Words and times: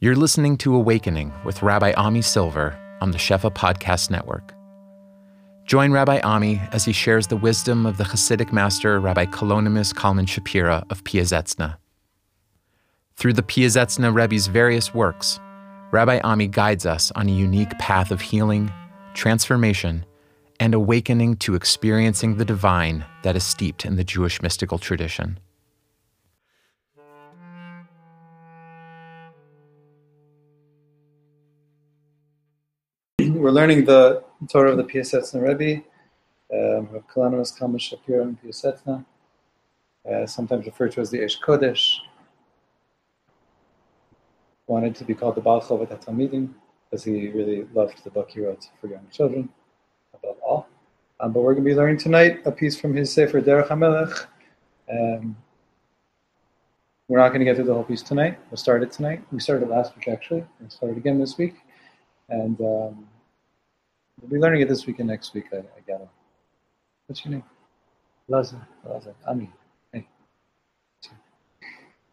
You're 0.00 0.14
listening 0.14 0.56
to 0.58 0.76
Awakening 0.76 1.32
with 1.44 1.60
Rabbi 1.60 1.92
Ami 1.96 2.22
Silver 2.22 2.78
on 3.00 3.10
the 3.10 3.18
Shefa 3.18 3.52
Podcast 3.52 4.12
Network. 4.12 4.54
Join 5.64 5.90
Rabbi 5.90 6.20
Ami 6.20 6.60
as 6.70 6.84
he 6.84 6.92
shares 6.92 7.26
the 7.26 7.36
wisdom 7.36 7.84
of 7.84 7.96
the 7.96 8.04
Hasidic 8.04 8.52
master 8.52 9.00
Rabbi 9.00 9.26
Kalonymus 9.26 9.92
Kalman 9.92 10.26
Shapira 10.26 10.88
of 10.92 11.02
Piazetzna. 11.02 11.78
Through 13.16 13.32
the 13.32 13.42
Piazetzna 13.42 14.14
Rebbe's 14.14 14.46
various 14.46 14.94
works, 14.94 15.40
Rabbi 15.90 16.20
Ami 16.22 16.46
guides 16.46 16.86
us 16.86 17.10
on 17.16 17.28
a 17.28 17.32
unique 17.32 17.76
path 17.80 18.12
of 18.12 18.20
healing, 18.20 18.70
transformation, 19.14 20.06
and 20.60 20.74
awakening 20.74 21.38
to 21.38 21.56
experiencing 21.56 22.36
the 22.36 22.44
divine 22.44 23.04
that 23.24 23.34
is 23.34 23.42
steeped 23.42 23.84
in 23.84 23.96
the 23.96 24.04
Jewish 24.04 24.40
mystical 24.42 24.78
tradition. 24.78 25.40
We're 33.38 33.52
learning 33.52 33.84
the 33.84 34.24
Torah 34.48 34.72
of 34.72 34.78
the 34.78 34.82
Piasetzna 34.82 35.40
Rebbe, 35.40 35.84
um, 36.52 36.88
Kalonymus 37.08 37.56
Kalman 37.56 37.78
Shapira 37.78 38.22
and 38.22 38.36
Piasetzna, 38.42 39.04
uh, 40.10 40.26
sometimes 40.26 40.66
referred 40.66 40.90
to 40.92 41.00
as 41.00 41.12
the 41.12 41.22
Esh 41.22 41.38
Kodesh. 41.38 41.98
Wanted 44.66 44.96
to 44.96 45.04
be 45.04 45.14
called 45.14 45.36
the 45.36 45.40
Baal 45.40 45.60
Chovat 45.60 45.88
HaTalmidim 45.88 46.52
because 46.90 47.04
he 47.04 47.28
really 47.28 47.64
loved 47.74 48.02
the 48.02 48.10
book 48.10 48.28
he 48.32 48.40
wrote 48.40 48.66
for 48.80 48.88
young 48.88 49.06
children, 49.12 49.48
above 50.14 50.36
all. 50.44 50.68
Um, 51.20 51.32
but 51.32 51.42
we're 51.42 51.54
going 51.54 51.64
to 51.64 51.70
be 51.70 51.76
learning 51.76 51.98
tonight 51.98 52.40
a 52.44 52.50
piece 52.50 52.76
from 52.76 52.92
his 52.92 53.12
Sefer 53.12 53.40
Derech 53.40 53.68
HaMelech. 53.68 54.26
Um, 54.90 55.36
we're 57.06 57.18
not 57.18 57.28
going 57.28 57.38
to 57.38 57.44
get 57.44 57.54
through 57.54 57.66
the 57.66 57.74
whole 57.74 57.84
piece 57.84 58.02
tonight. 58.02 58.36
We'll 58.50 58.58
start 58.58 58.82
it 58.82 58.90
tonight. 58.90 59.22
We 59.30 59.38
started 59.38 59.68
last 59.68 59.94
week, 59.94 60.08
actually. 60.08 60.44
We'll 60.58 60.70
start 60.70 60.90
it 60.90 60.98
again 60.98 61.20
this 61.20 61.38
week. 61.38 61.54
And 62.30 62.60
um, 62.60 63.06
we'll 64.20 64.30
be 64.30 64.38
learning 64.38 64.62
it 64.62 64.68
this 64.68 64.86
week 64.86 64.98
and 64.98 65.08
next 65.08 65.34
week, 65.34 65.46
I, 65.52 65.58
I 65.58 65.80
gather. 65.86 66.08
What's 67.06 67.24
your 67.24 67.32
name? 67.32 67.44
Lazar. 68.28 68.66
Lazar. 68.84 69.14
Ami. 69.26 69.50
Hey. 69.92 70.06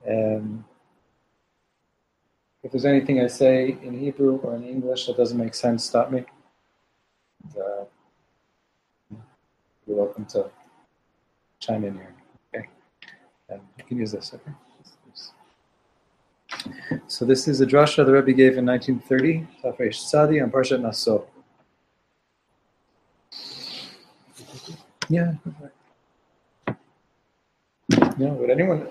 Um, 0.08 0.64
if 2.64 2.72
there's 2.72 2.86
anything 2.86 3.22
I 3.22 3.28
say 3.28 3.78
in 3.83 4.00
Hebrew 4.00 4.38
or 4.38 4.56
in 4.56 4.64
English 4.64 5.08
that 5.08 5.17
doesn't 5.17 5.38
make 5.38 5.53
sense, 5.53 5.83
stop 5.83 6.11
me. 6.11 6.26
And, 7.44 7.58
uh, 7.58 7.86
you're 9.88 9.98
welcome 9.98 10.26
to 10.26 10.50
chime 11.59 11.83
in 11.83 11.94
here. 11.94 12.16
Okay. 12.56 12.67
And 13.50 13.61
you 13.78 13.83
can 13.83 13.98
use 13.98 14.11
this, 14.11 14.33
okay? 14.33 14.52
So 17.08 17.26
this 17.26 17.48
is 17.48 17.61
a 17.61 17.66
drasha 17.66 18.06
the 18.06 18.14
Rebbe 18.14 18.33
gave 18.33 18.58
in 18.58 18.66
1930, 18.66 19.48
Tafresh 19.64 19.95
Sadi 19.95 20.42
on 20.42 20.50
Parshat 20.50 20.81
Naso. 20.81 21.28
Yeah. 25.09 25.34
No, 28.17 28.30
would 28.34 28.50
anyone 28.50 28.89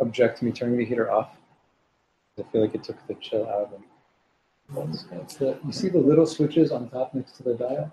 object 0.00 0.38
to 0.38 0.44
me 0.44 0.52
turning 0.52 0.78
the 0.78 0.84
heater 0.84 1.10
off? 1.10 1.30
I 2.38 2.42
feel 2.52 2.60
like 2.60 2.74
it 2.74 2.84
took 2.84 3.04
the 3.06 3.14
chill 3.14 3.46
out 3.48 3.64
of 3.64 3.70
them. 3.70 3.84
The, 5.38 5.58
you 5.66 5.72
see 5.72 5.88
the 5.88 5.98
little 5.98 6.26
switches 6.26 6.70
on 6.70 6.88
top 6.90 7.14
next 7.14 7.32
to 7.38 7.42
the 7.42 7.54
dial? 7.54 7.92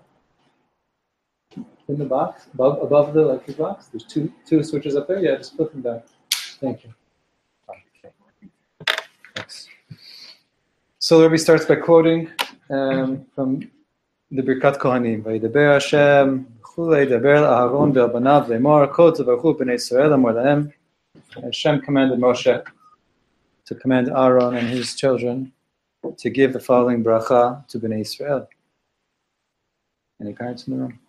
In 1.88 1.98
the 1.98 2.04
box, 2.04 2.46
above, 2.54 2.82
above 2.82 3.14
the 3.14 3.20
electric 3.20 3.56
box? 3.56 3.86
There's 3.86 4.04
two, 4.04 4.32
two 4.46 4.62
switches 4.62 4.94
up 4.94 5.08
there? 5.08 5.18
Yeah, 5.18 5.36
just 5.36 5.56
put 5.56 5.72
them 5.72 5.82
down. 5.82 6.02
Thank 6.60 6.84
you. 6.84 6.94
Okay. 7.68 8.12
Thanks. 9.34 9.68
So 10.98 11.22
Rebbe 11.22 11.38
starts 11.38 11.64
by 11.64 11.76
quoting 11.76 12.30
um, 12.70 13.26
from 13.34 13.70
the 14.30 14.42
Birkat 14.42 14.78
Kohanim. 14.78 15.22
Vayidaber 15.22 15.72
Hashem, 15.74 16.46
chulei 16.78 17.08
daber 17.08 17.42
Aharon 17.42 17.92
ve'abanav 17.92 18.46
le'mor, 18.46 18.92
kol 18.92 19.10
tavachu 19.12 19.58
b'nei 19.58 19.74
Yisrael 19.74 20.14
amor 20.14 20.32
lahem. 20.32 20.72
Hashem 21.42 21.80
commanded 21.80 22.20
Moshe 22.20 22.64
to 23.64 23.74
command 23.74 24.08
Aaron 24.08 24.54
and 24.54 24.68
his 24.68 24.94
children 24.94 25.52
to 26.16 26.30
give 26.30 26.52
the 26.52 26.60
following 26.60 27.02
bracha 27.02 27.66
to 27.66 27.80
Bnei 27.80 28.02
Israel. 28.02 28.48
Any 30.20 30.32
parents 30.32 30.68
in 30.68 30.74
the 30.74 30.80
room? 30.82 31.00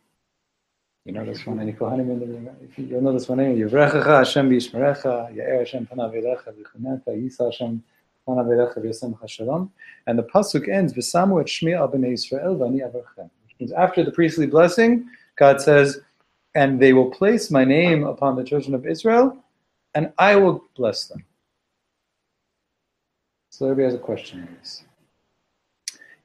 You 1.05 1.13
know 1.13 1.23
this 1.23 1.45
one? 1.45 1.59
Any 1.59 1.73
Kohanim 1.73 2.09
in 2.09 2.19
the 2.19 2.25
room? 2.25 2.49
If 2.63 2.75
you, 2.79 2.85
you'll 2.85 3.01
know 3.01 3.13
this 3.13 3.29
one 3.29 3.37
name. 3.37 3.55
Yivrechacha 3.55 4.17
Hashem 4.17 4.49
b'yishmerecha, 4.49 5.35
Ya'er 5.35 5.59
Hashem 5.59 5.85
panav 5.85 6.15
elecha 6.15 6.51
v'chuneka, 6.51 7.09
Yisa 7.09 7.45
Hashem 7.45 7.83
panav 8.27 8.47
elecha 8.47 8.79
v'yasem 8.79 9.15
shalom. 9.29 9.71
And 10.07 10.17
the 10.17 10.23
pasuk 10.23 10.67
ends, 10.67 10.93
V'samu 10.93 11.39
et 11.39 11.47
shmi 11.47 11.77
al 11.77 11.89
Bnei 11.89 12.13
Israel 12.13 12.55
v'ani 12.55 12.81
avarchem. 12.81 13.29
Which 13.43 13.55
means 13.59 13.71
after 13.73 14.03
the 14.03 14.11
priestly 14.11 14.47
blessing, 14.47 15.07
God 15.39 15.61
says, 15.61 16.01
and 16.53 16.79
they 16.81 16.91
will 16.91 17.09
place 17.09 17.49
my 17.49 17.63
name 17.63 18.03
upon 18.03 18.35
the 18.35 18.43
children 18.43 18.75
of 18.75 18.85
Israel, 18.85 19.37
and 19.95 20.11
I 20.17 20.35
will 20.35 20.65
bless 20.75 21.07
them. 21.07 21.23
So 23.49 23.65
everybody 23.65 23.85
has 23.85 23.95
a 23.95 24.03
question 24.03 24.41
on 24.41 24.49
this. 24.59 24.83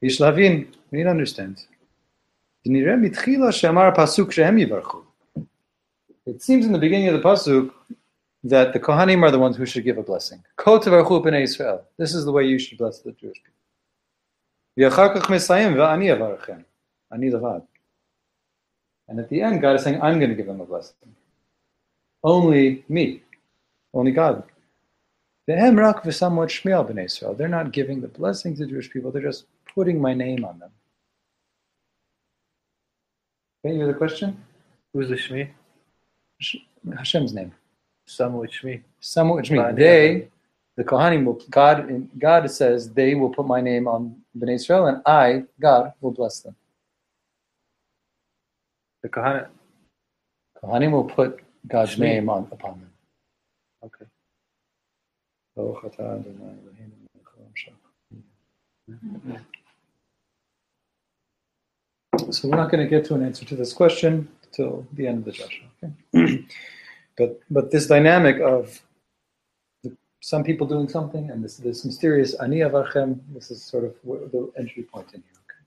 Yishlavin, 0.03 0.67
we 0.91 0.99
need 0.99 1.05
to 1.05 1.11
understand. 1.11 1.65
It 6.27 6.43
seems 6.43 6.65
in 6.67 6.73
the 6.73 6.79
beginning 6.79 7.09
of 7.09 7.15
the 7.15 7.21
pasuk 7.29 7.71
that 8.45 8.73
the 8.73 8.81
Kohanim 8.81 9.23
are 9.23 9.31
the 9.31 9.39
ones 9.39 9.57
who 9.57 9.67
should 9.67 9.85
give 9.85 9.99
a 9.99 10.03
blessing. 10.03 10.43
This 11.99 12.15
is 12.15 12.25
the 12.25 12.33
way 12.33 12.45
you 12.45 12.59
should 12.59 12.79
bless 12.79 13.01
the 13.01 13.13
Jewish 13.13 13.41
people. 13.45 13.53
And 19.09 19.19
at 19.20 19.28
the 19.28 19.42
end, 19.42 19.60
God 19.60 19.76
is 19.76 19.82
saying, 19.82 20.00
I'm 20.00 20.19
going 20.19 20.31
to 20.31 20.37
give 20.37 20.47
them 20.47 20.60
a 20.60 20.65
blessing. 20.65 20.94
Only 22.22 22.84
me. 22.88 23.22
Only 23.92 24.12
God. 24.12 24.44
They're 25.47 25.70
not 25.70 26.00
giving 27.72 28.00
the 28.00 28.09
blessing 28.09 28.56
to 28.56 28.66
Jewish 28.66 28.91
people, 28.91 29.10
they're 29.10 29.22
just 29.22 29.44
putting 29.75 30.00
my 30.00 30.15
name 30.15 30.44
on 30.44 30.59
them. 30.59 30.70
Okay, 33.65 33.75
you 33.75 33.81
have 33.81 33.88
the 33.88 33.94
question? 33.94 34.42
Who's 34.92 35.09
the 35.09 35.16
Shmi? 35.16 35.48
Hashem's 36.97 37.34
name. 37.34 37.53
Samu 38.06 38.47
Shmi. 38.48 38.82
Samu 39.00 39.41
Shmi. 39.42 39.76
They, 39.76 40.28
the 40.76 40.84
Kohanim, 40.84 41.25
will, 41.25 41.41
God, 41.50 42.09
God 42.19 42.50
says 42.50 42.91
they 42.91 43.15
will 43.15 43.31
put 43.31 43.47
my 43.47 43.60
name 43.60 43.86
on 43.86 44.16
Bnei 44.36 44.54
Israel, 44.54 44.86
and 44.86 45.03
I, 45.06 45.44
God, 45.60 45.92
will 46.00 46.10
bless 46.10 46.41
them. 46.41 46.56
The 49.04 49.10
Kohanim. 49.10 49.48
Kohanim 50.62 50.92
will 50.92 51.04
put 51.04 51.41
God's 51.69 51.97
Shmi. 51.97 52.00
name 52.00 52.31
on 52.31 52.48
upon 52.50 52.81
them. 52.81 52.91
Okay. 53.84 54.06
So 62.31 62.48
we're 62.48 62.56
not 62.56 62.70
going 62.70 62.82
to 62.82 62.88
get 62.88 63.04
to 63.04 63.15
an 63.15 63.22
answer 63.22 63.44
to 63.44 63.54
this 63.54 63.75
question 63.75 64.26
till 64.53 64.87
the 64.94 65.06
end 65.06 65.19
of 65.19 65.25
the 65.26 65.32
drasha. 65.32 65.65
Okay? 66.15 66.47
but 67.19 67.41
but 67.50 67.71
this 67.71 67.86
dynamic 67.86 68.41
of 68.41 68.81
the, 69.82 69.94
some 70.22 70.42
people 70.42 70.66
doing 70.66 70.88
something 70.88 71.31
and 71.31 71.44
this 71.44 71.59
this 71.59 71.84
mysterious 71.84 72.32
ani 72.41 72.60
avarchem, 72.60 73.21
this 73.34 73.50
is 73.50 73.62
sort 73.62 73.84
of 73.84 73.94
the 74.32 74.50
entry 74.56 74.82
point 74.82 75.12
in 75.12 75.22
here. 75.22 75.41
Okay? 75.44 75.62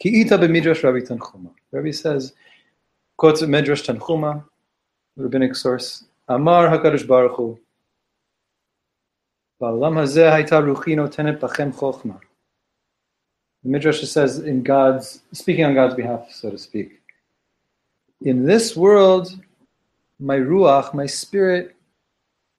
Ki 0.00 0.22
ita 0.22 0.36
b'midrash 0.36 0.82
Rabbi 0.82 1.06
Tanchuma. 1.06 1.50
Rabbi 1.70 1.92
says, 1.92 2.32
quotes 3.20 3.42
Medrash 3.42 3.84
Tanchuma, 3.84 4.42
rabbinic 5.14 5.54
source. 5.54 6.04
Amar 6.26 6.70
Hakadosh 6.70 7.06
Baruch 7.06 7.36
Hu. 7.36 7.60
The 9.60 10.48
Midrash 13.62 14.00
says, 14.08 14.38
in 14.38 14.62
God's 14.62 15.20
speaking 15.32 15.66
on 15.66 15.74
God's 15.74 15.94
behalf, 15.96 16.28
so 16.30 16.50
to 16.50 16.56
speak. 16.56 17.02
In 18.22 18.46
this 18.46 18.74
world, 18.74 19.38
my 20.18 20.36
ruach, 20.38 20.94
my 20.94 21.04
spirit, 21.04 21.76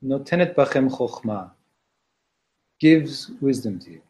notenet 0.05 0.53
bachem 0.53 0.91
chokhmah, 0.95 1.49
gives 2.79 3.31
wisdom 3.41 3.79
to 3.79 3.89
you. 3.93 4.01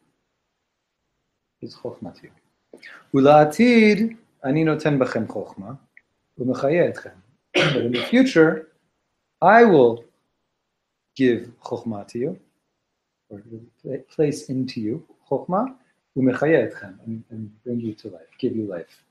It's 1.62 1.76
chokhmah 1.76 2.14
to 2.20 2.24
you. 2.24 2.32
Ula'atid, 3.14 4.18
ani 4.44 4.64
noten 4.66 4.98
bachem 4.98 5.26
chokhmah. 5.26 5.78
But 6.38 7.76
in 7.76 7.92
the 7.92 8.04
future, 8.08 8.68
I 9.40 9.64
will 9.64 10.04
give 11.14 11.50
chokhmah 11.64 12.08
to 12.08 12.18
you, 12.18 12.38
or 13.28 13.42
place 14.08 14.48
into 14.48 14.80
you, 14.80 15.04
chokhmah, 15.30 15.74
and, 16.14 17.24
and 17.30 17.62
bring 17.64 17.80
you 17.80 17.94
to 17.94 18.08
life, 18.08 18.28
give 18.38 18.56
you 18.56 18.66
life. 18.66 19.04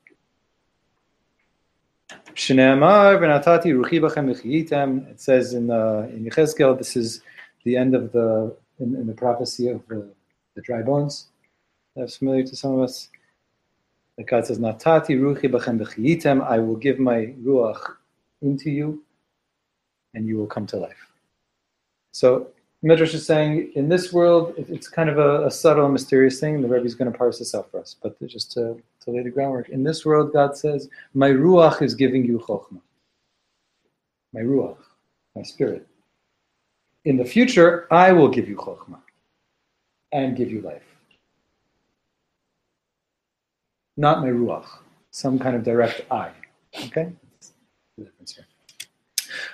It 5.10 5.20
says 5.20 5.54
in 5.54 5.70
uh, 5.70 6.08
in 6.10 6.24
Yechezkel, 6.24 6.78
this 6.78 6.96
is 6.96 7.22
the 7.64 7.76
end 7.76 7.94
of 7.94 8.12
the 8.12 8.56
in, 8.80 8.96
in 8.96 9.06
the 9.06 9.14
prophecy 9.14 9.68
of 9.68 9.86
the 9.88 10.08
the 10.54 10.62
dry 10.62 10.82
bones. 10.82 11.28
That's 11.96 12.16
familiar 12.16 12.44
to 12.44 12.56
some 12.56 12.74
of 12.74 12.80
us. 12.80 13.08
That 14.18 14.26
God 14.26 14.46
says, 14.46 14.58
Natati 14.58 15.18
ruchi 15.18 15.50
b'chem 15.50 16.44
I 16.44 16.58
will 16.58 16.76
give 16.76 16.98
my 16.98 17.34
ruach 17.42 17.96
into 18.42 18.70
you, 18.70 19.02
and 20.14 20.26
you 20.26 20.36
will 20.36 20.46
come 20.46 20.66
to 20.66 20.76
life. 20.76 21.08
So 22.12 22.48
Midrash 22.82 23.14
is 23.14 23.24
saying, 23.24 23.72
in 23.76 23.88
this 23.88 24.12
world, 24.12 24.54
it's 24.58 24.88
kind 24.88 25.08
of 25.08 25.18
a, 25.18 25.46
a 25.46 25.50
subtle 25.50 25.88
mysterious 25.88 26.40
thing. 26.40 26.60
The 26.60 26.68
Rebbe 26.68 26.84
is 26.84 26.96
going 26.96 27.10
to 27.10 27.16
parse 27.16 27.38
this 27.38 27.54
out 27.54 27.70
for 27.70 27.80
us, 27.80 27.96
but 28.02 28.18
just 28.26 28.50
to, 28.52 28.82
to 29.04 29.10
lay 29.10 29.22
the 29.22 29.30
groundwork. 29.30 29.68
In 29.68 29.84
this 29.84 30.04
world, 30.04 30.32
God 30.32 30.56
says, 30.56 30.88
my 31.14 31.30
ruach 31.30 31.80
is 31.80 31.94
giving 31.94 32.24
you 32.24 32.40
chokhmah. 32.40 32.80
My 34.32 34.40
ruach, 34.40 34.78
my 35.36 35.42
spirit. 35.42 35.86
In 37.04 37.16
the 37.16 37.24
future, 37.24 37.86
I 37.92 38.12
will 38.12 38.28
give 38.28 38.48
you 38.48 38.56
chokhmah 38.56 39.00
and 40.10 40.36
give 40.36 40.50
you 40.50 40.60
life. 40.60 40.82
Not 43.96 44.20
my 44.20 44.28
ruach, 44.28 44.66
some 45.10 45.38
kind 45.38 45.54
of 45.56 45.62
direct 45.64 46.02
I. 46.10 46.30
Okay? 46.86 47.12
The 47.96 48.04
difference 48.04 48.34
here. 48.34 48.46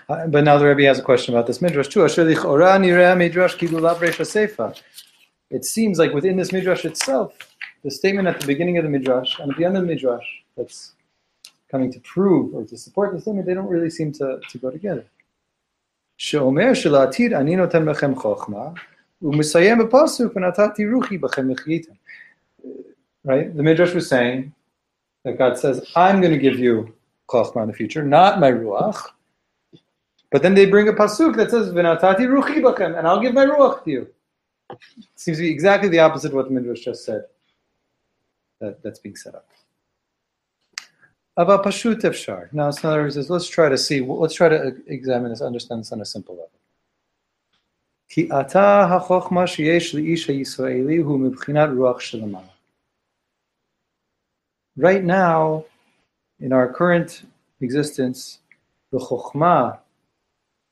Uh, 0.08 0.26
but 0.26 0.44
now 0.44 0.58
the 0.58 0.66
Rebbe 0.66 0.84
has 0.84 0.98
a 0.98 1.02
question 1.02 1.34
about 1.34 1.46
this 1.46 1.60
midrash 1.60 1.88
too. 1.88 2.04
It 5.50 5.64
seems 5.64 5.98
like 5.98 6.12
within 6.12 6.36
this 6.36 6.52
midrash 6.52 6.84
itself, 6.84 7.36
the 7.82 7.90
statement 7.90 8.28
at 8.28 8.40
the 8.40 8.46
beginning 8.46 8.78
of 8.78 8.84
the 8.84 8.90
midrash 8.90 9.38
and 9.38 9.50
at 9.50 9.56
the 9.56 9.64
end 9.64 9.76
of 9.76 9.82
the 9.82 9.88
midrash 9.88 10.26
that's 10.56 10.92
coming 11.70 11.92
to 11.92 12.00
prove 12.00 12.54
or 12.54 12.64
to 12.64 12.76
support 12.76 13.12
the 13.12 13.20
statement, 13.20 13.46
they 13.46 13.54
don't 13.54 13.68
really 13.68 13.90
seem 13.90 14.12
to, 14.12 14.40
to 14.48 14.58
go 14.58 14.70
together. 14.70 15.04
Right? 23.28 23.54
The 23.54 23.62
Midrash 23.62 23.92
was 23.92 24.08
saying 24.08 24.54
that 25.24 25.36
God 25.36 25.58
says, 25.58 25.86
I'm 25.94 26.22
going 26.22 26.32
to 26.32 26.38
give 26.38 26.58
you 26.58 26.94
chokhmah 27.28 27.64
in 27.64 27.68
the 27.68 27.74
future, 27.74 28.02
not 28.02 28.40
my 28.40 28.50
ruach. 28.50 28.98
But 30.30 30.42
then 30.42 30.54
they 30.54 30.64
bring 30.64 30.88
a 30.88 30.94
pasuk 30.94 31.36
that 31.36 31.50
says, 31.50 31.70
"V'natati 31.70 32.20
ruchi 32.20 32.62
b'chem," 32.62 32.98
and 32.98 33.06
I'll 33.06 33.20
give 33.20 33.34
my 33.34 33.44
ruach 33.44 33.84
to 33.84 33.90
you. 33.90 34.08
It 34.70 34.78
Seems 35.16 35.36
to 35.36 35.42
be 35.42 35.50
exactly 35.50 35.90
the 35.90 35.98
opposite 35.98 36.28
of 36.28 36.36
what 36.36 36.46
the 36.48 36.52
Midrash 36.52 36.80
just 36.80 37.04
said. 37.04 37.24
That, 38.60 38.82
that's 38.82 38.98
being 38.98 39.16
set 39.16 39.34
up. 39.34 39.46
Ava 41.38 41.58
pashut 41.58 42.00
efshar. 42.00 42.50
Now, 42.54 42.68
it's 42.68 42.82
another 42.82 43.10
says, 43.10 43.28
let's 43.28 43.46
try 43.46 43.68
to 43.68 43.76
see, 43.76 44.00
let's 44.00 44.34
try 44.34 44.48
to 44.48 44.74
examine 44.86 45.30
this, 45.30 45.42
understand 45.42 45.82
this 45.82 45.92
on 45.92 46.00
a 46.00 46.06
simple 46.06 46.34
level. 46.34 46.50
Ki 48.08 48.30
ata 48.30 48.88
hachokma 48.90 49.44
sheyesh 49.44 49.92
li'ish 49.92 50.26
ha'yisraeli 50.26 51.02
hu 51.04 51.18
mibchinat 51.18 51.74
ruach 51.74 51.98
shelamah. 51.98 52.44
Right 54.78 55.02
now, 55.02 55.64
in 56.38 56.52
our 56.52 56.72
current 56.72 57.24
existence, 57.60 58.38
the 58.92 58.98
chokhmah, 58.98 59.76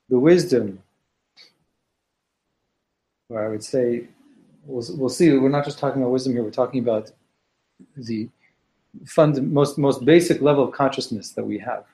the 0.08 0.16
wisdom, 0.16 0.80
or 3.28 3.44
I 3.44 3.48
would 3.48 3.64
say, 3.64 4.06
we'll, 4.64 4.86
we'll 4.96 5.08
see, 5.08 5.36
we're 5.36 5.48
not 5.48 5.64
just 5.64 5.80
talking 5.80 6.02
about 6.02 6.12
wisdom 6.12 6.34
here, 6.34 6.44
we're 6.44 6.52
talking 6.52 6.78
about 6.78 7.10
the 7.96 8.28
fund, 9.06 9.52
most, 9.52 9.76
most 9.76 10.04
basic 10.04 10.40
level 10.40 10.62
of 10.62 10.72
consciousness 10.72 11.30
that 11.30 11.44
we 11.44 11.58
have, 11.58 11.84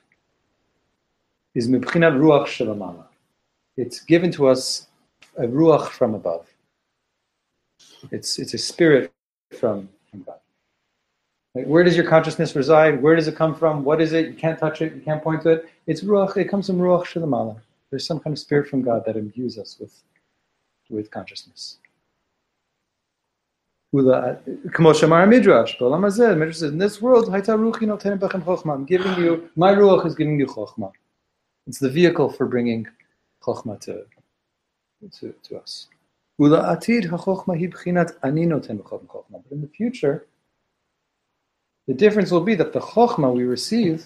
is 1.55 1.67
mibchinat 1.67 2.15
ruach 2.15 2.45
shalamala. 2.45 3.05
It's 3.75 4.01
given 4.01 4.31
to 4.33 4.49
us 4.49 4.85
a 5.35 5.47
ruach 5.47 5.87
from 5.87 6.13
above. 6.13 6.45
It's, 8.11 8.37
it's 8.37 8.53
a 8.53 8.59
spirit 8.59 9.11
from, 9.59 9.89
from 10.11 10.21
God. 10.21 10.42
Where 11.53 11.83
does 11.83 11.95
your 11.95 12.07
consciousness 12.07 12.55
reside? 12.55 13.01
Where 13.01 13.15
does 13.15 13.27
it 13.27 13.35
come 13.35 13.53
from? 13.53 13.83
What 13.83 14.01
is 14.01 14.11
it? 14.13 14.25
You 14.27 14.33
can't 14.33 14.57
touch 14.57 14.81
it. 14.81 14.95
You 14.95 15.01
can't 15.01 15.23
point 15.23 15.43
to 15.43 15.49
it. 15.49 15.69
It's 15.85 16.01
ruach. 16.03 16.35
It 16.35 16.49
comes 16.49 16.65
from 16.65 16.79
ruach 16.79 17.05
shalamala. 17.05 17.61
There's 17.91 18.07
some 18.07 18.19
kind 18.19 18.33
of 18.33 18.39
spirit 18.39 18.67
from 18.67 18.81
God 18.81 19.03
that 19.05 19.15
imbues 19.15 19.59
us 19.59 19.77
with, 19.79 20.01
with 20.89 21.11
consciousness. 21.11 21.77
Midrash. 25.27 25.77
Says, 25.77 26.63
in 26.63 26.79
this 26.79 26.99
world. 26.99 27.29
I'm 27.29 28.85
giving 28.85 29.15
you, 29.19 29.49
my 29.55 29.75
ruach 29.75 30.07
is 30.07 30.15
giving 30.15 30.39
you 30.39 30.47
chokhmah. 30.47 30.91
It's 31.67 31.77
the 31.77 31.89
vehicle 31.91 32.31
for 32.31 32.47
bringing 32.47 32.87
chokhmah 33.43 33.79
to, 33.81 34.05
to, 35.19 35.35
to 35.43 35.57
us. 35.57 35.87
But 36.39 36.75
in 39.51 39.61
the 39.61 39.69
future, 39.71 40.25
the 41.87 41.93
difference 41.93 42.31
will 42.31 42.41
be 42.41 42.55
that 42.55 42.73
the 42.73 42.79
chokhmah 42.79 43.33
we 43.33 43.43
receive 43.43 44.05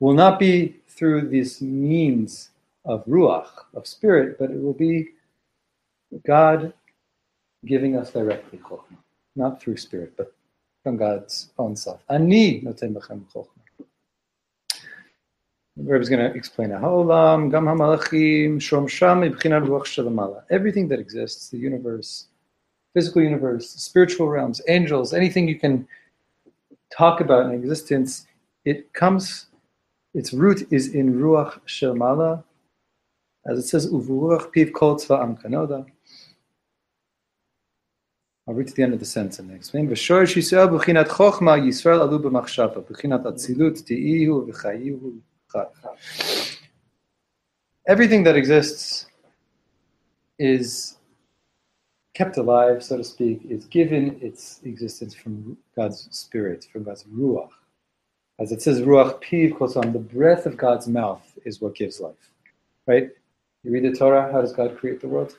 will 0.00 0.14
not 0.14 0.38
be 0.38 0.76
through 0.88 1.28
this 1.28 1.60
means 1.60 2.50
of 2.84 3.04
ruach, 3.06 3.48
of 3.74 3.86
spirit, 3.86 4.38
but 4.38 4.50
it 4.50 4.60
will 4.60 4.74
be 4.74 5.10
God 6.26 6.72
giving 7.66 7.96
us 7.96 8.10
directly 8.10 8.58
chokhmah, 8.58 8.98
not 9.36 9.60
through 9.60 9.76
spirit, 9.76 10.14
but 10.16 10.34
from 10.82 10.96
God's 10.96 11.50
own 11.58 11.76
self. 11.76 12.02
Ani 12.08 12.60
noten 12.60 12.94
bechem 12.94 13.22
chokhmah. 13.32 13.48
The 15.76 16.00
is 16.00 16.08
going 16.08 16.20
to 16.20 16.36
explain 16.36 16.70
it. 16.70 16.78
Ha'olam, 16.78 17.50
gam 17.50 17.66
ha'malachim, 17.66 18.56
shom 18.56 18.88
sham 18.88 19.22
mibchinat 19.22 19.66
ruach 19.66 19.86
shalamala. 19.86 20.44
Everything 20.50 20.86
that 20.88 21.00
exists, 21.00 21.48
the 21.48 21.58
universe, 21.58 22.28
physical 22.94 23.20
universe, 23.20 23.70
spiritual 23.70 24.28
realms, 24.28 24.62
angels, 24.68 25.12
anything 25.12 25.48
you 25.48 25.58
can 25.58 25.86
talk 26.96 27.20
about 27.20 27.46
an 27.46 27.52
existence, 27.52 28.26
it 28.64 28.92
comes, 28.92 29.46
its 30.14 30.32
root 30.32 30.66
is 30.70 30.94
in 30.94 31.14
ruach 31.14 31.60
shalamala, 31.66 32.44
as 33.46 33.58
it 33.58 33.62
says, 33.62 33.90
uvuruach 33.90 34.52
piv 34.54 34.72
kol 34.72 34.96
tzva'am 34.96 35.40
kanoda. 35.42 35.84
I'll 38.46 38.54
read 38.54 38.68
to 38.68 38.74
the 38.74 38.82
end 38.82 38.92
of 38.92 39.00
the 39.00 39.06
sentence 39.06 39.38
and 39.38 39.50
explain. 39.52 39.88
V'shorish 39.88 40.36
Yisrael 40.36 40.68
b'chinat 40.68 41.08
Yisrael 41.08 42.00
alu 42.00 42.18
b'machshava 42.18 42.82
b'chinat 42.84 43.24
atzilut 43.24 43.82
ti'ihu 43.86 44.46
v'chayihu. 44.48 45.20
Everything 47.86 48.24
that 48.24 48.36
exists 48.36 49.06
is 50.38 50.93
kept 52.14 52.36
alive, 52.36 52.82
so 52.82 52.96
to 52.96 53.04
speak, 53.04 53.42
is 53.48 53.64
given 53.66 54.18
its 54.20 54.60
existence 54.64 55.14
from 55.14 55.56
God's 55.76 56.08
spirit, 56.10 56.66
from 56.72 56.84
God's 56.84 57.04
ruach. 57.04 57.50
As 58.38 58.52
it 58.52 58.62
says, 58.62 58.80
ruach 58.80 59.22
piv 59.22 59.52
kosan, 59.58 59.92
the 59.92 59.98
breath 59.98 60.46
of 60.46 60.56
God's 60.56 60.88
mouth 60.88 61.22
is 61.44 61.60
what 61.60 61.74
gives 61.74 62.00
life. 62.00 62.30
Right? 62.86 63.10
You 63.62 63.72
read 63.72 63.84
the 63.84 63.96
Torah, 63.96 64.30
how 64.32 64.40
does 64.40 64.52
God 64.52 64.76
create 64.78 65.00
the 65.00 65.08
world? 65.08 65.36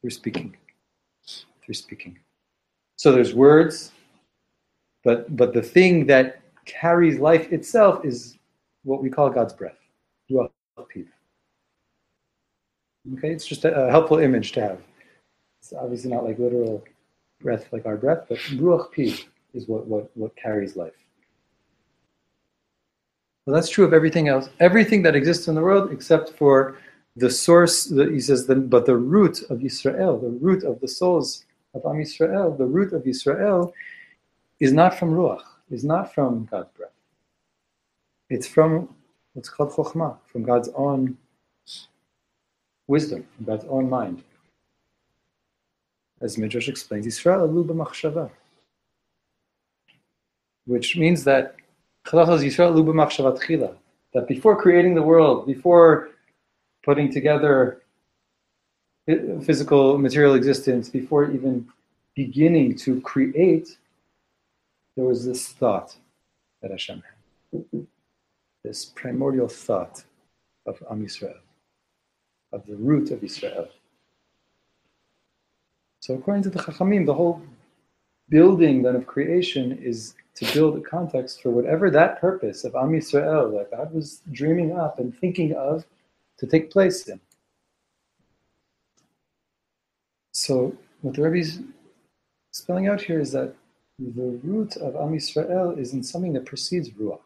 Through 0.00 0.10
speaking 0.10 0.56
through 1.66 1.74
speaking. 1.74 2.18
So 2.94 3.12
there's 3.12 3.34
words, 3.34 3.92
but 5.04 5.36
but 5.36 5.52
the 5.52 5.62
thing 5.62 6.06
that 6.06 6.40
carries 6.64 7.18
life 7.18 7.52
itself 7.52 8.04
is 8.04 8.38
what 8.84 9.02
we 9.02 9.10
call 9.10 9.28
God's 9.28 9.52
breath. 9.52 9.78
Ruach 10.30 10.50
piv. 10.78 11.06
Okay, 13.14 13.30
it's 13.32 13.46
just 13.46 13.64
a, 13.64 13.74
a 13.74 13.90
helpful 13.90 14.18
image 14.18 14.52
to 14.52 14.60
have. 14.60 14.80
It's 15.66 15.72
obviously 15.76 16.12
not 16.12 16.22
like 16.22 16.38
literal 16.38 16.84
breath 17.40 17.66
like 17.72 17.86
our 17.86 17.96
breath, 17.96 18.26
but 18.28 18.38
ruach 18.38 18.94
piv 18.94 19.24
is 19.52 19.66
what, 19.66 19.84
what, 19.88 20.16
what 20.16 20.36
carries 20.36 20.76
life. 20.76 20.92
Well, 23.44 23.56
that's 23.56 23.68
true 23.68 23.84
of 23.84 23.92
everything 23.92 24.28
else. 24.28 24.48
Everything 24.60 25.02
that 25.02 25.16
exists 25.16 25.48
in 25.48 25.56
the 25.56 25.60
world 25.60 25.90
except 25.90 26.30
for 26.30 26.78
the 27.16 27.28
source, 27.28 27.82
the, 27.82 28.04
he 28.04 28.20
says, 28.20 28.46
the, 28.46 28.54
but 28.54 28.86
the 28.86 28.96
root 28.96 29.42
of 29.50 29.64
Israel, 29.64 30.20
the 30.20 30.28
root 30.28 30.62
of 30.62 30.80
the 30.80 30.86
souls 30.86 31.44
of 31.74 31.84
Am 31.84 31.96
Yisrael, 31.96 32.56
the 32.56 32.64
root 32.64 32.92
of 32.92 33.04
Israel, 33.04 33.74
is 34.60 34.72
not 34.72 34.96
from 34.96 35.10
Ruach, 35.10 35.42
is 35.68 35.82
not 35.82 36.14
from 36.14 36.46
God's 36.48 36.70
breath. 36.76 36.90
It's 38.30 38.46
from 38.46 38.94
what's 39.32 39.48
called 39.48 39.72
Chokhmah, 39.72 40.18
from 40.26 40.44
God's 40.44 40.68
own 40.76 41.18
wisdom, 42.86 43.26
from 43.36 43.46
God's 43.46 43.64
own 43.68 43.90
mind. 43.90 44.22
As 46.20 46.38
Midrash 46.38 46.68
explains, 46.68 47.06
Yisrael 47.06 47.40
alu 47.40 47.64
b'machshava, 47.64 48.30
which 50.64 50.96
means 50.96 51.24
that 51.24 51.56
Yisrael 52.06 52.68
alu 52.72 52.84
b'machshava 52.84 53.38
tchila, 53.38 53.76
that 54.14 54.26
before 54.26 54.56
creating 54.56 54.94
the 54.94 55.02
world, 55.02 55.46
before 55.46 56.08
putting 56.82 57.12
together 57.12 57.82
physical 59.06 59.98
material 59.98 60.34
existence, 60.34 60.88
before 60.88 61.30
even 61.30 61.68
beginning 62.14 62.74
to 62.76 63.00
create, 63.02 63.76
there 64.96 65.04
was 65.04 65.26
this 65.26 65.48
thought 65.48 65.96
that 66.62 66.70
Hashem 66.70 67.02
had. 67.52 67.86
This 68.64 68.86
primordial 68.86 69.48
thought 69.48 70.02
of 70.64 70.82
Am 70.90 71.04
Yisrael, 71.04 71.38
of 72.52 72.66
the 72.66 72.74
root 72.74 73.10
of 73.10 73.22
Israel. 73.22 73.68
So 76.06 76.14
according 76.14 76.44
to 76.44 76.50
the 76.50 76.60
Chachamim, 76.60 77.04
the 77.04 77.14
whole 77.14 77.42
building 78.28 78.82
then 78.82 78.94
of 78.94 79.08
creation 79.08 79.76
is 79.82 80.14
to 80.36 80.44
build 80.54 80.78
a 80.78 80.80
context 80.80 81.42
for 81.42 81.50
whatever 81.50 81.90
that 81.90 82.20
purpose 82.20 82.62
of 82.62 82.76
Am 82.76 82.90
Yisrael 82.92 83.50
that 83.58 83.76
God 83.76 83.92
was 83.92 84.20
dreaming 84.30 84.70
up 84.78 85.00
and 85.00 85.12
thinking 85.12 85.54
of 85.54 85.84
to 86.38 86.46
take 86.46 86.70
place 86.70 87.08
in. 87.08 87.18
So 90.30 90.76
what 91.00 91.16
the 91.16 91.22
Rebbe 91.22 91.38
is 91.38 91.58
spelling 92.52 92.86
out 92.86 93.00
here 93.00 93.18
is 93.18 93.32
that 93.32 93.56
the 93.98 94.38
root 94.44 94.76
of 94.76 94.94
Am 94.94 95.12
Yisrael 95.12 95.76
is 95.76 95.92
in 95.92 96.04
something 96.04 96.34
that 96.34 96.46
precedes 96.46 96.88
Ruach, 96.90 97.18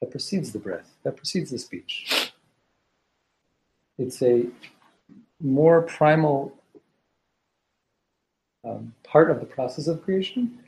that 0.00 0.10
precedes 0.10 0.50
the 0.50 0.58
breath, 0.58 0.96
that 1.02 1.18
precedes 1.18 1.50
the 1.50 1.58
speech. 1.58 2.32
It's 3.98 4.22
a 4.22 4.46
more 5.42 5.82
primal 5.82 6.56
um, 8.64 8.94
part 9.02 9.30
of 9.30 9.40
the 9.40 9.46
process 9.46 9.86
of 9.86 10.02
creation, 10.02 10.58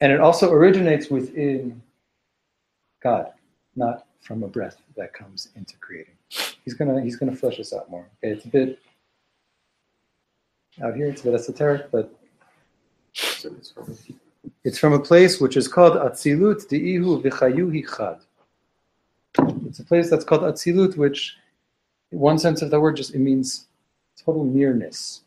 and 0.00 0.12
it 0.12 0.20
also 0.20 0.50
originates 0.50 1.08
within 1.10 1.80
God, 3.02 3.32
not 3.76 4.06
from 4.20 4.42
a 4.42 4.48
breath 4.48 4.76
that 4.96 5.12
comes 5.12 5.48
into 5.56 5.76
creating. 5.78 6.14
He's 6.64 6.74
gonna 6.74 7.00
he's 7.02 7.16
gonna 7.16 7.34
flesh 7.34 7.56
this 7.56 7.72
out 7.72 7.90
more. 7.90 8.06
Okay, 8.18 8.32
it's 8.34 8.44
a 8.44 8.48
bit 8.48 8.78
out 10.82 10.94
here. 10.94 11.06
It's 11.06 11.20
a 11.22 11.24
bit 11.24 11.34
esoteric, 11.34 11.90
but 11.90 12.14
it's 14.64 14.78
from 14.78 14.92
a 14.92 14.98
place 14.98 15.40
which 15.40 15.56
is 15.56 15.68
called 15.68 15.94
Atzilut 15.94 16.68
Di'ihu 16.68 17.22
V'chayu 17.22 17.70
Hichad. 17.70 18.20
It's 19.66 19.80
a 19.80 19.84
place 19.84 20.10
that's 20.10 20.24
called 20.24 20.42
Atzilut, 20.42 20.96
which, 20.96 21.36
in 22.10 22.18
one 22.18 22.38
sense 22.38 22.62
of 22.62 22.70
the 22.70 22.80
word, 22.80 22.96
just 22.96 23.14
it 23.14 23.18
means 23.18 23.66
total 24.16 24.44
nearness. 24.44 25.22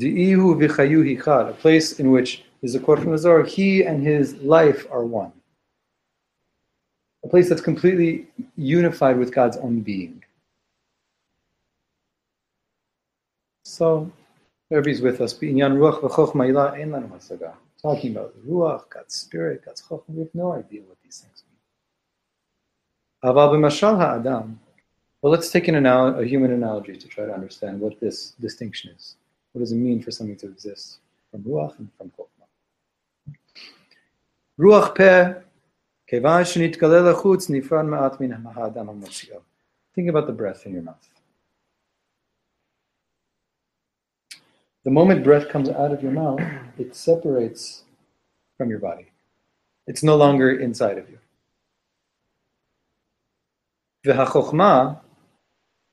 Di'ihu 0.00 0.56
V'chayu 0.56 1.04
Hichad, 1.04 1.50
a 1.50 1.52
place 1.52 2.00
in 2.00 2.10
which 2.10 2.42
is 2.62 2.74
a 2.74 2.80
quote 2.80 3.00
from 3.00 3.12
the 3.12 3.18
Zohar, 3.18 3.44
he 3.44 3.84
and 3.84 4.02
his 4.02 4.34
life 4.36 4.86
are 4.90 5.04
one. 5.04 5.32
A 7.22 7.28
place 7.28 7.50
that's 7.50 7.60
completely 7.60 8.26
unified 8.56 9.18
with 9.18 9.34
God's 9.34 9.58
own 9.58 9.80
being. 9.80 10.24
So, 13.64 14.10
Rebbe's 14.70 15.02
with 15.02 15.20
us. 15.20 15.34
Inyan 15.34 15.76
ruach 15.76 16.00
v'chochma 16.00 16.48
ilah 16.50 16.72
ein. 16.72 16.92
Talking 17.82 18.12
about 18.12 18.34
ruach, 18.46 18.88
God's 18.88 19.14
spirit, 19.14 19.64
God's 19.64 19.82
chochma. 19.82 20.04
We 20.08 20.20
have 20.20 20.34
no 20.34 20.52
idea 20.52 20.80
what 20.82 20.96
these 21.04 21.18
things 21.18 21.44
mean. 23.22 23.34
Aval 23.34 23.52
b'mashal 23.52 23.98
ha'adam. 23.98 24.58
Well, 25.20 25.30
let's 25.30 25.50
take 25.50 25.68
an 25.68 25.84
a 25.84 26.24
human 26.24 26.52
analogy 26.52 26.96
to 26.96 27.06
try 27.06 27.26
to 27.26 27.34
understand 27.34 27.80
what 27.80 28.00
this 28.00 28.30
distinction 28.40 28.92
is. 28.96 29.16
What 29.52 29.60
does 29.60 29.72
it 29.72 29.76
mean 29.76 30.00
for 30.02 30.10
something 30.10 30.36
to 30.36 30.46
exist 30.46 30.98
from 31.30 31.42
ruach 31.42 31.78
and 31.78 31.88
from 31.98 32.10
chochma? 32.10 33.34
Ruach 34.58 34.94
peh, 34.94 35.34
kevan 36.08 36.44
shenitgalel 36.44 37.14
achutz 37.14 37.48
nifran 37.50 37.88
ma'at 37.88 38.20
min 38.20 38.30
ha'adam 38.30 38.86
ha'motzio. 38.86 39.42
Think 39.94 40.08
about 40.08 40.26
the 40.26 40.32
breath 40.32 40.66
in 40.66 40.72
your 40.72 40.82
mouth. 40.82 41.08
The 44.84 44.90
moment 44.90 45.24
breath 45.24 45.48
comes 45.48 45.68
out 45.68 45.92
of 45.92 46.02
your 46.02 46.12
mouth, 46.12 46.40
it 46.78 46.94
separates 46.94 47.82
from 48.56 48.70
your 48.70 48.78
body. 48.78 49.06
It's 49.86 50.02
no 50.02 50.16
longer 50.16 50.58
inside 50.58 50.96
of 50.96 51.10
you. 51.10 51.18
V'hachochma, 54.06 55.00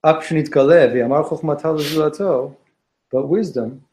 apshnit 0.06 0.52
gale, 0.52 0.90
v'yamar 0.90 1.28
chochmata 1.28 1.76
l'zulato, 1.76 2.56
but 3.12 3.28
wisdom, 3.28 3.84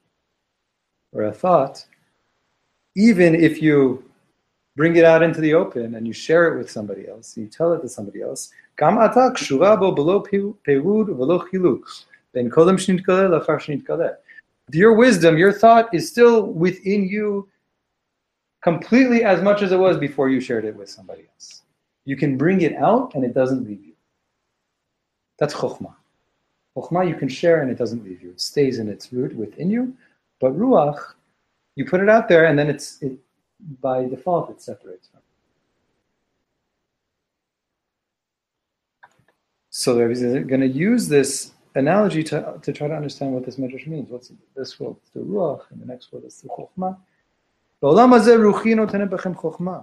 or 1.12 1.24
a 1.24 1.32
thought, 1.32 1.84
even 2.96 3.34
if 3.34 3.62
you 3.62 4.04
bring 4.76 4.96
it 4.96 5.04
out 5.04 5.22
into 5.22 5.40
the 5.40 5.54
open 5.54 5.94
and 5.94 6.06
you 6.06 6.12
share 6.12 6.52
it 6.52 6.58
with 6.58 6.70
somebody 6.70 7.06
else, 7.08 7.36
you 7.36 7.46
tell 7.46 7.72
it 7.72 7.80
to 7.80 7.88
somebody 7.88 8.22
else, 8.22 8.52
your 14.72 14.92
wisdom, 14.94 15.38
your 15.38 15.52
thought 15.52 15.94
is 15.94 16.08
still 16.08 16.46
within 16.46 17.06
you 17.06 17.48
completely 18.62 19.22
as 19.24 19.42
much 19.42 19.62
as 19.62 19.72
it 19.72 19.78
was 19.78 19.98
before 19.98 20.30
you 20.30 20.40
shared 20.40 20.64
it 20.64 20.74
with 20.74 20.88
somebody 20.88 21.24
else. 21.32 21.62
You 22.06 22.16
can 22.16 22.36
bring 22.36 22.62
it 22.62 22.74
out 22.76 23.14
and 23.14 23.24
it 23.24 23.34
doesn't 23.34 23.64
leave 23.66 23.84
you. 23.84 23.92
That's 25.38 25.54
chokhmah. 25.54 25.94
Chokhmah 26.75 27.07
you 27.07 27.15
can 27.15 27.27
share 27.27 27.61
and 27.61 27.69
it 27.71 27.77
doesn't 27.77 28.03
leave 28.03 28.21
you. 28.21 28.31
It 28.31 28.41
stays 28.41 28.79
in 28.79 28.89
its 28.89 29.11
root 29.11 29.35
within 29.35 29.69
you. 29.69 29.93
But 30.39 30.57
ruach, 30.57 30.99
you 31.75 31.85
put 31.85 32.01
it 32.01 32.09
out 32.09 32.29
there 32.29 32.45
and 32.45 32.57
then 32.57 32.69
it's 32.69 33.01
it, 33.01 33.13
by 33.81 34.05
default 34.05 34.49
it 34.49 34.61
separates 34.61 35.07
from. 35.09 35.19
So 39.69 39.95
they're 39.95 40.43
going 40.43 40.61
to 40.61 40.67
use 40.67 41.07
this 41.07 41.51
analogy 41.75 42.23
to, 42.23 42.59
to 42.61 42.73
try 42.73 42.87
to 42.87 42.95
understand 42.95 43.33
what 43.33 43.45
this 43.45 43.57
medrash 43.57 43.87
means. 43.87 44.09
What's 44.09 44.31
this 44.55 44.79
world? 44.79 44.97
It's 45.01 45.11
the 45.11 45.21
ruach, 45.21 45.61
and 45.71 45.81
the 45.81 45.85
next 45.85 46.11
world 46.11 46.25
is 46.25 46.41
the 46.41 46.49
chokhmah. 46.49 46.97
בעולם 47.81 48.13
הזה 48.13 48.35
רוחי 48.35 48.75
נותנת 48.75 49.09
בכם 49.09 49.35
חוכמה. 49.35 49.81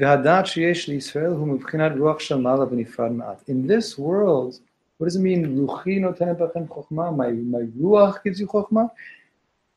והדעת 0.00 0.46
שיש 0.46 0.88
לישראל 0.88 1.30
הוא 1.30 1.48
מבחינת 1.48 1.92
רוח 1.98 2.18
של 2.20 2.36
מעלה 2.36 2.64
ונפרד 2.70 3.12
מעט. 3.12 3.48
In 3.48 3.68
this 3.68 3.98
world, 3.98 4.60
what 4.99 5.05
does 5.05 5.15
it 5.15 5.21
mean? 5.21 5.65
Ruchi 5.65 6.01
bachem. 6.01 6.91
My 6.91 7.09
my 7.09 7.61
ruach 7.81 8.21
gives 8.21 8.37
you 8.37 8.47
chokhmah. 8.47 8.91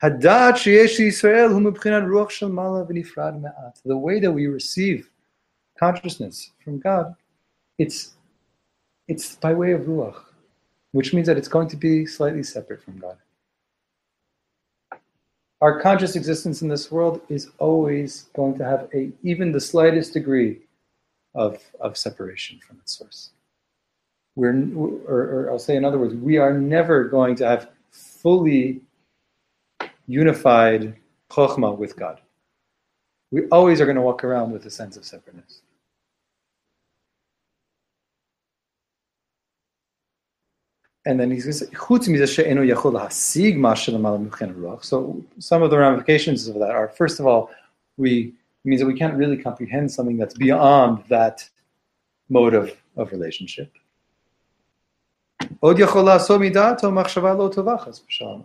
Hadat 0.03 0.55
sheyesh 0.55 0.99
Yisrael 0.99 1.51
hu 1.53 1.61
mebchinat 1.61 2.05
ruach 2.05 2.31
shel 2.31 2.49
mala 2.49 2.85
v'nifrad 2.85 3.41
me'at. 3.41 3.79
The 3.85 3.97
way 3.97 4.19
that 4.19 4.33
we 4.33 4.49
receive 4.49 5.09
consciousness 5.79 6.51
from 6.65 6.81
God, 6.81 7.15
it's 7.79 8.17
it's 9.07 9.37
by 9.37 9.55
way 9.55 9.71
of 9.71 9.83
ruach, 9.83 10.21
which 10.91 11.15
means 11.15 11.29
that 11.29 11.39
it's 11.39 11.47
going 11.47 11.69
to 11.69 11.77
be 11.77 12.05
slightly 12.05 12.43
separate 12.43 12.83
from 12.83 12.99
God. 12.99 13.17
Our 15.61 15.81
conscious 15.81 16.17
existence 16.17 16.63
in 16.63 16.69
this 16.69 16.91
world 16.91 17.21
is 17.29 17.51
always 17.61 18.23
going 18.35 18.59
to 18.59 18.65
have 18.65 18.89
a 18.93 19.13
even 19.23 19.53
the 19.53 19.61
slightest 19.61 20.15
degree 20.15 20.63
of, 21.37 21.63
of 21.79 21.97
separation 21.97 22.59
from 22.67 22.79
its 22.81 22.99
source. 22.99 23.31
We're, 24.35 24.69
or, 24.75 24.99
or 25.09 25.51
I'll 25.51 25.59
say 25.59 25.77
in 25.77 25.85
other 25.85 25.99
words, 25.99 26.15
we 26.15 26.39
are 26.39 26.55
never 26.59 27.05
going 27.05 27.37
to 27.37 27.47
have 27.47 27.71
fully 27.91 28.81
unified 30.07 30.97
chokhmah 31.31 31.77
with 31.77 31.97
God. 31.97 32.21
We 33.31 33.47
always 33.49 33.81
are 33.81 33.87
going 33.87 33.97
to 33.97 34.03
walk 34.03 34.25
around 34.25 34.53
with 34.53 34.67
a 34.67 34.71
sense 34.71 34.97
of 34.97 35.05
separateness. 35.05 35.63
And 41.05 41.19
then 41.19 41.31
he's 41.31 41.45
going 41.45 41.53
to 41.53 41.59
say, 41.59 41.67
So 44.85 45.25
some 45.39 45.63
of 45.63 45.71
the 45.71 45.79
ramifications 45.79 46.47
of 46.47 46.55
that 46.61 46.71
are, 46.71 46.89
first 46.89 47.19
of 47.19 47.27
all, 47.27 47.51
we 47.97 48.35
means 48.65 48.81
that 48.81 48.87
we 48.87 48.95
can't 48.95 49.15
really 49.15 49.37
comprehend 49.37 49.91
something 49.91 50.17
that's 50.17 50.35
beyond 50.35 51.03
that 51.09 51.49
mode 52.29 52.55
of, 52.55 52.73
of 52.97 53.11
relationship. 53.11 53.73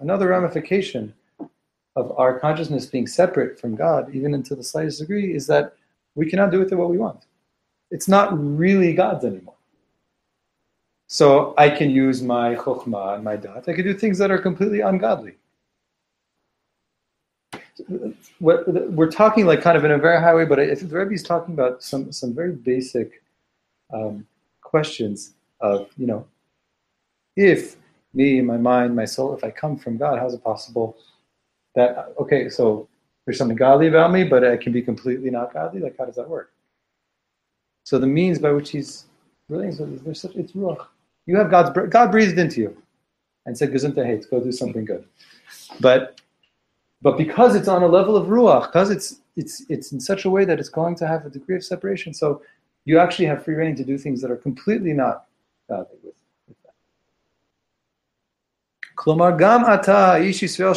Another 0.01 0.27
ramification 0.27 1.13
of 1.96 2.13
our 2.18 2.39
consciousness 2.39 2.86
being 2.86 3.08
separate 3.08 3.60
from 3.60 3.75
God, 3.75 4.13
even 4.13 4.34
into 4.34 4.56
the 4.56 4.63
slightest 4.63 5.00
degree, 5.00 5.34
is 5.34 5.48
that 5.48 5.74
we 6.16 6.30
cannot 6.30 6.51
do 6.51 6.60
with 6.60 6.72
it 6.72 6.75
what 6.75 6.89
we 6.89 6.98
want. 6.98 7.25
It's 7.89 8.08
not 8.08 8.38
really 8.38 8.94
God's 8.94 9.25
anymore. 9.25 9.56
So 11.08 11.54
I 11.58 11.70
can 11.70 11.89
use 11.89 12.22
my 12.22 12.56
chokhmah 12.56 13.16
and 13.16 13.24
my 13.24 13.38
dot. 13.38 13.70
I 13.70 13.74
can 13.74 13.84
do 13.84 13.94
things 13.94 14.18
that 14.18 14.30
are 14.30 14.38
completely 14.38 14.82
ungodly. 14.82 15.36
We're 18.39 19.12
talking 19.12 19.46
like 19.46 19.62
kind 19.62 19.77
of 19.77 19.86
in 19.86 19.92
a 19.92 19.98
very 19.98 20.20
high 20.20 20.36
way, 20.36 20.46
but 20.46 20.60
I 20.60 20.75
think 20.75 20.89
the 20.89 20.98
Rebbe 20.98 21.13
is 21.13 21.24
talking 21.24 21.54
about 21.54 21.82
some 21.82 22.12
some 22.12 22.34
very 22.34 22.51
basic 22.51 23.24
um, 23.94 24.27
questions 24.62 25.34
of 25.62 25.89
you 25.98 26.08
know, 26.08 26.27
if 27.38 27.77
me, 28.13 28.41
my 28.41 28.58
mind, 28.58 28.96
my 28.96 29.06
soul, 29.06 29.34
if 29.34 29.44
I 29.44 29.51
come 29.51 29.77
from 29.77 29.98
God, 29.98 30.20
how 30.20 30.27
is 30.27 30.34
it 30.34 30.44
possible 30.44 30.98
that 31.75 32.13
okay, 32.20 32.50
so 32.50 32.89
there's 33.25 33.38
something 33.38 33.56
godly 33.56 33.88
about 33.88 34.12
me, 34.12 34.24
but 34.24 34.44
I 34.44 34.58
can 34.58 34.74
be 34.74 34.82
completely 34.82 35.29
not 35.29 35.53
godly? 35.53 35.79
Like 35.79 35.96
how 35.98 36.06
does 36.06 36.15
that 36.15 36.27
work? 36.27 36.51
So 37.84 37.98
the 38.00 38.08
means 38.08 38.39
by 38.39 38.51
which 38.51 38.72
he's 38.72 39.06
really 39.48 39.72
so 39.72 39.86
there's 39.86 40.20
such 40.20 40.36
it's 40.36 40.51
ruach. 40.51 40.88
You 41.25 41.38
have 41.38 41.50
God's 41.50 41.70
God 41.89 42.12
breathed 42.12 42.38
into 42.39 42.60
you 42.60 42.77
and 43.46 43.58
said, 43.58 43.72
"Gesundheit, 43.72 44.06
hates, 44.06 44.25
go 44.25 44.41
do 44.41 44.51
something 44.51 44.84
good." 44.84 45.06
But 45.79 46.20
but 47.01 47.17
because 47.17 47.56
it's 47.56 47.67
on 47.67 47.84
a 47.84 47.88
level 47.88 48.17
of 48.17 48.27
ruach, 48.27 48.67
because 48.67 48.89
it's 48.89 49.22
it's 49.36 49.63
it's 49.70 49.91
in 49.91 50.00
such 50.00 50.25
a 50.25 50.29
way 50.29 50.44
that 50.44 50.60
it's 50.60 50.70
going 50.70 50.96
to 50.96 51.08
have 51.08 51.25
a 51.25 51.29
degree 51.29 51.56
of 51.56 51.63
separation, 51.63 52.13
so 52.13 52.41
you 52.86 52.98
actually 52.98 53.25
have 53.25 53.44
free 53.44 53.56
reign 53.56 53.75
to 53.75 53.84
do 53.84 53.98
things 53.98 54.22
that 54.22 54.32
are 54.32 54.38
completely 54.38 54.94
not 54.94 55.25
godly 55.70 55.98
with. 56.03 56.16
Klomar 58.98 59.38
gam 59.38 59.63
ata 59.63 60.20
ish 60.22 60.42
Yisrael. 60.42 60.75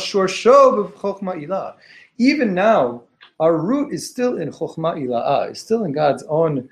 Even 2.18 2.54
now, 2.54 3.02
our 3.40 3.56
root 3.56 3.94
is 3.94 4.08
still 4.08 4.36
in 4.38 4.50
chokhma 4.50 4.94
ilah. 5.02 5.22
Ah, 5.24 5.42
it's 5.44 5.60
still 5.60 5.84
in 5.84 5.92
God's 5.92 6.22
own 6.24 6.68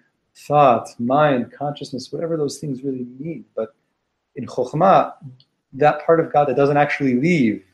thought, 0.46 0.88
mind, 1.00 1.50
consciousness, 1.50 2.12
whatever 2.12 2.36
those 2.36 2.58
things 2.58 2.84
really 2.84 3.06
mean. 3.18 3.46
But 3.56 3.74
in 4.36 4.46
chokhma, 4.46 5.14
that 5.72 6.04
part 6.04 6.20
of 6.20 6.30
God 6.30 6.48
that 6.48 6.56
doesn't 6.56 6.76
actually 6.76 7.14
leave 7.14 7.64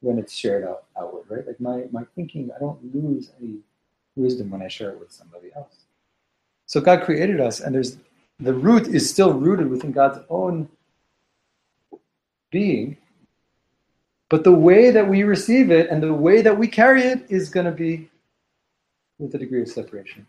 when 0.00 0.18
it's 0.18 0.34
shared 0.34 0.64
out 0.64 0.84
outward, 0.98 1.24
right? 1.28 1.46
Like 1.46 1.60
my, 1.60 1.84
my 1.92 2.04
thinking, 2.14 2.50
I 2.56 2.58
don't 2.58 2.82
lose 2.94 3.30
any 3.40 3.58
wisdom 4.16 4.50
when 4.50 4.62
I 4.62 4.68
share 4.68 4.90
it 4.90 4.98
with 4.98 5.12
somebody 5.12 5.50
else. 5.54 5.84
So 6.64 6.80
God 6.80 7.02
created 7.02 7.40
us, 7.40 7.60
and 7.60 7.74
there's 7.74 7.98
the 8.38 8.54
root 8.54 8.88
is 8.88 9.10
still 9.10 9.34
rooted 9.34 9.68
within 9.68 9.92
God's 9.92 10.20
own 10.30 10.66
being, 12.50 12.96
but 14.28 14.44
the 14.44 14.52
way 14.52 14.90
that 14.90 15.08
we 15.08 15.22
receive 15.24 15.70
it 15.70 15.90
and 15.90 16.02
the 16.02 16.14
way 16.14 16.42
that 16.42 16.56
we 16.56 16.68
carry 16.68 17.02
it 17.02 17.26
is 17.28 17.50
going 17.50 17.66
to 17.66 17.72
be 17.72 18.08
with 19.18 19.34
a 19.34 19.38
degree 19.38 19.62
of 19.62 19.68
separation. 19.68 20.26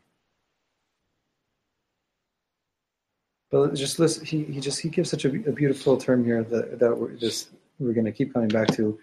But 3.52 3.74
just 3.76 4.00
listen, 4.00 4.26
he, 4.26 4.44
he 4.46 4.60
just 4.60 4.80
he 4.80 4.90
gives 4.90 5.10
such 5.10 5.26
a, 5.26 5.30
a 5.30 5.52
beautiful 5.52 5.98
term 5.98 6.24
here 6.24 6.44
that, 6.44 6.80
that 6.80 6.98
we're 6.98 7.12
just 7.12 7.50
we're 7.80 7.94
going 7.94 8.06
to 8.06 8.12
keep 8.12 8.34
coming 8.34 8.48
back 8.48 8.68
to. 8.76 8.98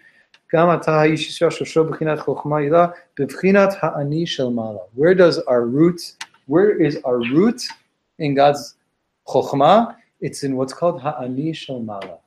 Where 0.51 0.73
does 5.15 5.39
our 5.39 5.65
root, 5.65 6.01
where 6.47 6.81
is 6.81 6.97
our 7.05 7.19
root 7.19 7.61
in 8.17 8.33
God's 8.33 8.75
chokhmah? 9.27 9.95
It's 10.21 10.43
in 10.43 10.55
what's 10.55 10.73
called 10.73 11.01
ha'ani 11.01 11.53
shel. 11.53 12.21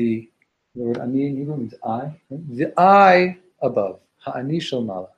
The, 0.00 0.28
word 0.74 0.98
ani 0.98 1.26
in 1.26 1.36
Hebrew 1.36 1.56
means 1.58 1.74
I. 1.84 2.12
The 2.30 2.72
I 2.80 3.36
above, 3.60 4.00
ha'ani 4.24 4.58
shel 4.60 4.82
mala. 4.82 5.08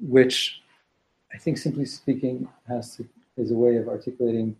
Which 0.00 0.62
I 1.32 1.38
think 1.38 1.58
simply 1.58 1.84
speaking 1.84 2.48
has 2.66 2.96
to, 2.96 3.06
is 3.36 3.52
a 3.52 3.54
way 3.54 3.76
of 3.76 3.88
articulating 3.88 4.56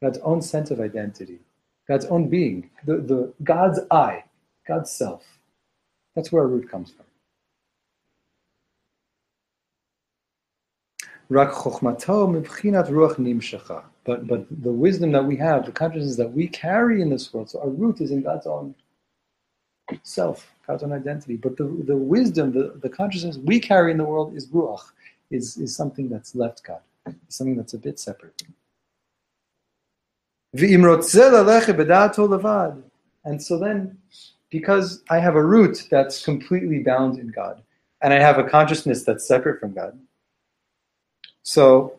God's 0.00 0.18
own 0.18 0.40
sense 0.40 0.70
of 0.70 0.80
identity. 0.80 1.40
God's 1.86 2.06
own 2.06 2.28
being, 2.28 2.70
the, 2.86 2.96
the 2.96 3.34
God's 3.42 3.80
I, 3.90 4.24
God's 4.66 4.90
self. 4.90 5.22
That's 6.14 6.32
where 6.32 6.42
our 6.42 6.48
root 6.48 6.70
comes 6.70 6.90
from. 6.90 7.04
But 14.04 14.26
but 14.26 14.46
the 14.50 14.72
wisdom 14.72 15.12
that 15.12 15.24
we 15.24 15.36
have, 15.36 15.64
the 15.66 15.72
consciousness 15.72 16.16
that 16.16 16.32
we 16.32 16.48
carry 16.48 17.02
in 17.02 17.10
this 17.10 17.32
world, 17.32 17.50
so 17.50 17.60
our 17.60 17.70
root 17.70 18.00
is 18.00 18.10
in 18.10 18.22
God's 18.22 18.46
own 18.46 18.74
self, 20.02 20.52
God's 20.66 20.82
own 20.82 20.92
identity. 20.92 21.36
But 21.36 21.56
the, 21.56 21.64
the 21.64 21.96
wisdom, 21.96 22.52
the, 22.52 22.78
the 22.80 22.88
consciousness 22.88 23.38
we 23.38 23.60
carry 23.60 23.90
in 23.90 23.98
the 23.98 24.04
world 24.04 24.34
is 24.34 24.48
ruach, 24.48 24.82
is, 25.30 25.56
is 25.56 25.74
something 25.74 26.08
that's 26.08 26.34
left 26.34 26.62
God, 26.64 26.80
something 27.28 27.56
that's 27.56 27.74
a 27.74 27.78
bit 27.78 27.98
separate. 27.98 28.42
And 33.24 33.40
so 33.40 33.58
then, 33.58 33.96
because 34.50 35.02
I 35.08 35.18
have 35.18 35.36
a 35.36 35.44
root 35.44 35.86
that's 35.90 36.24
completely 36.24 36.80
bound 36.80 37.18
in 37.18 37.28
God, 37.28 37.62
and 38.02 38.12
I 38.12 38.18
have 38.18 38.38
a 38.38 38.44
consciousness 38.44 39.04
that's 39.04 39.26
separate 39.26 39.60
from 39.60 39.72
God, 39.72 39.98
so 41.42 41.98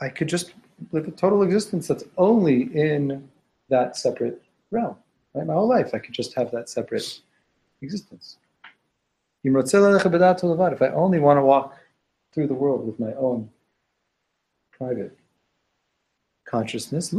I 0.00 0.08
could 0.08 0.28
just 0.28 0.52
live 0.92 1.08
a 1.08 1.10
total 1.10 1.42
existence 1.42 1.88
that's 1.88 2.04
only 2.16 2.62
in 2.74 3.28
that 3.68 3.96
separate 3.96 4.40
realm. 4.70 4.96
Right? 5.34 5.46
My 5.46 5.54
whole 5.54 5.68
life, 5.68 5.90
I 5.94 5.98
could 5.98 6.14
just 6.14 6.34
have 6.34 6.50
that 6.52 6.68
separate 6.68 7.20
existence. 7.82 8.38
If 9.44 10.82
I 10.82 10.88
only 10.88 11.18
want 11.18 11.38
to 11.38 11.44
walk 11.44 11.76
through 12.32 12.46
the 12.46 12.54
world 12.54 12.86
with 12.86 12.98
my 13.00 13.12
own 13.14 13.50
private 14.72 15.16
consciousness. 16.44 17.12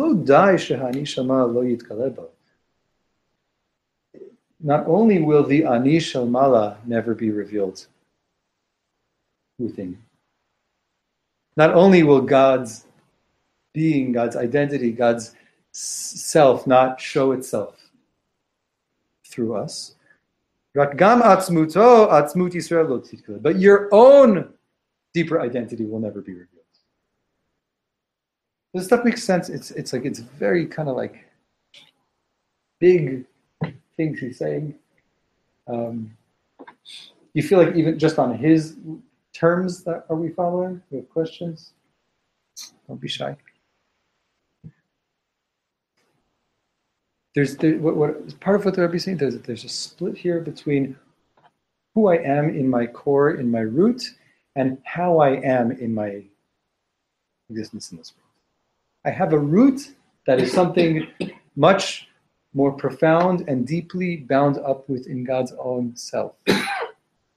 Not 4.62 4.88
only 4.88 5.22
will 5.22 5.44
the 5.44 5.64
ani 5.66 6.02
mala 6.16 6.78
never 6.86 7.16
be 7.16 7.30
revealed 7.30 7.88
within 9.60 9.98
not 11.60 11.74
only 11.74 12.04
will 12.04 12.22
God's 12.22 12.86
being, 13.74 14.14
God's 14.14 14.38
identity, 14.38 14.94
God's 14.94 15.36
self 15.74 16.66
not 16.66 17.02
show 17.02 17.34
itself 17.34 17.76
through 19.26 19.56
us, 19.56 19.96
but 20.74 20.96
your 23.60 23.90
own 23.92 24.54
deeper 25.14 25.42
identity 25.42 25.86
will 25.86 26.00
never 26.00 26.22
be 26.22 26.32
revealed. 26.32 26.48
This 28.74 28.86
stuff 28.86 29.04
makes 29.04 29.24
sense. 29.24 29.50
It's 29.50 29.72
it's 29.72 29.92
like 29.92 30.06
it's 30.06 30.20
very 30.20 30.66
kind 30.66 30.88
of 30.88 30.96
like 30.96 31.26
big 32.80 33.26
things 33.98 34.20
he's 34.20 34.38
saying. 34.38 34.76
Um, 35.68 36.16
you 37.34 37.44
feel 37.44 37.62
like 37.62 37.76
even 37.76 38.00
just 38.00 38.18
on 38.18 38.38
his 38.38 38.78
terms 39.34 39.84
that 39.84 40.06
are 40.10 40.16
we 40.16 40.30
following? 40.30 40.82
We 40.90 40.98
have 40.98 41.10
questions. 41.10 41.74
Don't 42.88 43.00
be 43.00 43.08
shy. 43.08 43.36
There's 47.36 47.56
there, 47.58 47.78
what, 47.78 47.96
what 47.96 48.40
part 48.40 48.56
of 48.56 48.66
what 48.66 48.76
the 48.76 49.00
saying. 49.00 49.18
There's 49.18 49.40
there's 49.40 49.64
a 49.64 49.70
split 49.70 50.18
here 50.18 50.42
between 50.42 50.98
who 51.96 52.08
I 52.08 52.18
am 52.18 52.50
in 52.50 52.68
my 52.68 52.86
core, 52.86 53.36
in 53.36 53.50
my 53.50 53.62
root, 53.62 54.04
and 54.56 54.78
how 54.84 55.20
I 55.20 55.40
am 55.42 55.72
in 55.72 55.94
my 55.94 56.24
existence 57.50 57.92
in 57.92 57.98
this 57.98 58.14
world. 58.16 58.30
I 59.06 59.12
have 59.12 59.34
a 59.34 59.40
root 59.40 59.96
that 60.26 60.40
is 60.40 60.52
something 60.52 61.08
much 61.56 62.08
more 62.54 62.72
profound 62.72 63.48
and 63.48 63.66
deeply 63.66 64.18
bound 64.18 64.58
up 64.58 64.88
within 64.90 65.24
God's 65.24 65.54
own 65.60 65.96
self. 65.96 66.34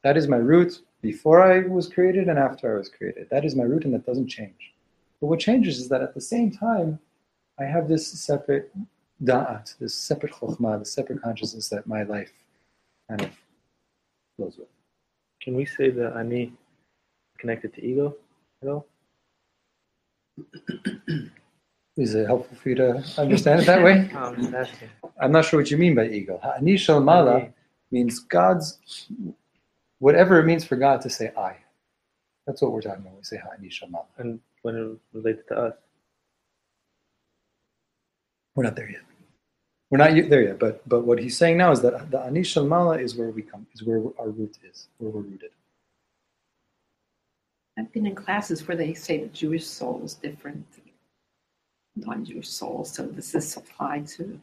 That 0.03 0.17
is 0.17 0.27
my 0.27 0.37
root 0.37 0.81
before 1.03 1.43
I 1.43 1.67
was 1.67 1.89
created 1.89 2.29
and 2.29 2.39
after 2.39 2.75
I 2.75 2.79
was 2.79 2.89
created. 2.89 3.29
That 3.31 3.45
is 3.45 3.55
my 3.55 3.65
root 3.65 3.85
and 3.85 3.93
that 3.93 4.07
doesn't 4.07 4.29
change. 4.29 4.73
But 5.21 5.27
what 5.27 5.41
changes 5.41 5.79
is 5.79 5.89
that 5.89 6.03
at 6.03 6.15
the 6.15 6.21
same 6.21 6.51
time, 6.51 6.99
I 7.61 7.65
have 7.65 7.89
this 7.89 8.07
separate 8.07 8.73
da'at, 9.23 9.77
this 9.79 9.95
separate 9.95 10.33
chokhmah, 10.33 10.79
this 10.79 10.93
separate 10.93 11.23
consciousness 11.23 11.69
that 11.69 11.87
my 11.87 12.03
life 12.05 12.33
kind 13.09 13.23
of 13.23 13.31
flows 14.37 14.57
with. 14.59 14.69
Can 15.43 15.55
we 15.55 15.65
say 15.65 15.91
that 15.91 16.17
ani 16.17 16.53
connected 17.39 17.75
to 17.75 17.85
ego 17.85 18.17
at 18.63 18.69
all? 18.69 18.87
Is 21.97 22.15
it 22.15 22.27
helpful 22.27 22.57
for 22.57 22.71
you 22.71 22.75
to 22.77 23.05
understand 23.19 23.61
it 23.61 23.67
that 23.67 23.83
way? 23.83 24.11
I'm. 24.17 24.67
I'm 25.21 25.33
not 25.33 25.45
sure 25.45 25.61
what 25.61 25.71
you 25.71 25.77
mean 25.77 25.95
by 25.95 26.07
ego. 26.07 26.41
Ha'ani 26.43 26.77
shel 26.79 27.01
mala 27.01 27.49
means 27.91 28.19
God's, 28.21 28.79
whatever 30.03 30.41
it 30.41 30.47
means 30.47 30.65
for 30.65 30.75
God 30.75 31.01
to 31.03 31.11
say 31.11 31.31
I. 31.37 31.57
That's 32.47 32.61
what 32.61 32.73
we're 32.73 32.83
talking 32.83 33.03
about 33.03 33.13
when 33.13 33.19
we 33.19 33.25
say 33.25 33.37
ha'ani 33.37 33.71
shel 33.71 33.89
mala. 33.89 34.07
And 34.19 34.41
when 34.63 34.75
it 34.77 35.17
relates 35.17 35.43
to 35.49 35.57
us, 35.57 35.75
We're 38.57 38.65
not 38.65 38.77
there 38.77 38.91
yet. 38.91 39.03
We're 39.91 39.99
not 39.99 40.17
yet 40.17 40.29
there 40.29 40.43
yet, 40.43 40.59
but 40.59 40.87
but 40.89 41.05
what 41.05 41.19
he's 41.21 41.37
saying 41.37 41.57
now 41.57 41.71
is 41.71 41.81
that 41.83 42.11
the 42.11 42.21
ani 42.21 42.43
shel 42.43 42.67
mala 42.67 42.99
is 42.99 43.15
where 43.17 43.31
we 43.31 43.43
come, 43.43 43.67
is 43.75 43.85
where 43.85 44.03
our 44.19 44.31
root 44.31 44.59
is, 44.69 44.89
where 44.99 45.11
we're 45.11 45.21
rooted. 45.21 45.53
I've 47.79 47.93
been 47.93 48.07
in 48.07 48.15
classes 48.15 48.67
where 48.67 48.77
they 48.77 48.95
say 48.95 49.19
the 49.19 49.29
Jewish 49.29 49.67
soul 49.67 50.03
is 50.05 50.15
different 50.15 50.67
than 50.73 50.85
non-Jewish 51.97 52.49
soul. 52.49 52.85
So 52.85 53.07
does 53.07 53.33
this 53.33 53.57
apply 53.57 54.01
to 54.17 54.39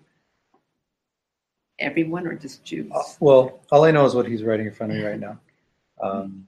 everyone 1.80 2.26
or 2.28 2.36
just 2.36 2.64
Jews? 2.64 2.92
Uh, 2.96 3.04
well, 3.20 3.60
all 3.72 3.84
I 3.84 3.92
know 3.92 4.06
is 4.06 4.16
what 4.16 4.26
he's 4.26 4.44
writing 4.44 4.68
in 4.68 4.74
front 4.74 4.94
of 4.94 4.98
me 4.98 5.04
right 5.04 5.20
now. 5.20 5.38
Um, 6.02 6.48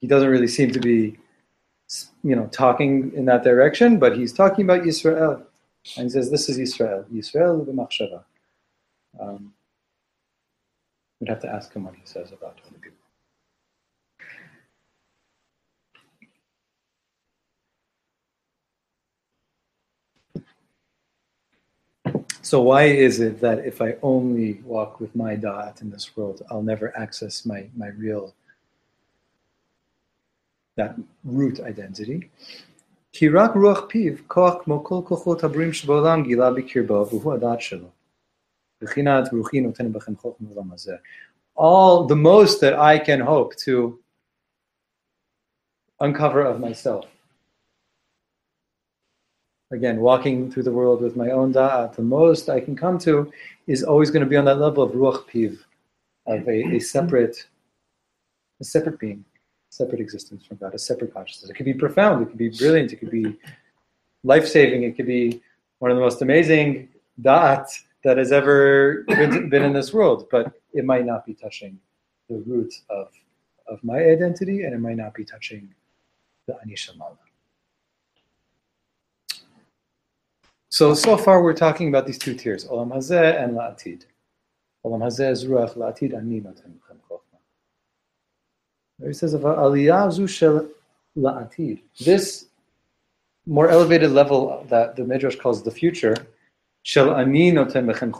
he 0.00 0.06
doesn't 0.06 0.28
really 0.28 0.48
seem 0.48 0.70
to 0.72 0.80
be, 0.80 1.18
you 2.22 2.36
know, 2.36 2.46
talking 2.48 3.12
in 3.14 3.24
that 3.26 3.42
direction, 3.44 3.98
but 3.98 4.16
he's 4.16 4.32
talking 4.32 4.64
about 4.64 4.86
Israel, 4.86 5.42
and 5.96 6.04
he 6.04 6.10
says 6.10 6.30
this 6.30 6.48
is 6.48 6.58
Israel, 6.58 7.04
Yisrael 7.12 7.66
b'machshava. 7.66 8.24
Um, 9.20 9.54
we'd 11.20 11.30
have 11.30 11.40
to 11.40 11.48
ask 11.48 11.72
him 11.72 11.84
what 11.84 11.94
he 11.94 12.02
says 12.04 12.32
about 12.32 12.60
other 12.66 12.78
people. 12.78 12.98
So 22.42 22.60
why 22.60 22.84
is 22.84 23.20
it 23.20 23.40
that 23.40 23.60
if 23.60 23.80
I 23.80 23.96
only 24.02 24.60
walk 24.64 25.00
with 25.00 25.16
my 25.16 25.34
da'at 25.34 25.80
in 25.80 25.88
this 25.90 26.14
world, 26.14 26.42
I'll 26.50 26.62
never 26.62 26.96
access 26.96 27.46
my, 27.46 27.66
my 27.74 27.88
real, 27.88 28.34
that 30.77 30.91
root 31.25 31.59
identity? 31.59 32.27
כי 33.11 33.29
רק 33.29 33.51
רוח 33.55 33.85
פיו, 33.89 34.13
כוח 34.27 34.53
כמו 34.63 34.83
כל 34.83 35.01
כוחות 35.07 35.43
הבריאים 35.43 35.73
שבעולם 35.73 36.23
גילה 36.23 36.51
בקרבו, 36.51 37.05
והוא 37.09 37.33
הדעת 37.33 37.61
שלו. 37.61 37.87
בחינת 38.81 39.33
רוחי 39.33 39.61
נותן 39.61 39.93
בכם 39.93 40.15
חוכמה 40.15 40.49
בעולם 40.49 40.71
הזה. 40.71 40.95
All 41.57 42.07
the 42.07 42.15
most 42.15 42.61
that 42.61 42.75
I 42.75 42.97
can 43.05 43.19
hope 43.19 43.55
to 43.65 43.99
uncover 45.99 46.41
of 46.45 46.59
myself. 46.59 47.05
Again, 49.71 49.99
walking 49.99 50.49
through 50.51 50.63
the 50.63 50.71
world 50.71 51.01
with 51.01 51.15
my 51.15 51.29
own 51.31 51.53
da'at, 51.53 51.95
the 51.95 52.01
most 52.01 52.49
I 52.49 52.59
can 52.59 52.75
come 52.75 52.97
to 52.99 53.31
is 53.67 53.83
always 53.83 54.09
going 54.09 54.23
to 54.23 54.29
be 54.29 54.37
on 54.37 54.45
that 54.45 54.59
level 54.59 54.83
of 54.83 54.93
ruach 54.93 55.27
piv, 55.29 55.59
of 56.25 56.47
a, 56.47 56.77
a 56.77 56.79
separate, 56.79 57.37
a 58.61 58.63
separate 58.63 58.97
being, 58.97 59.25
separate 59.76 60.00
existence 60.00 60.44
from 60.46 60.56
God, 60.58 60.72
a 60.72 60.78
separate 60.78 61.12
consciousness. 61.12 61.50
It 61.50 61.54
could 61.54 61.66
be 61.66 61.74
profound, 61.74 62.22
it 62.22 62.26
could 62.26 62.38
be 62.38 62.48
brilliant, 62.48 62.92
it 62.92 62.96
could 62.96 63.10
be 63.10 63.36
life-saving, 64.22 64.84
it 64.84 64.96
could 64.96 65.06
be 65.06 65.42
one 65.80 65.90
of 65.90 65.96
the 65.96 66.00
most 66.00 66.22
amazing 66.22 66.88
da'at 67.20 67.66
that 68.04 68.16
has 68.16 68.30
ever 68.30 69.04
been, 69.08 69.48
been 69.48 69.62
in 69.62 69.72
this 69.72 69.92
world, 69.92 70.28
but 70.30 70.52
it 70.72 70.84
might 70.84 71.04
not 71.04 71.26
be 71.26 71.34
touching 71.34 71.78
the 72.28 72.36
root 72.46 72.72
of, 72.88 73.08
of 73.66 73.82
my 73.82 73.98
identity, 73.98 74.62
and 74.62 74.74
it 74.74 74.78
might 74.78 74.96
not 74.96 75.12
be 75.12 75.24
touching 75.24 75.74
the 76.46 76.56
Ani 76.62 76.76
Shel 76.76 76.94
Mala. 76.96 77.16
So, 80.68 80.94
so 80.94 81.16
far 81.16 81.42
we're 81.42 81.52
talking 81.52 81.88
about 81.88 82.06
these 82.06 82.18
two 82.18 82.34
tiers, 82.34 82.64
Olam 82.66 82.92
Hazeh 82.92 83.42
and 83.42 83.56
La'atid. 83.56 84.04
Olam 84.84 85.00
Hazeh 85.00 85.30
is 85.32 85.44
Ruach, 85.46 85.76
La'atid 85.76 86.16
Ani 86.16 86.40
Noten. 86.40 86.74
He 89.06 89.12
says 89.12 89.34
La'atid. 91.16 91.80
This 92.00 92.46
more 93.46 93.68
elevated 93.68 94.10
level 94.10 94.64
that 94.68 94.96
the 94.96 95.04
Midrash 95.04 95.36
calls 95.36 95.62
the 95.62 95.70
future, 95.70 96.16
Shel 96.82 97.14
Ani 97.14 97.52
Noten 97.52 97.86
Bechem. 97.86 98.10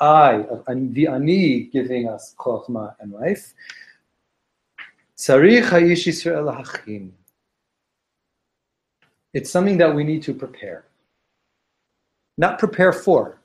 I, 0.00 0.44
the 0.92 1.06
Ani 1.06 1.60
giving 1.72 2.08
us 2.08 2.34
Chochma 2.38 2.94
and 3.00 3.12
life. 3.12 3.54
It's 9.32 9.50
something 9.50 9.78
that 9.78 9.94
we 9.94 10.04
need 10.04 10.22
to 10.24 10.34
prepare. 10.34 10.84
Not 12.36 12.58
prepare 12.58 12.92
for, 12.92 13.38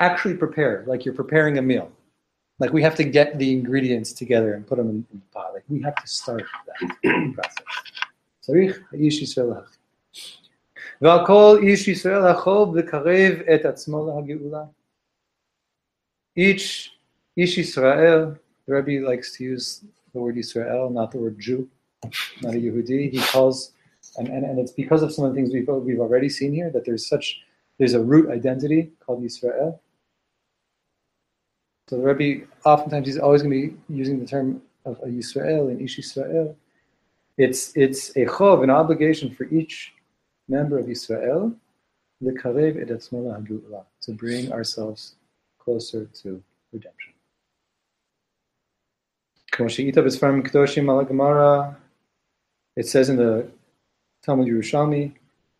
actually 0.00 0.36
prepare, 0.36 0.84
like 0.86 1.04
you're 1.04 1.14
preparing 1.14 1.58
a 1.58 1.62
meal. 1.62 1.90
Like 2.59 2.73
we 2.73 2.81
have 2.83 2.95
to 2.95 3.03
get 3.03 3.39
the 3.39 3.51
ingredients 3.51 4.11
together 4.13 4.53
and 4.53 4.67
put 4.67 4.77
them 4.77 4.89
in, 4.89 5.05
in 5.13 5.19
the 5.19 5.29
pot. 5.33 5.53
Like 5.53 5.63
we 5.69 5.81
have 5.81 5.95
to 5.95 6.07
start 6.07 6.43
that 6.67 7.33
process. 7.35 7.65
צריך 8.39 8.79
האיש 8.93 9.21
ישראל 9.21 9.47
להכין. 9.47 9.79
ועל 11.01 11.25
כל 11.25 11.59
איש 11.63 11.87
ישראל 11.87 12.27
החוב 12.27 12.77
לקרב 12.77 13.33
את 13.55 13.65
עצמו 13.65 14.07
להגאולה. 14.07 14.63
Each 16.39 16.89
איש 17.37 17.57
ישראל, 17.57 18.25
the 18.65 18.73
Rebbe 18.73 19.05
likes 19.05 19.37
to 19.37 19.43
use 19.43 19.83
the 20.13 20.19
word 20.19 20.37
Israel, 20.37 20.89
not 20.89 21.11
the 21.11 21.17
word 21.17 21.39
Jew, 21.39 21.69
not 22.41 22.53
a 22.53 22.57
Yehudi. 22.57 23.11
He 23.11 23.19
calls, 23.31 23.73
and, 24.17 24.27
and, 24.27 24.43
and 24.43 24.59
it's 24.59 24.71
because 24.71 25.01
of 25.03 25.11
some 25.13 25.25
of 25.25 25.31
the 25.31 25.35
things 25.35 25.53
we've, 25.53 25.67
we've 25.67 25.99
already 25.99 26.29
seen 26.29 26.53
here 26.53 26.69
that 26.71 26.85
there's 26.85 27.07
such 27.07 27.41
there's 27.77 27.93
a 27.93 28.03
root 28.11 28.29
identity 28.29 28.91
called 28.99 29.23
Yisrael. 29.23 29.79
so 31.88 31.96
the 31.96 32.02
Rebbe, 32.02 32.46
oftentimes, 32.64 33.06
he's 33.06 33.18
always 33.18 33.42
going 33.42 33.52
to 33.52 33.68
be 33.68 33.76
using 33.94 34.18
the 34.18 34.26
term 34.26 34.62
of 34.84 34.98
a 35.02 35.06
Yisrael 35.06 35.68
and 35.70 35.80
Ish 35.80 35.98
Yisrael. 35.98 36.54
It's, 37.36 37.76
it's 37.76 38.10
a 38.16 38.24
chov, 38.26 38.62
an 38.62 38.70
obligation 38.70 39.34
for 39.34 39.44
each 39.44 39.92
member 40.48 40.78
of 40.78 40.86
Yisrael, 40.86 41.54
the 42.20 42.32
karev 42.32 42.80
et 42.80 42.88
etzmola 42.88 43.84
to 44.02 44.12
bring 44.12 44.52
ourselves 44.52 45.16
closer 45.58 46.06
to 46.22 46.42
redemption. 46.72 47.12
It 52.76 52.88
says 52.88 53.08
in 53.08 53.16
the 53.16 53.46
Talmud 54.22 54.48
Yerushalmi, 54.48 55.12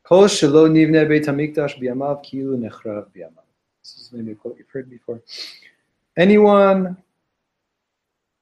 Kol 0.03 0.25
shelo 0.25 0.69
nivne 0.69 1.09
beit 1.09 1.25
hamikdash 1.25 1.79
biyamav 1.81 2.23
kilu 2.25 2.59
nechrav 2.59 3.07
biyamav. 3.15 3.45
This 3.83 3.97
is 3.97 4.11
maybe 4.13 4.33
a 4.33 4.35
quote 4.35 4.57
you've 4.59 4.69
heard 4.69 4.91
before. 4.91 5.21
Anyone 6.17 6.97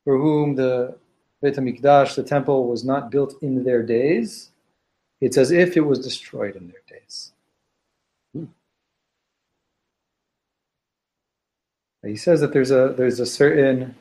for 0.05 0.19
whom 0.19 0.55
the 0.57 0.97
Beit 1.41 1.57
HaMikdash, 1.57 2.15
the 2.15 2.23
temple, 2.23 2.69
was 2.69 2.85
not 2.85 3.11
built 3.11 3.35
in 3.43 3.65
their 3.65 3.83
days, 3.83 4.51
it's 5.21 5.37
as 5.37 5.51
if 5.51 5.77
it 5.77 5.81
was 5.81 5.99
destroyed 5.99 6.57
in 6.57 6.69
their 6.69 6.83
days. 6.89 7.33
Hmm. 8.35 8.45
He 12.05 12.17
says 12.17 12.41
that 12.41 12.53
there's 12.53 12.71
a 12.71 12.95
there's 12.97 13.21
a 13.21 13.27
certain 13.27 13.95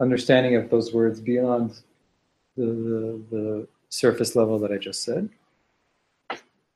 understanding 0.00 0.56
of 0.56 0.70
those 0.70 0.92
words 0.92 1.20
beyond 1.20 1.80
the, 2.56 2.66
the, 2.66 3.22
the 3.30 3.68
surface 3.88 4.34
level 4.36 4.58
that 4.58 4.72
I 4.72 4.76
just 4.76 5.02
said 5.02 5.28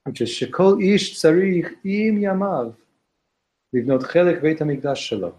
which 0.08 0.22
is 0.22 0.30
Shekol 0.30 0.82
Ish 0.82 1.16
Tzarich 1.16 1.76
Im 1.84 2.20
Yamav 2.20 2.74
Livnot 3.74 4.04
Chelek 4.04 4.40
Beit 4.40 4.58
HaMikdash 4.58 5.02
Shelo 5.06 5.34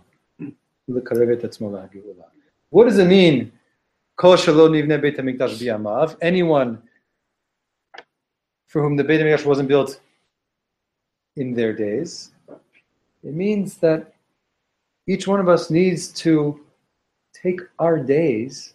What 2.69 2.86
does 2.86 2.97
it 2.97 3.06
mean? 3.06 3.52
Anyone 6.21 6.82
for 8.67 8.84
whom 8.84 8.95
the 8.95 9.04
Beit 9.04 9.21
HaMikdash 9.21 9.45
wasn't 9.45 9.67
built 9.67 9.99
in 11.36 11.54
their 11.54 11.73
days. 11.73 12.32
It 13.23 13.34
means 13.34 13.78
that 13.78 14.13
each 15.08 15.28
one 15.28 15.39
of 15.39 15.49
us 15.49 15.69
needs 15.69 16.10
to 16.23 16.60
take 17.34 17.62
our 17.80 17.97
days 17.97 18.73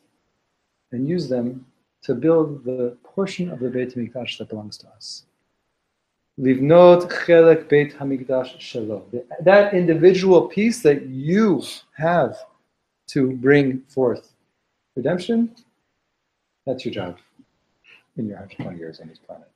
and 0.92 1.08
use 1.08 1.28
them 1.28 1.66
to 2.02 2.14
build 2.14 2.64
the 2.64 2.96
portion 3.02 3.50
of 3.50 3.60
the 3.60 3.70
Beit 3.70 3.94
HaMikdash 3.94 4.38
that 4.38 4.48
belongs 4.48 4.76
to 4.78 4.88
us. 4.88 5.24
Livnot 6.40 7.10
chelek 7.10 7.68
beit 7.68 7.94
hamikdash 7.96 8.58
shelo. 8.58 9.02
That 9.40 9.74
individual 9.74 10.48
piece 10.48 10.82
that 10.82 11.06
you 11.06 11.62
have 11.96 12.36
to 13.08 13.36
bring 13.36 13.80
forth 13.88 14.32
redemption, 14.96 15.54
that's 16.66 16.84
your 16.84 16.94
job 16.94 17.18
in 18.16 18.26
your 18.26 18.36
120 18.36 18.78
years 18.78 19.00
on 19.00 19.08
this 19.08 19.18
planet, 19.18 19.48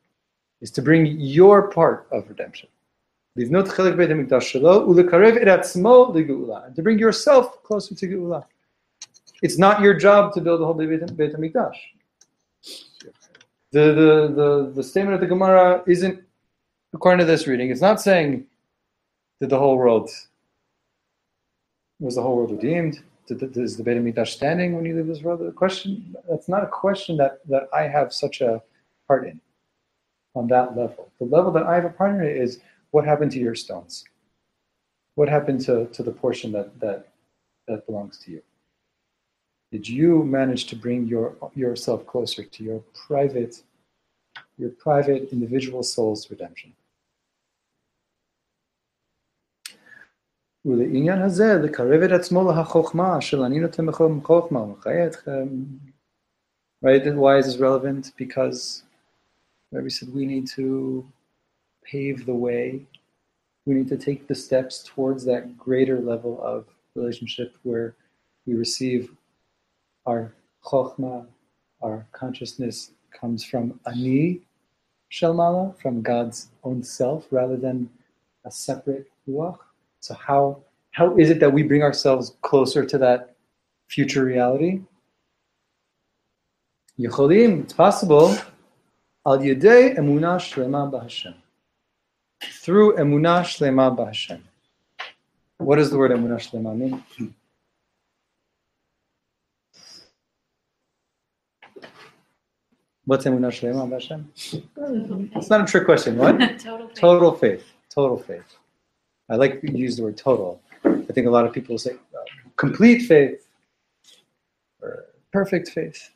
is 0.61 0.71
to 0.73 0.83
bring 0.83 1.19
your 1.19 1.71
part 1.71 2.07
of 2.12 2.29
redemption. 2.29 2.69
Livnot 3.37 3.69
chelek 3.69 3.97
beit 3.97 4.11
hamikdash 4.11 4.61
shelo 4.61 4.87
ulekarev 4.87 5.37
et 5.37 5.49
atzmo 5.49 6.14
legeula. 6.14 6.67
And 6.67 6.77
to 6.77 6.83
bring 6.83 6.99
yourself 6.99 7.62
closer 7.64 7.95
to 7.95 8.07
geula. 8.07 8.45
It's 9.43 9.59
not 9.59 9.81
your 9.81 9.95
job 9.95 10.35
to 10.35 10.41
build 10.41 10.61
the 10.61 10.64
whole 10.64 10.75
Beit 10.75 11.01
HaMikdash. 11.01 11.77
The, 13.71 13.85
the, 13.93 14.33
the, 14.35 14.73
the 14.75 14.83
statement 14.83 15.14
of 15.14 15.21
the 15.21 15.27
Gemara 15.27 15.83
isn't 15.87 16.23
according 16.94 17.20
to 17.20 17.31
this 17.31 17.46
reading, 17.46 17.70
it's 17.70 17.81
not 17.81 18.01
saying 18.01 18.46
did 19.40 19.51
the 19.51 19.59
whole 19.59 19.77
world 19.77 20.11
was 22.01 22.14
the 22.14 22.22
whole 22.22 22.37
world 22.37 22.53
redeemed? 22.53 23.03
Is 23.29 23.77
the 23.77 23.83
Beit 23.83 23.98
Hamikdash 23.98 24.29
standing 24.29 24.74
when 24.74 24.87
you 24.87 24.96
leave 24.96 25.07
this 25.07 25.22
world? 25.22 25.40
The 25.40 25.53
question 25.53 26.16
that's 26.29 26.48
not 26.48 26.64
a 26.64 26.66
question 26.66 27.16
that 27.18 27.40
that 27.48 27.68
I 27.74 27.83
have 27.83 28.12
such 28.12 28.40
a 28.40 28.62
part 29.07 29.27
in 29.27 29.40
on 30.35 30.46
that 30.48 30.77
level. 30.77 31.11
The 31.18 31.27
level 31.27 31.51
that 31.53 31.64
I 31.64 31.74
have 31.74 31.85
a 31.85 31.90
part 31.90 32.14
in 32.14 32.22
is 32.22 32.61
what 32.90 33.05
happened 33.05 33.33
to 33.33 33.38
your 33.38 33.55
stones? 33.55 34.05
What 35.14 35.29
happened 35.29 35.61
to, 35.62 35.87
to 35.87 36.03
the 36.03 36.12
portion 36.12 36.53
that 36.53 36.79
that 36.81 37.09
that 37.66 37.85
belongs 37.87 38.18
to 38.20 38.31
you? 38.31 38.42
Did 39.70 39.87
you 39.87 40.24
manage 40.24 40.66
to 40.66 40.77
bring 40.77 41.07
your 41.07 41.37
yourself 41.55 42.07
closer 42.07 42.44
to 42.44 42.64
your 42.64 42.83
private 43.07 43.62
your 44.58 44.69
private 44.69 45.30
individual 45.32 45.84
soul's 45.84 46.30
redemption? 46.32 46.71
ולעניין 50.65 51.21
הזה, 51.21 51.54
לקרב 51.63 52.02
את 52.02 52.12
עצמו 52.12 52.52
להחוכמה, 52.52 53.21
של 53.21 53.41
אני 53.41 53.60
נותן 53.60 53.86
בכם 53.86 54.21
חוכמה, 54.21 54.62
ומחיה 54.62 55.08
אתכם. 55.08 55.47
Right, 56.86 57.04
and 57.08 57.17
why 57.17 57.38
is 57.38 57.45
this 57.45 57.60
relevant? 57.60 58.12
Because 58.17 58.84
Rabbi 59.71 59.88
said 59.88 60.13
we 60.13 60.26
need 60.26 60.47
to 60.58 61.06
pave 61.91 62.26
the 62.26 62.34
way. 62.47 62.65
We 63.65 63.73
need 63.73 63.88
to 63.88 63.97
take 63.97 64.28
the 64.28 64.36
steps 64.36 64.84
towards 64.84 65.23
that 65.26 65.58
greater 65.58 65.99
level 65.99 66.41
of 66.43 66.65
relationship 66.95 67.56
where 67.63 67.95
we 68.45 68.54
receive 68.56 69.02
our 70.06 70.34
chokhmah, 70.65 71.26
our 71.82 72.06
consciousness 72.12 72.91
comes 73.19 73.43
from 73.43 73.80
ani 73.86 74.41
shalmala, 75.11 75.79
from 75.81 76.03
God's 76.03 76.49
own 76.64 76.83
self, 76.83 77.27
rather 77.31 77.57
than 77.57 77.90
a 78.44 78.51
separate 78.51 79.11
ruach. 79.29 79.59
So 80.01 80.14
how 80.14 80.62
how 80.92 81.16
is 81.16 81.31
it 81.31 81.38
that 81.40 81.53
we 81.53 81.62
bring 81.62 81.83
ourselves 81.83 82.37
closer 82.42 82.85
to 82.85 82.99
that 82.99 83.37
future 83.87 84.25
reality? 84.25 84.81
Yecholim, 86.99 87.62
it's 87.62 87.73
possible. 87.73 88.37
Al 89.25 89.38
yedei 89.38 89.97
emunah 89.97 90.38
shlema 90.38 90.90
b'Hashem. 90.90 91.35
Through 92.42 92.97
emunah 92.97 93.42
shlema 93.42 93.97
b'Hashem. 93.97 94.40
What 95.59 95.77
does 95.77 95.90
the 95.90 95.99
word 95.99 96.11
emunah 96.11 96.38
shlema 96.38 96.77
mean? 96.77 97.05
What's 103.09 103.25
emunah 103.25 103.49
shlema 103.49 103.88
b'Hashem? 103.88 104.27
It's 105.35 105.49
not 105.49 105.62
a 105.62 105.64
trick 105.64 105.87
question. 105.87 106.18
What? 106.18 106.38
Total 106.59 106.87
faith. 106.88 107.01
Total 107.01 107.33
faith. 107.33 107.64
Total 107.88 108.18
faith. 108.18 108.57
I 109.31 109.37
like 109.37 109.62
to 109.62 109.73
use 109.73 109.97
the 109.97 110.03
word 110.03 110.18
total. 110.18 110.61
I 110.85 111.12
think 111.14 111.27
a 111.27 111.31
lot 111.31 111.47
of 111.47 111.55
people 111.55 111.73
will 111.73 111.79
say 111.79 111.92
uh, 111.92 112.25
complete 112.57 113.07
faith 113.07 113.49
or 114.83 115.07
perfect 115.33 115.71
faith. 115.71 116.11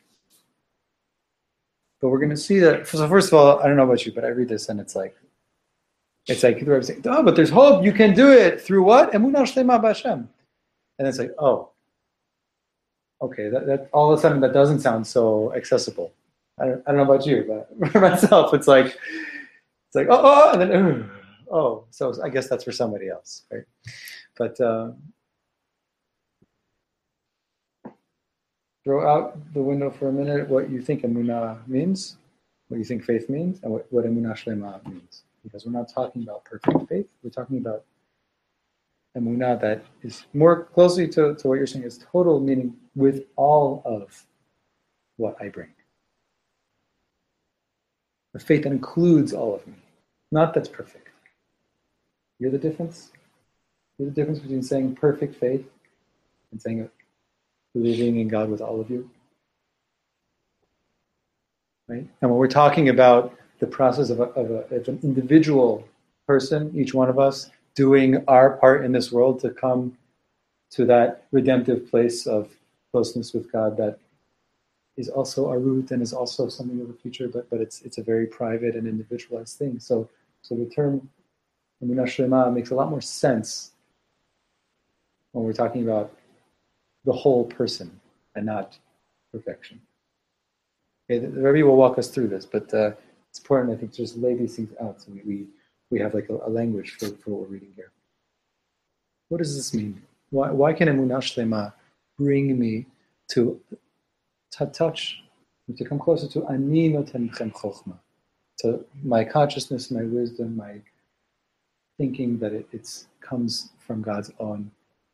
But 2.02 2.10
we're 2.10 2.18
going 2.18 2.28
to 2.28 2.36
see 2.36 2.58
that. 2.58 2.86
So 2.86 3.08
first 3.08 3.28
of 3.28 3.38
all, 3.38 3.58
I 3.60 3.68
don't 3.68 3.78
know 3.78 3.84
about 3.84 4.04
you, 4.04 4.12
but 4.12 4.26
I 4.26 4.28
read 4.28 4.50
this 4.50 4.68
and 4.68 4.78
it's 4.78 4.94
like, 4.94 5.16
it's 6.26 6.42
like 6.42 6.58
the 6.58 6.66
Rebbe 6.66 6.84
saying, 6.84 7.04
"Oh, 7.06 7.22
but 7.22 7.36
there's 7.36 7.48
hope. 7.48 7.86
You 7.86 7.92
can 7.92 8.12
do 8.14 8.30
it 8.30 8.60
through 8.60 8.82
what? 8.82 9.12
Emunah 9.12 9.48
shlema 9.50 9.82
b'Hashem." 9.82 10.26
And 10.98 11.08
it's 11.08 11.18
like, 11.18 11.32
oh, 11.38 11.70
okay. 13.22 13.48
That, 13.48 13.66
that 13.66 13.88
all 13.94 14.12
of 14.12 14.18
a 14.18 14.20
sudden 14.20 14.40
that 14.40 14.52
doesn't 14.52 14.80
sound 14.80 15.06
so 15.06 15.54
accessible. 15.54 16.12
I 16.62 16.66
don't, 16.66 16.82
I 16.86 16.92
don't 16.92 16.96
know 16.98 17.12
about 17.12 17.26
you, 17.26 17.44
but 17.48 17.92
for 17.92 18.00
myself, 18.00 18.54
it's 18.54 18.68
like, 18.68 18.86
it's 18.86 19.94
like, 19.94 20.06
oh, 20.08 20.20
oh, 20.22 20.52
and 20.52 20.62
then, 20.62 21.10
oh, 21.50 21.84
so 21.90 22.14
I 22.22 22.28
guess 22.28 22.48
that's 22.48 22.64
for 22.64 22.72
somebody 22.72 23.08
else, 23.08 23.42
right? 23.50 23.64
But 24.38 24.60
uh, 24.60 24.92
throw 28.84 29.08
out 29.08 29.52
the 29.54 29.60
window 29.60 29.90
for 29.90 30.08
a 30.08 30.12
minute 30.12 30.48
what 30.48 30.70
you 30.70 30.80
think 30.80 31.02
emunah 31.02 31.66
means, 31.66 32.16
what 32.68 32.78
you 32.78 32.84
think 32.84 33.04
faith 33.04 33.28
means, 33.28 33.60
and 33.64 33.72
what, 33.72 33.86
what 33.90 34.04
emunah 34.04 34.34
shlema 34.34 34.84
means. 34.86 35.24
Because 35.42 35.66
we're 35.66 35.72
not 35.72 35.92
talking 35.92 36.22
about 36.22 36.44
perfect 36.44 36.88
faith. 36.88 37.06
We're 37.24 37.30
talking 37.30 37.58
about 37.58 37.84
emunah 39.16 39.60
that 39.60 39.84
is 40.02 40.24
more 40.32 40.64
closely 40.66 41.08
to, 41.08 41.34
to 41.34 41.48
what 41.48 41.54
you're 41.54 41.66
saying 41.66 41.84
is 41.84 41.98
total, 42.12 42.38
meaning 42.38 42.74
with 42.94 43.24
all 43.34 43.82
of 43.84 44.24
what 45.16 45.36
I 45.40 45.48
bring. 45.48 45.68
A 48.34 48.38
faith 48.38 48.62
that 48.62 48.72
includes 48.72 49.32
all 49.32 49.54
of 49.54 49.66
me, 49.66 49.74
not 50.30 50.54
that's 50.54 50.68
perfect. 50.68 51.08
You're 52.38 52.50
the 52.50 52.58
difference? 52.58 53.10
You're 53.98 54.08
the 54.08 54.14
difference 54.14 54.38
between 54.40 54.62
saying 54.62 54.94
perfect 54.96 55.36
faith 55.36 55.64
and 56.50 56.60
saying 56.60 56.88
believing 57.74 58.18
in 58.18 58.28
God 58.28 58.48
with 58.48 58.60
all 58.60 58.80
of 58.80 58.90
you? 58.90 59.08
Right? 61.88 62.06
And 62.20 62.30
when 62.30 62.38
we're 62.38 62.48
talking 62.48 62.88
about 62.88 63.34
the 63.58 63.66
process 63.66 64.10
of, 64.10 64.20
a, 64.20 64.24
of, 64.24 64.50
a, 64.50 64.76
of 64.76 64.88
an 64.88 65.00
individual 65.02 65.86
person, 66.26 66.72
each 66.74 66.94
one 66.94 67.08
of 67.08 67.18
us, 67.18 67.50
doing 67.74 68.24
our 68.28 68.56
part 68.56 68.84
in 68.84 68.92
this 68.92 69.12
world 69.12 69.40
to 69.40 69.50
come 69.50 69.96
to 70.70 70.84
that 70.86 71.26
redemptive 71.32 71.90
place 71.90 72.26
of 72.26 72.50
closeness 72.90 73.32
with 73.32 73.50
God 73.52 73.76
that 73.76 73.98
is 74.96 75.08
also 75.08 75.48
our 75.48 75.58
root 75.58 75.90
and 75.90 76.02
is 76.02 76.12
also 76.12 76.48
something 76.48 76.80
of 76.80 76.88
the 76.88 76.94
future, 76.94 77.28
but, 77.28 77.48
but 77.50 77.60
it's, 77.60 77.82
it's 77.82 77.98
a 77.98 78.02
very 78.02 78.26
private 78.26 78.76
and 78.76 78.86
individualized 78.86 79.58
thing. 79.58 79.78
So, 79.80 80.08
so 80.42 80.54
the 80.54 80.66
term 80.66 81.08
Emunah 81.82 82.04
Shlema 82.04 82.52
makes 82.52 82.70
a 82.70 82.74
lot 82.74 82.90
more 82.90 83.00
sense 83.00 83.72
when 85.32 85.44
we're 85.44 85.52
talking 85.52 85.82
about 85.82 86.14
the 87.04 87.12
whole 87.12 87.44
person 87.44 88.00
and 88.34 88.46
not 88.46 88.78
perfection. 89.32 89.80
Okay, 91.10 91.18
the, 91.18 91.28
the 91.28 91.40
Rebbe 91.40 91.66
will 91.66 91.76
walk 91.76 91.98
us 91.98 92.08
through 92.08 92.28
this, 92.28 92.44
but 92.44 92.72
uh, 92.74 92.92
it's 93.30 93.38
important, 93.38 93.74
I 93.74 93.76
think, 93.76 93.92
to 93.92 93.98
just 93.98 94.16
lay 94.18 94.34
these 94.34 94.56
things 94.56 94.74
out 94.80 95.00
so 95.00 95.10
we, 95.12 95.22
we, 95.24 95.46
we 95.90 95.98
have 96.00 96.14
like 96.14 96.28
a, 96.28 96.34
a 96.46 96.50
language 96.50 96.92
for, 96.98 97.08
for 97.08 97.30
what 97.30 97.40
we're 97.40 97.54
reading 97.54 97.72
here. 97.74 97.92
What 99.30 99.38
does 99.38 99.56
this 99.56 99.72
mean? 99.72 100.02
Why, 100.30 100.50
why 100.50 100.74
can 100.74 100.88
Emunah 100.88 101.18
Shlema 101.18 101.72
bring 102.18 102.58
me 102.58 102.86
to, 103.30 103.58
to 104.52 104.66
touch, 104.66 105.22
to 105.76 105.84
come 105.84 105.98
closer 105.98 106.28
to 106.28 106.46
Ani 106.46 106.92
Notenchem 106.92 107.52
Chochma, 107.52 107.98
to 108.58 108.84
my 109.02 109.24
consciousness, 109.24 109.90
my 109.90 110.02
wisdom, 110.02 110.56
my 110.56 110.80
thinking 111.98 112.38
that 112.38 112.52
it 112.52 112.66
it's, 112.72 113.06
comes 113.20 113.70
from 113.86 114.02
God's 114.02 114.30
own 114.38 114.70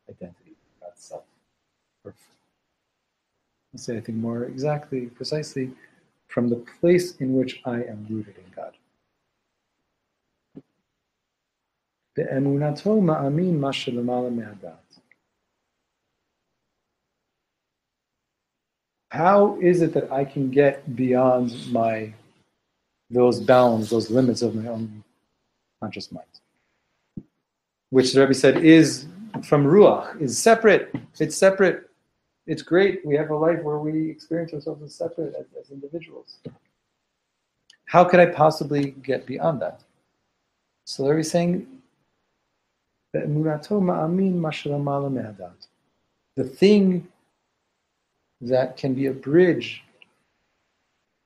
identity, 0.09 0.55
God's 0.81 1.01
self. 1.01 1.23
Let's 3.73 3.83
say, 3.85 3.97
I 3.97 4.01
think 4.01 4.17
more 4.17 4.45
exactly, 4.45 5.07
precisely, 5.07 5.71
from 6.27 6.49
the 6.49 6.55
place 6.79 7.15
in 7.17 7.35
which 7.35 7.61
I 7.65 7.83
am 7.83 8.07
rooted 8.09 8.35
in 8.37 8.51
God. 8.55 8.73
The 12.15 12.23
emunato 12.23 12.99
ma'amin 12.99 13.59
ma 13.59 13.71
How 19.09 19.59
is 19.59 19.81
it 19.81 19.93
that 19.93 20.11
I 20.11 20.23
can 20.23 20.49
get 20.51 20.95
beyond 20.95 21.71
my 21.71 22.13
those 23.09 23.39
bounds, 23.39 23.89
those 23.89 24.11
limits 24.11 24.43
of 24.43 24.53
my 24.53 24.69
own 24.69 25.03
conscious 25.81 26.11
mind? 26.11 26.27
Which 27.89 28.13
the 28.13 28.21
Rebbe 28.21 28.35
said 28.35 28.63
is 28.63 29.07
from 29.43 29.65
Ruach, 29.65 30.21
is 30.21 30.37
separate. 30.37 30.93
It's 31.19 31.35
separate. 31.35 31.89
It's 32.45 32.61
great. 32.61 33.03
We 33.05 33.15
have 33.15 33.31
a 33.31 33.35
life 33.35 33.61
where 33.63 33.79
we 33.79 34.09
experience 34.09 34.53
ourselves 34.53 34.83
as 34.83 34.93
separate 34.93 35.33
as, 35.39 35.45
as 35.59 35.71
individuals. 35.71 36.37
How 37.85 38.03
could 38.03 38.19
I 38.19 38.27
possibly 38.27 38.91
get 38.91 39.25
beyond 39.25 39.61
that? 39.61 39.81
So 40.85 41.03
the 41.03 41.09
Rebbe 41.09 41.21
is 41.21 41.31
saying 41.31 41.67
"Be'emunato 43.11 43.81
ma'amin 43.81 44.35
ma 44.35 44.51
shelamala 44.51 45.51
the 46.35 46.43
thing 46.43 47.07
that 48.41 48.77
can 48.77 48.93
be 48.93 49.07
a 49.07 49.13
bridge 49.13 49.83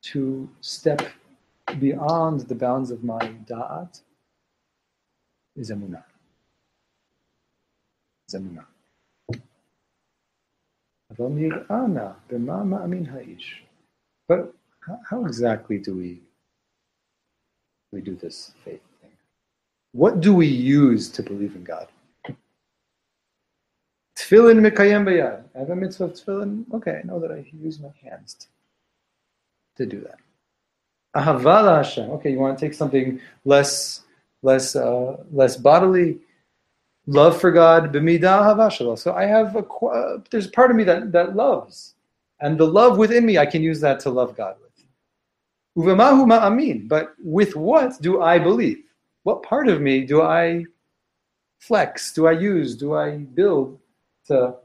to 0.03 0.49
step 0.61 1.01
beyond 1.79 2.41
the 2.41 2.55
bounds 2.55 2.91
of 2.91 3.03
my 3.03 3.19
da'at 3.45 4.01
is 5.55 5.71
emunah. 5.71 6.03
Is 8.27 8.35
emunah. 8.35 8.65
But 14.27 14.53
how 15.09 15.25
exactly 15.25 15.77
do 15.77 15.95
we 15.95 16.21
we 17.91 18.01
do 18.01 18.15
this 18.15 18.53
faith 18.65 18.81
thing? 19.01 19.11
What 19.91 20.19
do 20.19 20.33
we 20.33 20.47
use 20.47 21.09
to 21.09 21.21
believe 21.21 21.55
in 21.55 21.63
God? 21.63 21.87
Tefillin 24.23 24.59
mekayem 24.59 25.05
bayad. 25.05 25.43
I 25.55 25.59
have 25.59 25.69
a 25.69 25.75
mitzvah 25.75 26.05
of. 26.05 26.65
Okay, 26.75 27.01
I 27.03 27.07
know 27.07 27.19
that 27.19 27.31
I 27.31 27.45
use 27.61 27.79
my 27.79 27.89
hands 28.01 28.35
to, 28.35 28.47
to 29.77 29.85
do 29.85 30.01
that. 30.01 30.19
Ahavala 31.15 31.77
Hashem. 31.77 32.09
Okay, 32.11 32.31
you 32.31 32.39
want 32.39 32.57
to 32.57 32.65
take 32.65 32.73
something 32.73 33.19
less, 33.45 34.03
less, 34.41 34.75
uh, 34.75 35.17
less 35.31 35.57
bodily. 35.57 36.19
Love 37.05 37.39
for 37.39 37.51
God. 37.51 37.91
B'midah 37.91 38.55
havashala. 38.55 38.97
So 38.97 39.13
I 39.13 39.25
have 39.25 39.55
a. 39.55 39.59
Uh, 39.59 40.19
there's 40.31 40.47
a 40.47 40.51
part 40.51 40.71
of 40.71 40.77
me 40.77 40.85
that 40.85 41.11
that 41.11 41.35
loves, 41.35 41.95
and 42.39 42.57
the 42.57 42.65
love 42.65 42.97
within 42.97 43.25
me, 43.25 43.37
I 43.37 43.45
can 43.45 43.61
use 43.61 43.81
that 43.81 43.99
to 44.01 44.09
love 44.09 44.37
God 44.37 44.55
with. 44.61 45.83
Uvemahu 45.85 46.25
ma'amin. 46.25 46.87
But 46.87 47.13
with 47.21 47.55
what 47.57 48.01
do 48.01 48.21
I 48.21 48.39
believe? 48.39 48.83
What 49.23 49.43
part 49.43 49.67
of 49.67 49.81
me 49.81 50.05
do 50.05 50.21
I 50.21 50.65
flex? 51.59 52.13
Do 52.13 52.27
I 52.27 52.31
use? 52.31 52.77
Do 52.77 52.93
I 52.95 53.17
build 53.17 53.79
to 54.26 54.56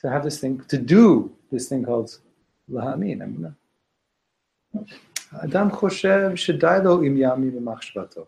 to 0.00 0.10
have 0.10 0.24
this 0.24 0.38
thing 0.40 0.62
to 0.68 0.78
do 0.78 1.32
this 1.50 1.68
thing 1.68 1.84
called 1.84 2.18
lahamin. 2.70 3.18
Emunah. 3.24 3.54
Adam 5.42 5.70
choshev 5.70 6.32
shedai 6.32 6.82
lo 6.84 7.02
im 7.02 7.16
yami 7.16 7.50
b'machshvato. 7.50 8.26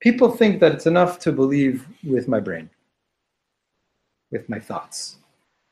People 0.00 0.30
think 0.30 0.60
that 0.60 0.72
it's 0.72 0.86
enough 0.86 1.18
to 1.20 1.30
believe 1.32 1.86
with 2.02 2.26
my 2.26 2.40
brain, 2.40 2.68
with 4.30 4.48
my 4.48 4.58
thoughts. 4.58 5.18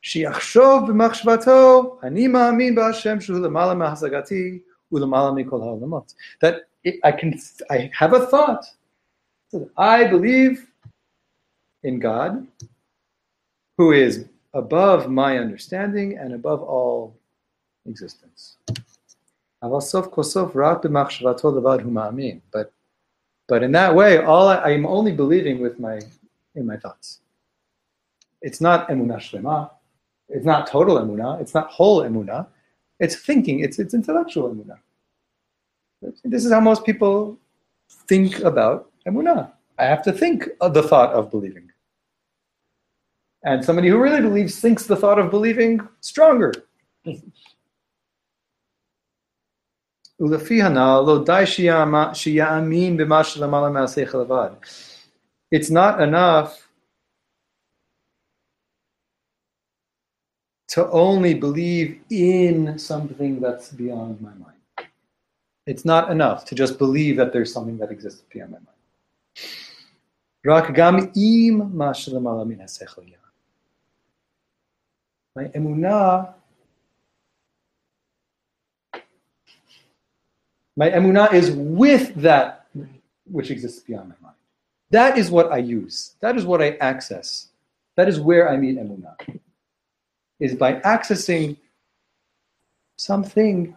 שיחשוב 0.03 0.89
במחשבתו, 0.89 1.99
אני 2.03 2.29
מאמין 2.29 2.75
בהשם 2.75 3.21
שהוא 3.21 3.39
למעלה 3.39 3.75
מהשגתי 3.75 4.59
ולמעלה 4.93 5.31
מכל 5.33 5.57
העולמות. 5.61 6.15
That 6.45 6.55
it, 6.85 6.95
I 7.05 7.13
can, 7.13 7.35
I 7.71 7.91
have 7.99 8.15
a 8.15 8.27
thought. 8.27 8.65
So 9.51 9.69
I 9.77 10.05
believe 10.05 10.67
in 11.83 11.99
God, 11.99 12.47
who 13.78 13.92
is 13.92 14.26
above 14.54 15.10
my 15.10 15.38
understanding 15.38 16.18
and 16.18 16.34
above 16.34 16.62
all 16.62 17.18
existence. 17.86 18.58
But, 19.62 19.72
but 23.48 23.64
in 23.64 23.72
that 23.72 23.96
way, 23.96 24.18
all 24.18 24.48
I, 24.48 24.72
am 24.72 24.86
only 24.86 25.12
believing 25.12 25.60
with 25.60 25.80
my 25.80 26.00
in 26.56 26.66
my 26.66 26.78
thoughts. 26.78 27.20
It's 28.42 28.62
not 28.62 28.88
emunah 28.90 29.18
shlema. 29.18 29.72
It's 30.30 30.46
not 30.46 30.68
total 30.68 30.98
emunah. 30.98 31.42
It's 31.42 31.54
not 31.54 31.70
whole 31.70 32.02
emunah. 32.02 32.48
It's 33.00 33.16
thinking. 33.16 33.60
It's 33.60 33.80
it's 33.80 33.94
intellectual 33.94 34.54
emunah. 34.54 34.80
This 36.24 36.46
is 36.46 36.52
how 36.52 36.60
most 36.60 36.86
people 36.86 37.38
think 38.08 38.40
about 38.40 38.92
emunah. 39.08 39.52
I 39.78 39.86
have 39.86 40.04
to 40.04 40.12
think 40.12 40.48
the 40.62 40.84
thought 40.84 41.14
of 41.14 41.32
believing. 41.32 41.65
And 43.46 43.64
somebody 43.64 43.90
who 43.90 44.00
really 44.00 44.22
believes 44.22 44.60
thinks 44.60 44.86
the 44.86 44.96
thought 44.96 45.20
of 45.20 45.30
believing 45.30 45.80
stronger. 46.02 46.52
it's 55.52 55.70
not 55.70 56.02
enough 56.02 56.68
to 60.70 60.90
only 60.90 61.34
believe 61.34 62.02
in 62.10 62.80
something 62.80 63.40
that's 63.40 63.70
beyond 63.70 64.20
my 64.22 64.34
mind. 64.34 64.90
It's 65.68 65.86
not 65.86 66.12
enough 66.12 66.46
to 66.46 66.56
just 66.56 66.78
believe 66.78 67.18
that 67.18 67.32
there's 67.32 67.54
something 67.54 67.78
that 67.78 67.92
exists 67.92 68.24
beyond 68.32 68.52
my 68.54 68.58
mind. 68.58 68.70
My 75.36 75.46
emunah 75.46 76.34
My 80.78 80.90
emunah 80.90 81.34
is 81.34 81.52
with 81.52 82.14
that 82.16 82.68
which 83.32 83.50
exists 83.50 83.80
beyond 83.82 84.10
my 84.10 84.16
mind. 84.22 84.36
That 84.92 85.18
is 85.18 85.32
what 85.32 85.52
I 85.52 85.58
use. 85.58 86.16
That 86.20 86.36
is 86.36 86.46
what 86.46 86.62
I 86.62 86.72
access. 86.82 87.48
That 87.96 88.10
is 88.10 88.20
where 88.20 88.50
I 88.50 88.58
meet 88.58 88.78
emunah. 88.78 89.40
Is 90.40 90.54
by 90.54 90.82
accessing 90.82 91.56
something 92.98 93.74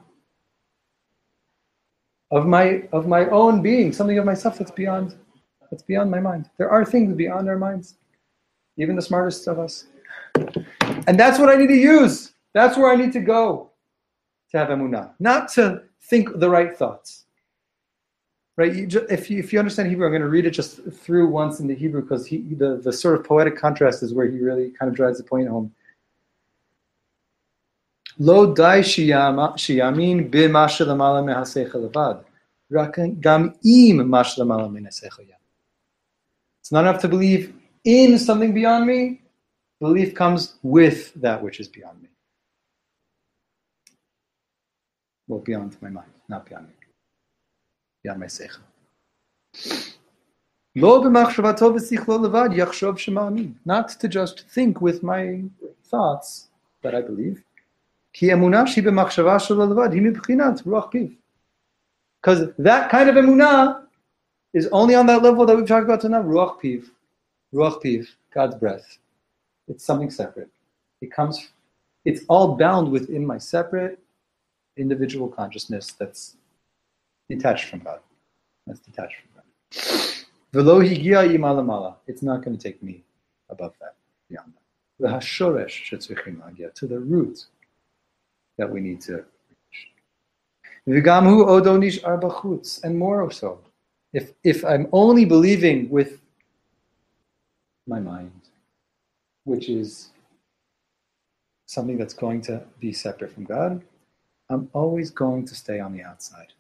of 2.33 2.47
my 2.47 2.89
of 2.93 3.07
my 3.07 3.27
own 3.27 3.63
being, 3.63 3.93
something 3.93 4.19
of 4.19 4.25
myself 4.25 4.59
that's 4.59 4.73
beyond 4.73 5.15
that's 5.71 5.85
beyond 5.85 6.11
my 6.11 6.21
mind. 6.21 6.51
There 6.57 6.71
are 6.71 6.85
things 6.85 7.15
beyond 7.15 7.49
our 7.49 7.57
minds, 7.57 7.95
even 8.77 8.97
the 8.97 9.03
smartest 9.03 9.47
of 9.47 9.61
us. 9.61 9.85
And 11.08 11.20
that's 11.20 11.38
what 11.40 11.50
I 11.50 11.56
need 11.56 11.68
to 11.68 11.76
use. 11.76 12.34
That's 12.54 12.78
where 12.78 12.92
I 12.92 12.96
need 12.96 13.14
to 13.14 13.20
go 13.20 13.72
to 14.52 14.58
have 14.58 14.70
emunah, 14.70 15.12
not 15.20 15.50
to 15.54 15.84
think 16.10 16.40
the 16.40 16.50
right 16.50 16.76
thoughts. 16.78 17.26
Right? 18.56 18.74
You 18.76 18.86
ju- 18.86 19.08
if, 19.10 19.32
you, 19.32 19.40
if 19.40 19.52
you 19.52 19.58
understand 19.58 19.90
Hebrew, 19.90 20.06
I'm 20.06 20.12
going 20.12 20.22
to 20.22 20.28
read 20.30 20.46
it 20.46 20.52
just 20.52 20.80
through 20.92 21.28
once 21.28 21.60
in 21.60 21.66
the 21.68 21.74
Hebrew 21.74 22.02
because 22.02 22.28
he, 22.28 22.38
the, 22.64 22.80
the 22.84 22.94
sort 22.94 23.16
of 23.20 23.26
poetic 23.26 23.58
contrast 23.58 24.04
is 24.04 24.14
where 24.14 24.28
he 24.30 24.38
really 24.38 24.70
kind 24.78 24.90
of 24.90 24.96
drives 24.96 25.18
the 25.18 25.24
point 25.24 25.48
home. 25.50 25.72
לא 28.20 28.54
די 28.56 28.80
שיאמ- 28.84 29.58
שיאמין 29.58 30.32
במה 30.32 30.70
שלמעלה 30.70 31.22
מהשכל 31.22 31.78
לבד, 31.78 32.16
רק 32.72 32.98
גם 33.20 33.50
אם 33.66 34.02
מה 34.06 34.24
שלמעלה 34.24 34.68
מן 34.68 34.86
השכל 34.86 35.22
יהיה. 35.22 35.36
It's 36.62 36.72
not 36.72 36.86
enough 36.86 37.02
to 37.02 37.08
believe 37.08 37.54
in 37.86 38.20
something 38.20 38.54
beyond 38.54 38.86
me. 38.86 39.22
Belief 39.81 40.15
comes 40.15 40.57
with 40.63 41.15
that 41.15 41.43
which 41.43 41.61
is 41.61 41.69
beyond 41.69 42.03
me. 42.03 42.09
Well, 45.29 45.41
beyond 45.41 45.77
my 45.81 45.91
mind, 45.91 46.11
not 46.29 46.47
beyond 46.47 46.69
me. 46.69 46.75
Beyond 48.03 48.21
my 48.21 48.27
seichel. 48.27 48.63
Not 53.65 53.89
to 54.01 54.09
just 54.09 54.49
think 54.49 54.81
with 54.81 55.03
my 55.03 55.43
thoughts 55.85 56.49
that 56.83 56.95
I 56.95 57.03
believe. 57.03 57.43
Because 58.13 58.41
that 62.59 62.91
kind 62.91 63.09
of 63.09 63.15
emunah 63.15 63.83
is 64.55 64.69
only 64.69 64.95
on 64.95 65.07
that 65.07 65.23
level 65.23 65.47
that 65.47 65.57
we've 65.57 65.67
talked 65.67 65.85
about 65.85 66.01
tonight, 66.01 66.25
ruach 66.25 66.61
piv, 66.61 66.91
ruach 67.55 67.83
piv, 67.83 68.09
God's 68.33 68.55
breath. 68.57 68.99
It's 69.69 69.85
something 69.85 70.11
separate. 70.11 70.51
It 71.01 71.13
comes. 71.13 71.49
It's 72.05 72.25
all 72.29 72.57
bound 72.57 72.91
within 72.91 73.27
my 73.27 73.39
separate 73.39 73.99
individual 74.77 75.29
consciousness 75.29 75.93
that's 75.93 76.37
detached 77.29 77.67
from 77.67 77.81
God. 77.81 78.01
That's 78.67 78.81
detached 78.81 79.17
from 79.21 79.31
God. 79.37 79.45
V'lo 80.55 80.81
higia 80.83 81.35
ima. 81.35 81.97
It's 82.07 82.23
not 82.23 82.43
going 82.43 82.57
to 82.57 82.63
take 82.63 82.83
me 82.83 83.05
above 83.51 83.75
that, 83.81 83.97
beyond 84.31 84.53
that. 84.55 85.07
V'hashoresh 85.07 85.85
shetzrichim 85.87 86.39
lagia, 86.39 86.73
to 86.75 86.87
the 86.87 86.99
root 86.99 87.47
that 88.57 88.71
we 88.71 88.81
need 88.81 89.01
to 89.03 89.25
reach. 90.87 91.03
V'gam 91.05 91.25
hu 91.25 91.47
odo 91.47 91.81
and 92.85 92.99
more 92.99 93.31
so. 93.31 93.61
If, 94.13 94.33
if 94.43 94.65
I'm 94.65 94.89
only 94.93 95.27
believing 95.27 95.91
with 95.91 96.21
my 97.87 98.01
mind, 98.01 98.48
which 99.49 99.69
is 99.71 100.11
something 101.65 101.97
that's 101.97 102.15
going 102.15 102.41
to 102.43 102.63
be 102.81 102.93
separate 102.93 103.33
from 103.33 103.45
God, 103.45 103.83
I'm 104.51 104.69
always 104.73 105.11
going 105.11 105.47
to 105.47 105.55
stay 105.55 105.81
on 105.81 105.93
the 105.93 106.03
outside. 106.03 106.53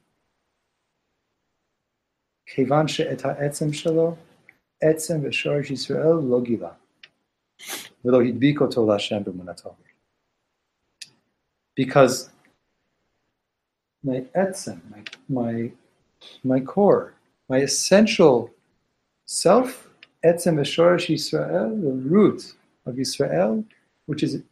Because 11.75 12.31
my 14.03 14.21
etzem, 14.37 14.81
my, 14.91 15.03
my, 15.29 15.73
my 16.43 16.61
core, 16.61 17.15
my 17.49 17.59
essential 17.59 18.51
self, 19.27 19.89
etzem 20.25 20.55
v'shorish 20.57 21.09
Yisrael, 21.09 21.83
the 21.83 21.93
root 21.93 22.55
of 22.89 22.99
Israel, 22.99 23.65
which 24.07 24.23
is, 24.23 24.43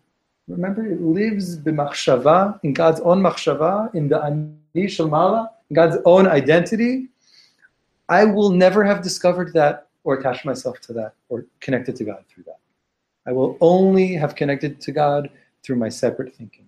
remember, 0.49 0.87
it 0.87 1.01
lives 1.01 1.59
b'machshava, 1.59 2.61
in 2.62 2.72
God's 2.72 3.01
own 3.01 3.20
machshava, 3.22 3.94
in 3.94 4.09
the 4.09 4.22
ani 4.22 4.88
shel 4.88 5.09
mala, 5.09 5.51
in 5.70 5.75
God's 5.75 5.99
own 6.05 6.27
identity. 6.27 7.09
I 8.09 8.25
will 8.25 8.51
never 8.51 8.85
have 8.85 9.03
discovered 9.03 9.53
that 9.55 9.88
or 10.05 10.14
attached 10.14 10.44
myself 10.44 10.81
to 10.83 10.92
that 10.92 11.14
or 11.29 11.46
connected 11.61 11.96
to 11.96 12.05
God 12.05 12.25
through 12.29 12.44
that. 12.44 12.61
I 13.27 13.33
will 13.33 13.59
only 13.61 14.14
have 14.14 14.37
connected 14.37 14.81
to 14.83 14.92
God 14.92 15.31
through 15.62 15.77
my 15.77 15.88
separate 15.88 16.35
thinking. 16.35 16.66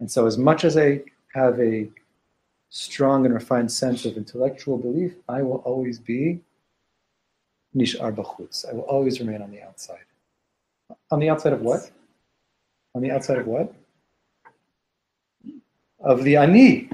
And 0.00 0.10
so, 0.10 0.26
as 0.26 0.36
much 0.36 0.64
as 0.64 0.76
I 0.76 1.00
have 1.34 1.58
a 1.58 1.88
strong 2.70 3.24
and 3.24 3.34
refined 3.34 3.72
sense 3.72 4.04
of 4.04 4.16
intellectual 4.16 4.76
belief, 4.76 5.14
I 5.28 5.42
will 5.42 5.62
always 5.64 5.98
be 5.98 6.40
nish'ar 7.74 8.14
b'chutz. 8.14 8.68
I 8.68 8.74
will 8.74 8.82
always 8.82 9.20
remain 9.20 9.40
on 9.40 9.50
the 9.50 9.62
outside. 9.62 10.04
On 11.10 11.18
the 11.18 11.28
outside 11.28 11.52
of 11.52 11.60
what? 11.60 11.90
On 12.94 13.02
the 13.02 13.10
outside 13.10 13.38
of 13.38 13.46
what? 13.46 13.72
Of 16.00 16.24
the 16.24 16.36
ani. 16.36 16.88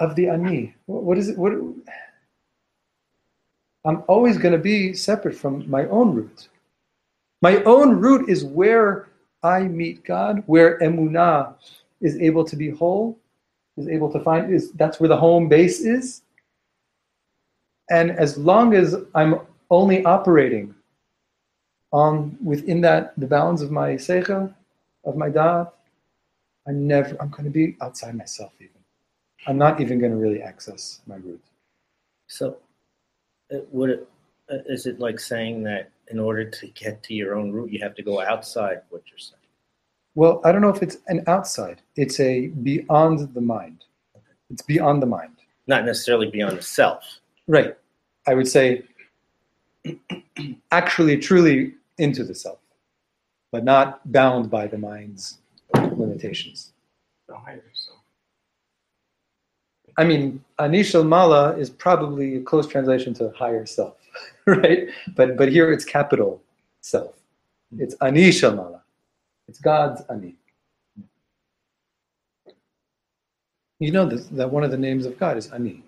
Of 0.00 0.14
the 0.16 0.28
ani. 0.28 0.74
What 0.86 1.18
is 1.18 1.28
it? 1.28 1.38
What? 1.38 1.52
I'm 3.84 4.02
always 4.08 4.38
going 4.38 4.52
to 4.52 4.58
be 4.58 4.94
separate 4.94 5.34
from 5.34 5.68
my 5.68 5.86
own 5.86 6.14
root. 6.14 6.48
My 7.42 7.62
own 7.64 7.96
root 7.96 8.28
is 8.28 8.44
where 8.44 9.08
I 9.42 9.64
meet 9.64 10.04
God, 10.04 10.42
where 10.46 10.78
emunah 10.78 11.54
is 12.00 12.16
able 12.16 12.44
to 12.44 12.56
be 12.56 12.70
whole, 12.70 13.18
is 13.76 13.88
able 13.88 14.10
to 14.12 14.20
find 14.20 14.52
is 14.52 14.72
that's 14.72 15.00
where 15.00 15.08
the 15.08 15.16
home 15.16 15.48
base 15.48 15.80
is. 15.80 16.22
And 17.90 18.10
as 18.12 18.38
long 18.38 18.74
as 18.74 18.96
I'm 19.14 19.40
only 19.70 20.04
operating 20.04 20.74
on 21.94 22.36
within 22.42 22.80
that 22.80 23.14
the 23.16 23.26
bounds 23.26 23.62
of 23.62 23.70
my 23.70 23.90
seichel, 23.90 24.52
of 25.04 25.16
my 25.16 25.30
da'at, 25.30 25.70
I'm 26.66 26.88
never 26.88 27.16
I'm 27.20 27.30
going 27.30 27.44
to 27.44 27.50
be 27.50 27.76
outside 27.80 28.16
myself 28.16 28.52
even. 28.58 28.82
I'm 29.46 29.58
not 29.58 29.80
even 29.80 30.00
going 30.00 30.10
to 30.10 30.18
really 30.18 30.42
access 30.42 31.00
my 31.06 31.16
root. 31.16 31.40
So, 32.26 32.56
uh, 33.54 33.58
would 33.70 33.90
it, 33.90 34.08
uh, 34.50 34.58
is 34.66 34.86
it 34.86 34.98
like 34.98 35.20
saying 35.20 35.62
that 35.64 35.90
in 36.08 36.18
order 36.18 36.44
to 36.44 36.66
get 36.68 37.02
to 37.04 37.14
your 37.14 37.36
own 37.36 37.52
root, 37.52 37.70
you 37.70 37.78
have 37.80 37.94
to 37.94 38.02
go 38.02 38.20
outside 38.20 38.80
what 38.90 39.02
you're 39.08 39.18
saying? 39.18 39.40
Well, 40.16 40.40
I 40.44 40.50
don't 40.50 40.62
know 40.62 40.70
if 40.70 40.82
it's 40.82 40.96
an 41.06 41.22
outside. 41.28 41.80
It's 41.94 42.18
a 42.18 42.48
beyond 42.48 43.34
the 43.34 43.40
mind. 43.40 43.84
It's 44.50 44.62
beyond 44.62 45.00
the 45.00 45.06
mind. 45.06 45.36
Not 45.68 45.84
necessarily 45.84 46.28
beyond 46.28 46.58
the 46.58 46.62
self. 46.62 47.04
Right. 47.46 47.76
I 48.26 48.34
would 48.34 48.48
say 48.48 48.82
actually 50.72 51.18
truly 51.18 51.74
into 51.98 52.24
the 52.24 52.34
self, 52.34 52.58
but 53.52 53.64
not 53.64 54.00
bound 54.12 54.50
by 54.50 54.66
the 54.66 54.78
mind's 54.78 55.38
limitations. 55.74 56.72
The 57.28 57.36
higher 57.36 57.64
self. 57.72 57.98
I 59.96 60.04
mean, 60.04 60.44
Ani 60.58 60.82
Shel 60.82 61.04
Mala 61.04 61.56
is 61.56 61.70
probably 61.70 62.36
a 62.36 62.40
close 62.40 62.66
translation 62.66 63.14
to 63.14 63.32
higher 63.36 63.64
self, 63.64 63.96
right? 64.46 64.88
But 65.14 65.36
but 65.36 65.50
here 65.50 65.72
it's 65.72 65.84
capital 65.84 66.42
self. 66.80 67.14
It's 67.78 67.94
Ani 68.00 68.30
Shel 68.32 68.56
Mala. 68.56 68.82
It's 69.48 69.60
God's 69.60 70.02
Ani. 70.10 70.36
You 73.78 73.90
know 73.92 74.06
this, 74.06 74.26
that 74.26 74.50
one 74.50 74.64
of 74.64 74.70
the 74.70 74.78
names 74.78 75.04
of 75.04 75.18
God 75.18 75.36
is 75.36 75.52
Ani. 75.52 75.82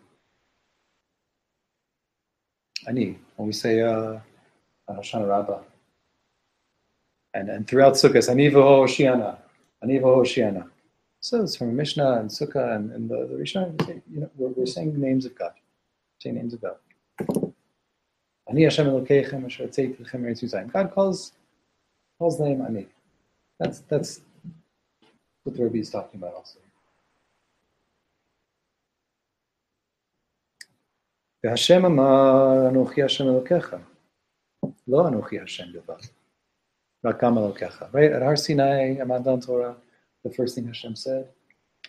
Ani. 2.86 3.18
When 3.36 3.46
we 3.46 3.52
say 3.52 3.80
uh, 3.80 4.18
uh, 4.88 5.00
Shana 5.00 5.28
Rabbah 5.28 5.60
And, 7.35 7.49
and 7.49 7.67
throughout 7.67 7.93
Sukkot, 7.93 8.29
Ani 8.29 8.49
v'ho 8.49 8.85
Hoshiana. 8.85 9.37
Ani 9.81 9.99
v'ho 9.99 10.17
Hoshiana. 10.17 10.69
So 11.19 11.43
it's 11.43 11.55
from 11.55 11.75
Mishnah 11.75 12.19
and 12.19 12.29
Sukkah 12.29 12.75
and, 12.75 12.91
and 12.91 13.09
the, 13.09 13.27
the 13.29 13.35
Rishon, 13.35 13.79
we 13.79 13.85
say, 13.85 14.01
you 14.11 14.21
know, 14.21 14.29
we're, 14.35 14.49
we're 14.49 14.65
saying 14.65 14.93
the 14.93 14.99
names 14.99 15.25
of 15.25 15.37
God. 15.37 15.53
Saying 16.19 16.35
names 16.35 16.53
of 16.53 16.61
God. 16.61 16.75
Ani 18.49 18.63
Hashem 18.63 18.87
Elokeichem 18.87 19.45
Asher 19.45 19.67
Tzeit 19.67 19.97
Lechem 19.97 20.21
Eretz 20.21 20.43
Yisrael. 20.43 20.71
God 20.71 20.91
calls 20.91 21.33
calls 22.17 22.37
the 22.37 22.45
name 22.45 22.61
Ani. 22.61 22.87
That's 23.59 23.79
that's 23.81 24.21
what 25.43 25.55
the 25.55 25.63
Rebbe 25.63 25.77
is 25.77 25.89
talking 25.89 26.19
about 26.19 26.33
also. 26.33 26.59
והשם 31.43 31.85
אמר 31.85 32.69
אנוכי 32.69 33.03
השם 33.03 33.23
אלוקיך, 33.23 33.75
לא 34.87 35.07
אנוכי 35.07 35.39
השם 35.39 35.73
בלבד, 35.73 35.95
Right 37.92 38.12
at 38.12 38.22
Har 38.22 38.36
Sinai, 38.36 38.96
Amadon 38.96 39.44
Torah, 39.44 39.76
the 40.24 40.30
first 40.30 40.54
thing 40.54 40.66
Hashem 40.66 40.96
said 40.96 41.28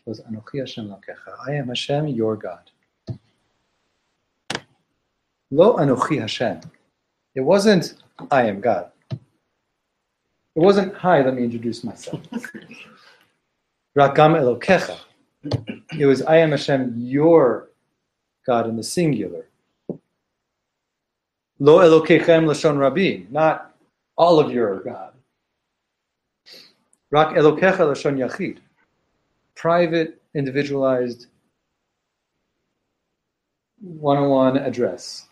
was 0.05 0.22
Anochi 0.22 0.59
Hashem 0.59 0.88
Elokecha. 0.88 1.47
I 1.47 1.53
am 1.53 1.70
Hashem, 1.70 2.07
your 2.07 2.36
God. 2.36 2.70
Lo 5.49 5.78
Anochi 5.78 6.20
Hashem. 6.20 6.61
It 7.34 7.41
wasn't 7.41 7.95
I 8.30 8.43
am 8.43 8.61
God. 8.61 8.91
It 9.11 9.20
wasn't 10.55 10.95
hi. 10.95 11.22
Let 11.22 11.34
me 11.36 11.43
introduce 11.43 11.84
myself. 11.84 12.22
Rakam 13.97 14.36
Elokecha. 14.36 14.97
It 15.97 16.05
was 16.05 16.22
I 16.22 16.38
am 16.38 16.51
Hashem, 16.51 16.93
your 16.97 17.70
God 18.45 18.68
in 18.70 18.78
the 18.78 18.84
singular. 18.84 19.47
Lo 21.59 21.80
Elokechem 21.80 22.45
Lashon 22.45 22.78
Rabim, 22.78 23.32
not 23.32 23.76
all 24.16 24.38
of 24.38 24.53
your 24.53 24.80
God. 24.80 25.12
Rak 27.11 27.36
Elokecha 27.36 27.78
Lashon 27.78 28.16
Yachid. 28.16 28.59
Private, 29.55 30.20
individualized, 30.34 31.26
one-on-one 33.80 34.57
address. 34.57 35.26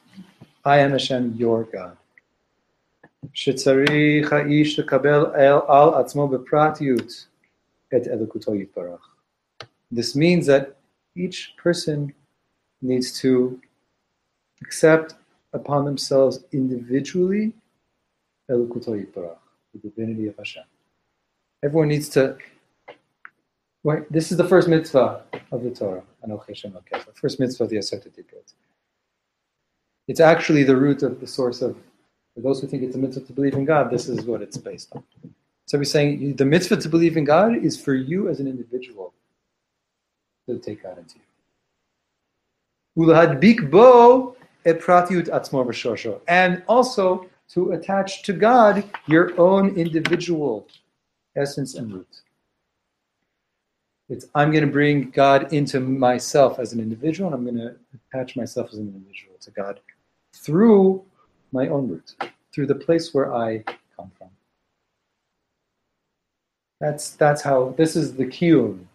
I 0.64 0.78
am 0.78 0.92
Hashem, 0.92 1.34
your 1.36 1.64
God. 1.64 1.96
שצריך 3.34 4.32
האיש 4.32 4.78
לקבל 4.78 5.26
על 5.68 5.94
עצמו 5.94 6.28
בפרטיות 6.28 7.26
את 7.96 8.06
אלוקותו 8.06 8.54
יתברך. 8.54 9.16
This 9.92 10.16
means 10.16 10.46
that 10.46 10.76
each 11.16 11.54
person 11.56 12.12
needs 12.82 13.20
to 13.20 13.60
accept 14.62 15.14
upon 15.52 15.84
themselves 15.84 16.44
individually 16.52 17.52
the 18.47 19.79
divinity 19.81 20.27
of 20.27 20.37
Hashem. 20.37 20.63
Everyone 21.63 21.87
needs 21.87 22.09
to. 22.09 22.37
Wait, 23.83 24.11
this 24.11 24.31
is 24.31 24.37
the 24.37 24.47
first 24.47 24.67
mitzvah 24.67 25.23
of 25.51 25.63
the 25.63 25.71
Torah, 25.71 26.03
Anochi 26.27 26.61
the 26.61 27.13
first 27.13 27.39
mitzvah 27.39 27.63
of 27.63 27.69
the 27.69 27.77
Aseret 27.77 28.07
Dikot. 28.09 28.53
It's 30.07 30.19
actually 30.19 30.63
the 30.63 30.75
root 30.75 31.03
of 31.03 31.19
the 31.19 31.27
source 31.27 31.61
of. 31.61 31.75
For 32.35 32.41
those 32.41 32.59
who 32.59 32.67
think 32.67 32.83
it's 32.83 32.95
a 32.95 32.99
mitzvah 32.99 33.25
to 33.25 33.33
believe 33.33 33.53
in 33.53 33.63
God, 33.63 33.89
this 33.89 34.09
is 34.09 34.25
what 34.25 34.41
it's 34.41 34.57
based 34.57 34.91
on. 34.93 35.03
So 35.67 35.77
we're 35.77 35.85
saying 35.85 36.35
the 36.35 36.45
mitzvah 36.45 36.77
to 36.77 36.89
believe 36.89 37.15
in 37.15 37.23
God 37.23 37.55
is 37.55 37.79
for 37.79 37.93
you 37.93 38.27
as 38.27 38.39
an 38.39 38.47
individual 38.47 39.13
to 40.47 40.59
take 40.59 40.83
God 40.83 40.97
into 40.97 41.15
you. 41.15 43.05
Ulahadbik 43.05 43.71
bo 43.71 44.35
epratiut 44.65 45.29
atzmo 45.29 45.65
v'shosho. 45.65 46.19
And 46.27 46.61
also 46.67 47.29
to 47.49 47.71
attach 47.71 48.23
to 48.23 48.33
God 48.33 48.83
your 49.07 49.39
own 49.39 49.75
individual 49.75 50.67
essence 51.35 51.75
and 51.75 51.93
root. 51.93 52.21
It's 54.09 54.27
I'm 54.35 54.51
going 54.51 54.65
to 54.65 54.71
bring 54.71 55.09
God 55.09 55.51
into 55.51 55.79
myself 55.79 56.59
as 56.59 56.73
an 56.73 56.79
individual, 56.79 57.33
and 57.33 57.35
I'm 57.35 57.55
going 57.55 57.67
to 57.67 57.75
attach 58.13 58.35
myself 58.35 58.69
as 58.71 58.77
an 58.77 58.87
individual 58.87 59.35
to 59.41 59.51
God 59.51 59.79
through 60.33 61.03
my 61.51 61.67
own 61.69 61.87
root, 61.87 62.15
through 62.53 62.67
the 62.67 62.75
place 62.75 63.13
where 63.13 63.33
I 63.33 63.63
come 63.95 64.11
from. 64.17 64.29
That's 66.79 67.11
that's 67.11 67.41
how 67.41 67.73
this 67.77 67.95
is 67.95 68.15
the 68.15 68.25
kiyum 68.25 68.85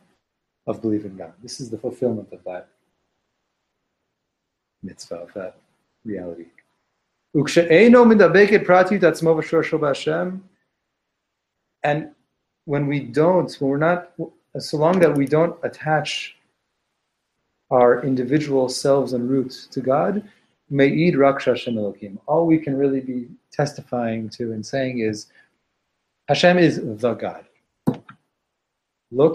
of 0.66 0.80
believing 0.80 1.16
God. 1.16 1.32
This 1.42 1.60
is 1.60 1.70
the 1.70 1.78
fulfillment 1.78 2.28
of 2.32 2.44
that 2.44 2.68
mitzvah, 4.82 5.16
of 5.16 5.32
that 5.34 5.56
reality. 6.04 6.46
And 11.82 12.10
when 12.64 12.86
we 12.86 13.00
don't, 13.00 13.54
when 13.60 13.70
we're 13.70 13.78
not, 13.78 14.12
so 14.58 14.76
long 14.76 14.98
that 14.98 15.16
we 15.16 15.26
don't 15.26 15.56
attach 15.62 16.36
our 17.70 18.02
individual 18.02 18.68
selves 18.68 19.12
and 19.12 19.30
roots 19.30 19.66
to 19.68 19.80
God, 19.80 20.28
Me'id 20.70 21.16
rak 21.16 21.42
Hashem. 21.42 22.18
All 22.26 22.46
we 22.46 22.58
can 22.58 22.76
really 22.76 23.00
be 23.00 23.28
testifying 23.52 24.28
to 24.30 24.52
and 24.52 24.64
saying 24.64 24.98
is 24.98 25.26
Hashem 26.28 26.58
is 26.58 26.80
the 27.00 27.14
God. 27.14 27.44
But 29.12 29.32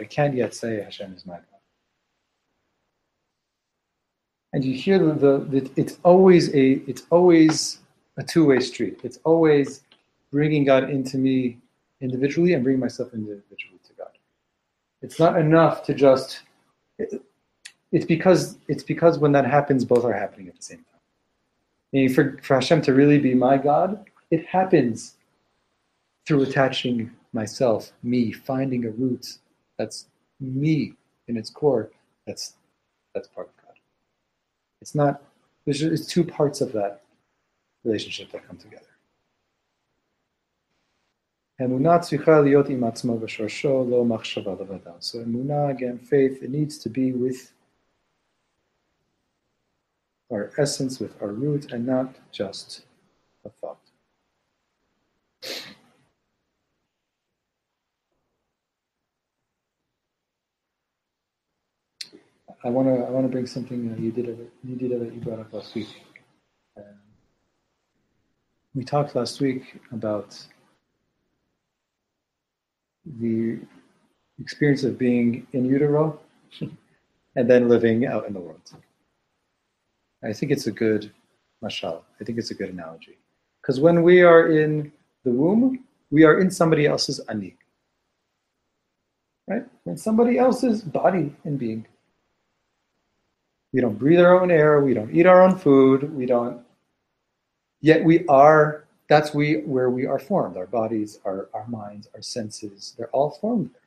I 0.00 0.04
can't 0.04 0.34
yet 0.34 0.54
say 0.54 0.82
Hashem 0.82 1.14
is 1.14 1.26
my 1.26 1.34
God. 1.34 1.57
And 4.58 4.64
you 4.64 4.74
hear 4.74 4.98
the, 4.98 5.14
the, 5.14 5.60
the 5.60 5.70
it's 5.76 5.98
always 6.02 6.52
a 6.52 6.82
it's 6.90 7.04
always 7.10 7.78
a 8.16 8.24
two-way 8.24 8.58
street. 8.58 8.98
It's 9.04 9.20
always 9.22 9.82
bringing 10.32 10.64
God 10.64 10.90
into 10.90 11.16
me 11.16 11.58
individually 12.00 12.54
and 12.54 12.64
bringing 12.64 12.80
myself 12.80 13.14
individually 13.14 13.78
to 13.86 13.92
God. 13.96 14.10
It's 15.00 15.20
not 15.20 15.38
enough 15.38 15.84
to 15.84 15.94
just 15.94 16.40
it's 16.98 18.04
because 18.04 18.58
it's 18.66 18.82
because 18.82 19.20
when 19.20 19.30
that 19.30 19.46
happens, 19.46 19.84
both 19.84 20.04
are 20.04 20.12
happening 20.12 20.48
at 20.48 20.56
the 20.56 20.62
same 20.62 20.78
time. 20.78 21.00
Meaning 21.92 22.12
for, 22.12 22.36
for 22.42 22.54
Hashem 22.54 22.82
to 22.82 22.92
really 22.92 23.18
be 23.18 23.34
my 23.34 23.58
God, 23.58 24.06
it 24.32 24.44
happens 24.44 25.14
through 26.26 26.42
attaching 26.42 27.12
myself, 27.32 27.92
me, 28.02 28.32
finding 28.32 28.86
a 28.86 28.90
root 28.90 29.38
that's 29.76 30.06
me 30.40 30.94
in 31.28 31.36
its 31.36 31.48
core. 31.48 31.92
That's 32.26 32.54
that's 33.14 33.28
part 33.28 33.46
of. 33.46 33.57
It's 34.80 34.94
not. 34.94 35.22
There's 35.64 36.06
two 36.06 36.24
parts 36.24 36.60
of 36.60 36.72
that 36.72 37.02
relationship 37.84 38.30
that 38.32 38.46
come 38.46 38.56
together. 38.56 38.84
So 45.00 45.18
emunah, 45.18 45.70
again, 45.70 45.98
faith, 45.98 46.42
it 46.42 46.50
needs 46.50 46.78
to 46.78 46.88
be 46.88 47.12
with 47.12 47.52
our 50.30 50.52
essence, 50.56 51.00
with 51.00 51.20
our 51.20 51.32
root, 51.32 51.72
and 51.72 51.84
not 51.84 52.14
just 52.30 52.82
a 53.44 53.50
thought. 53.60 53.78
I 62.64 62.70
want 62.70 62.88
to 62.88 63.04
I 63.04 63.10
want 63.10 63.24
to 63.24 63.28
bring 63.30 63.46
something 63.46 63.92
uh, 63.92 64.00
you 64.00 64.10
did 64.10 64.26
you 64.64 64.76
did 64.76 65.00
that 65.00 65.14
you 65.14 65.20
brought 65.20 65.38
up 65.38 65.52
last 65.52 65.74
week. 65.76 66.02
Um, 66.76 66.84
we 68.74 68.84
talked 68.84 69.14
last 69.14 69.40
week 69.40 69.80
about 69.92 70.36
the 73.20 73.60
experience 74.40 74.82
of 74.82 74.98
being 74.98 75.46
in 75.52 75.64
utero 75.66 76.18
and 76.60 77.48
then 77.48 77.68
living 77.68 78.06
out 78.06 78.26
in 78.26 78.32
the 78.32 78.40
world. 78.40 78.72
I 80.24 80.32
think 80.32 80.50
it's 80.50 80.66
a 80.66 80.72
good 80.72 81.12
mashal. 81.62 82.02
I 82.20 82.24
think 82.24 82.38
it's 82.38 82.50
a 82.50 82.54
good 82.54 82.70
analogy. 82.70 83.18
Because 83.62 83.78
when 83.78 84.02
we 84.02 84.22
are 84.22 84.50
in 84.50 84.92
the 85.24 85.30
womb, 85.30 85.84
we 86.10 86.24
are 86.24 86.40
in 86.40 86.50
somebody 86.50 86.86
else's 86.86 87.20
ani. 87.28 87.56
Right? 89.46 89.64
In 89.86 89.96
somebody 89.96 90.38
else's 90.38 90.82
body 90.82 91.36
and 91.44 91.56
being. 91.56 91.86
We 93.72 93.80
don't 93.80 93.98
breathe 93.98 94.20
our 94.20 94.40
own 94.40 94.50
air, 94.50 94.80
we 94.80 94.94
don't 94.94 95.14
eat 95.14 95.26
our 95.26 95.42
own 95.42 95.56
food, 95.56 96.14
we 96.14 96.26
don't 96.26 96.64
yet 97.80 98.02
we 98.04 98.26
are 98.26 98.84
that's 99.08 99.32
we 99.32 99.62
where 99.62 99.90
we 99.90 100.06
are 100.06 100.18
formed. 100.18 100.56
Our 100.56 100.66
bodies, 100.66 101.18
our, 101.24 101.48
our 101.54 101.66
minds, 101.66 102.08
our 102.14 102.20
senses, 102.22 102.94
they're 102.98 103.08
all 103.10 103.30
formed 103.30 103.70
there. 103.72 103.82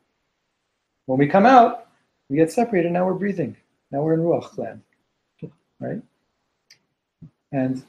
When 1.05 1.19
we 1.19 1.27
come 1.27 1.45
out, 1.45 1.87
we 2.29 2.37
get 2.37 2.51
separated, 2.51 2.91
now 2.91 3.05
we're 3.05 3.13
breathing. 3.13 3.55
Now 3.91 4.01
we're 4.01 4.13
in 4.15 4.21
Ruach 4.21 4.57
land. 4.57 4.81
Right? 5.79 6.01
And 7.51 7.83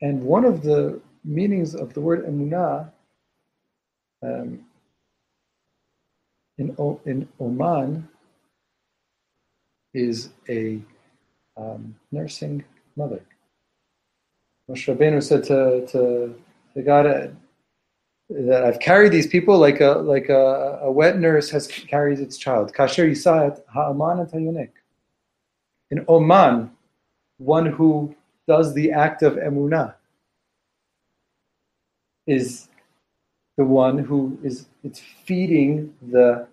and 0.00 0.22
one 0.22 0.44
of 0.44 0.62
the 0.62 1.00
meanings 1.24 1.74
of 1.74 1.92
the 1.92 2.00
word 2.00 2.24
emunah 2.24 2.90
um, 4.22 4.64
in, 6.58 6.74
o, 6.78 7.00
in 7.04 7.28
Oman 7.40 8.08
is 9.92 10.30
a 10.48 10.80
um, 11.60 11.94
nursing 12.10 12.64
mother. 12.96 13.20
Moshe 14.68 14.94
Rabbeinu 14.94 15.22
said 15.22 15.44
to, 15.44 15.86
to, 15.88 16.34
to 16.74 16.82
God 16.82 17.06
uh, 17.06 17.28
that 18.30 18.64
I've 18.64 18.78
carried 18.78 19.12
these 19.12 19.26
people 19.26 19.58
like 19.58 19.80
a 19.80 19.90
like 20.14 20.28
a, 20.28 20.78
a 20.82 20.90
wet 20.90 21.18
nurse 21.18 21.50
has 21.50 21.66
carries 21.66 22.20
its 22.20 22.38
child. 22.38 22.72
Kasher 22.72 23.10
Yisayat 23.10 23.60
Ha'aman 23.74 24.20
and 24.32 24.68
In 25.90 26.04
Oman, 26.08 26.70
one 27.38 27.66
who 27.66 28.14
does 28.46 28.72
the 28.74 28.92
act 28.92 29.22
of 29.22 29.34
emunah 29.34 29.94
is 32.26 32.68
the 33.56 33.64
one 33.64 33.98
who 33.98 34.38
is 34.42 34.66
it's 34.84 35.00
feeding 35.24 35.92
the 36.00 36.46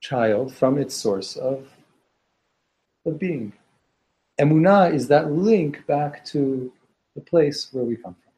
child 0.00 0.54
from 0.54 0.78
its 0.78 0.94
source 0.94 1.36
of, 1.36 1.66
of 3.08 3.18
being. 3.18 3.52
Emunah 4.40 4.94
is 4.94 5.08
that 5.08 5.32
link 5.32 5.86
back 5.86 6.24
to 6.26 6.72
the 7.14 7.20
place 7.20 7.68
where 7.72 7.84
we 7.84 7.96
come 7.96 8.14
from. 8.14 8.32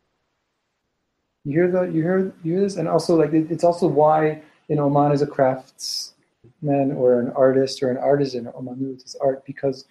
You 1.44 1.52
hear 1.52 1.70
that? 1.72 1.94
You 1.94 2.02
hear 2.02 2.34
you 2.42 2.54
hear 2.54 2.62
this, 2.62 2.76
and 2.76 2.88
also 2.88 3.16
like 3.16 3.32
it, 3.32 3.50
it's 3.50 3.64
also 3.64 3.86
why 3.86 4.42
in 4.68 4.78
Oman 4.78 5.12
is 5.12 5.22
a 5.22 5.26
craftsman 5.26 6.92
or 6.92 7.20
an 7.20 7.30
artist 7.30 7.82
or 7.82 7.90
an 7.90 7.96
artisan. 7.96 8.46
Omanut 8.46 9.04
is 9.04 9.16
art 9.20 9.44
because 9.44 9.84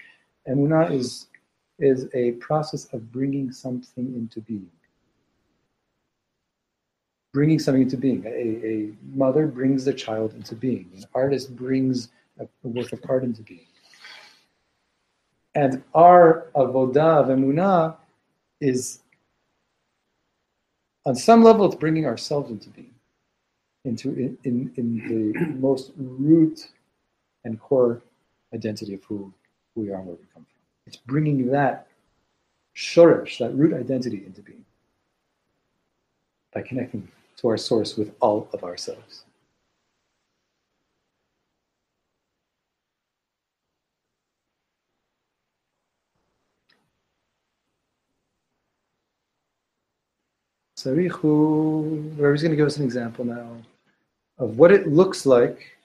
emunah 0.48 0.92
is 0.92 1.28
is 1.80 2.08
a 2.14 2.32
process 2.34 2.86
of 2.94 3.12
bringing 3.12 3.52
something 3.52 4.14
into 4.16 4.42
being. 4.42 4.70
Bringing 7.34 7.60
something 7.60 7.84
into 7.84 7.98
being. 7.98 8.26
A, 8.26 8.30
a 8.30 8.92
mother 9.16 9.48
brings 9.48 9.86
the 9.86 9.94
child 9.94 10.34
into 10.34 10.56
being. 10.56 10.90
An 10.96 11.04
artist 11.14 11.56
brings 11.56 12.10
a, 12.40 12.44
a 12.64 12.68
work 12.68 12.92
of 12.92 13.02
art 13.08 13.24
into 13.24 13.44
being. 13.44 13.68
And 15.56 15.84
our 15.94 16.48
avodah 16.56 17.30
of 17.30 17.98
is, 18.62 19.00
on 21.06 21.16
some 21.16 21.44
level, 21.44 21.66
it's 21.66 21.76
bringing 21.76 22.06
ourselves 22.06 22.52
into 22.52 22.70
being, 22.70 22.94
into 23.86 24.10
in, 24.10 24.38
in, 24.44 24.72
in 24.78 25.34
the 25.34 25.46
most 25.60 25.92
root 25.98 26.70
and 27.46 27.60
core 27.60 28.02
identity 28.54 28.94
of 28.94 29.04
who 29.06 29.34
we 29.76 29.90
are 29.90 29.98
and 29.98 30.08
where 30.08 30.16
we 30.16 30.26
come 30.34 30.46
from. 30.46 30.62
It's 30.86 30.98
bringing 30.98 31.48
that 31.48 31.88
shoresh, 32.76 33.40
that 33.40 33.56
root 33.56 33.74
identity 33.74 34.24
into 34.26 34.42
being 34.42 34.66
by 36.54 36.62
connecting 36.62 37.08
to 37.38 37.48
our 37.48 37.58
source 37.58 37.96
with 37.96 38.14
all 38.20 38.50
of 38.54 38.64
ourselves. 38.64 39.24
Sarichu, 50.80 52.18
Rabbi's 52.18 52.42
going 52.42 52.52
to 52.52 52.56
give 52.56 52.68
us 52.68 52.78
an 52.78 52.86
example 52.86 53.26
now 53.26 53.58
of 54.38 54.58
what 54.58 54.72
it 54.72 54.88
looks 54.88 55.26
like 55.26 55.76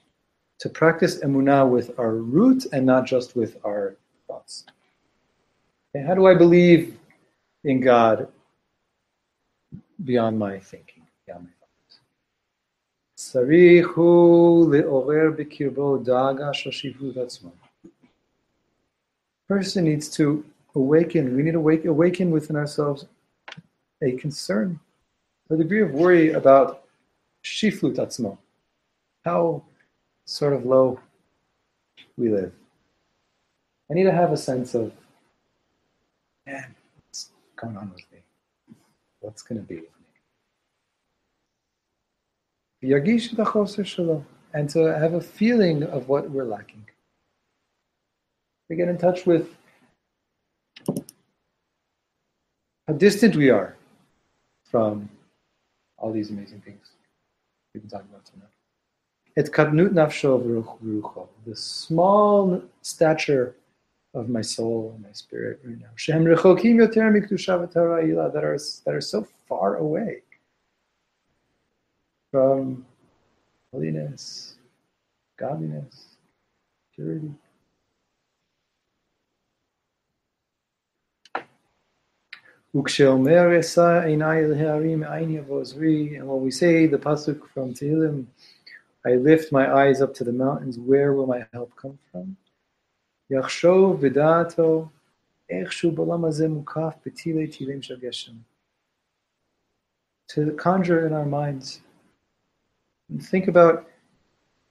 to 0.60 0.68
practice 0.68 1.18
emunah 1.18 1.68
with 1.68 1.98
our 1.98 2.14
root 2.14 2.66
and 2.72 2.86
not 2.86 3.04
just 3.04 3.34
with 3.34 3.56
our 3.64 3.96
thoughts. 4.28 4.66
Okay, 5.90 6.06
how 6.06 6.14
do 6.14 6.28
I 6.28 6.34
believe 6.34 6.96
in 7.64 7.80
God 7.80 8.28
beyond 10.04 10.38
my 10.38 10.60
thinking, 10.60 11.02
beyond 11.26 11.42
my 11.42 11.50
thoughts? 11.58 11.98
Sarichu 13.18 14.64
le'orer 14.68 15.36
b'kirbo 15.36 16.04
daga 16.04 16.52
shashivut 16.54 17.16
atzmo. 17.16 17.50
Person 19.48 19.86
needs 19.86 20.08
to 20.10 20.44
awaken. 20.76 21.34
We 21.34 21.42
need 21.42 21.54
to 21.54 21.90
awaken 21.90 22.30
within 22.30 22.54
ourselves 22.54 23.06
a 24.02 24.12
concern, 24.12 24.78
a 25.50 25.56
degree 25.56 25.82
of 25.82 25.92
worry 25.92 26.32
about 26.32 26.84
shiflut 27.44 27.96
atzmo, 27.96 28.38
how 29.24 29.62
sort 30.24 30.52
of 30.52 30.64
low 30.64 30.98
we 32.16 32.30
live. 32.30 32.52
I 33.90 33.94
need 33.94 34.04
to 34.04 34.12
have 34.12 34.32
a 34.32 34.36
sense 34.36 34.74
of, 34.74 34.92
man, 36.46 36.74
what's 37.06 37.30
going 37.56 37.76
on 37.76 37.90
with 37.90 38.04
me? 38.12 38.20
What's 39.20 39.42
going 39.42 39.60
to 39.60 39.66
be 39.66 39.76
with 39.76 39.84
me? 39.84 39.90
And 44.54 44.70
to 44.70 44.98
have 44.98 45.14
a 45.14 45.20
feeling 45.20 45.82
of 45.82 46.08
what 46.08 46.30
we're 46.30 46.44
lacking. 46.44 46.86
To 48.68 48.76
get 48.76 48.88
in 48.88 48.96
touch 48.96 49.26
with 49.26 49.54
how 52.86 52.94
distant 52.94 53.36
we 53.36 53.50
are 53.50 53.76
from 54.64 55.08
all 56.04 56.12
these 56.12 56.28
amazing 56.28 56.60
things 56.60 56.90
we've 57.72 57.82
been 57.82 57.88
talking 57.88 58.08
about 58.10 58.26
tonight. 58.26 58.50
It's 59.36 59.48
katnut 59.48 59.92
nafsho 59.92 60.38
v'rucho, 60.44 61.28
the 61.46 61.56
small 61.56 62.62
stature 62.82 63.56
of 64.12 64.28
my 64.28 64.42
soul 64.42 64.92
and 64.94 65.02
my 65.02 65.12
spirit 65.12 65.60
right 65.64 65.80
now. 65.80 65.88
Shem 65.96 66.26
rechokim 66.26 66.76
yoter 66.76 67.72
that 68.34 68.44
are 68.44 68.58
that 68.84 68.94
are 68.94 69.00
so 69.00 69.26
far 69.48 69.76
away 69.76 70.20
from 72.30 72.84
holiness, 73.72 74.56
godliness, 75.38 76.16
purity. 76.94 77.32
And 86.16 86.26
when 86.28 86.42
we 86.42 86.50
say 86.50 86.86
the 86.86 86.98
pasuk 86.98 87.48
from 87.54 87.72
Tehillim, 87.72 88.26
I 89.06 89.14
lift 89.14 89.52
my 89.52 89.72
eyes 89.72 90.02
up 90.02 90.12
to 90.14 90.24
the 90.24 90.32
mountains, 90.32 90.76
where 90.78 91.12
will 91.12 91.28
my 91.28 91.46
help 91.52 91.70
come 91.76 91.96
from? 92.10 92.36
Shageshem. 97.82 98.38
To 100.30 100.52
conjure 100.52 101.06
in 101.06 101.12
our 101.12 101.26
minds 101.26 101.80
and 103.08 103.24
think 103.24 103.46
about, 103.46 103.88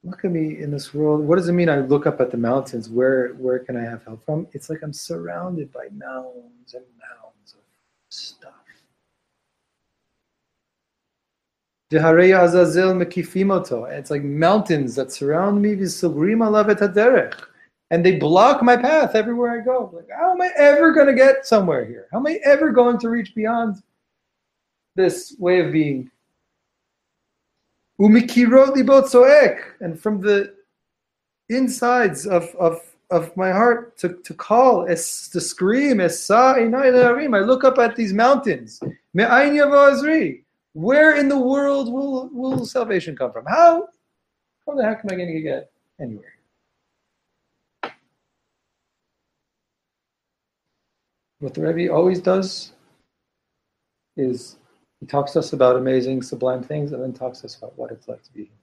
look 0.03 0.25
at 0.25 0.31
me 0.31 0.59
in 0.59 0.71
this 0.71 0.93
world. 0.93 1.21
What 1.21 1.37
does 1.37 1.47
it 1.47 1.53
mean? 1.53 1.69
I 1.69 1.79
look 1.79 2.05
up 2.05 2.19
at 2.19 2.31
the 2.31 2.37
mountains. 2.37 2.89
Where 2.89 3.29
where 3.35 3.59
can 3.59 3.77
I 3.77 3.83
have 3.83 4.03
help 4.03 4.25
from? 4.25 4.47
It's 4.51 4.69
like 4.69 4.81
I'm 4.83 4.91
surrounded 4.91 5.71
by 5.71 5.87
mounds 5.93 6.73
and 6.73 6.83
mounds 6.99 7.22
stuff. 8.13 8.53
It's 11.91 14.11
like 14.11 14.23
mountains 14.23 14.95
that 14.95 15.11
surround 15.11 15.61
me. 15.61 15.73
And 17.91 18.03
they 18.03 18.15
block 18.15 18.63
my 18.63 18.75
path 18.75 19.13
everywhere 19.13 19.51
I 19.51 19.63
go. 19.63 19.91
Like, 19.93 20.09
how 20.17 20.31
am 20.31 20.41
I 20.41 20.49
ever 20.57 20.93
going 20.93 21.07
to 21.07 21.13
get 21.13 21.45
somewhere 21.45 21.85
here? 21.85 22.07
How 22.11 22.17
am 22.17 22.25
I 22.25 22.39
ever 22.43 22.71
going 22.71 22.97
to 22.99 23.09
reach 23.09 23.35
beyond 23.35 23.83
this 24.95 25.35
way 25.37 25.59
of 25.59 25.71
being? 25.71 26.09
Umi 27.99 28.21
kiro 28.21 28.73
nibotsu 28.73 29.29
ek 29.29 29.75
and 29.81 29.99
from 29.99 30.19
the 30.19 30.55
insides 31.49 32.25
of, 32.25 32.45
of, 32.55 32.81
of 33.11 33.35
my 33.37 33.51
heart 33.51 33.97
to, 33.99 34.13
to 34.23 34.33
call, 34.33 34.85
to 34.85 34.95
scream, 34.95 35.99
I 36.01 37.39
look 37.39 37.63
up 37.63 37.77
at 37.77 37.95
these 37.95 38.13
mountains. 38.13 38.79
Where 40.73 41.15
in 41.15 41.29
the 41.29 41.37
world 41.37 41.91
will, 41.93 42.29
will 42.29 42.65
salvation 42.65 43.15
come 43.15 43.31
from? 43.31 43.45
How, 43.45 43.87
how 44.65 44.75
the 44.75 44.83
heck 44.83 44.99
am 44.99 45.09
I 45.11 45.15
going 45.15 45.33
to 45.33 45.41
get 45.41 45.71
anywhere? 46.01 46.33
What 51.39 51.53
the 51.53 51.61
Rebbe 51.61 51.93
always 51.93 52.21
does 52.21 52.71
is 54.15 54.55
he 55.01 55.05
talks 55.05 55.33
to 55.33 55.39
us 55.39 55.51
about 55.51 55.75
amazing, 55.75 56.21
sublime 56.21 56.63
things, 56.63 56.93
and 56.93 57.03
then 57.03 57.11
talks 57.11 57.41
to 57.41 57.47
us 57.47 57.57
about 57.57 57.77
what 57.77 57.91
it's 57.91 58.07
like 58.07 58.23
to 58.23 58.31
be 58.31 58.43
human. 58.43 58.62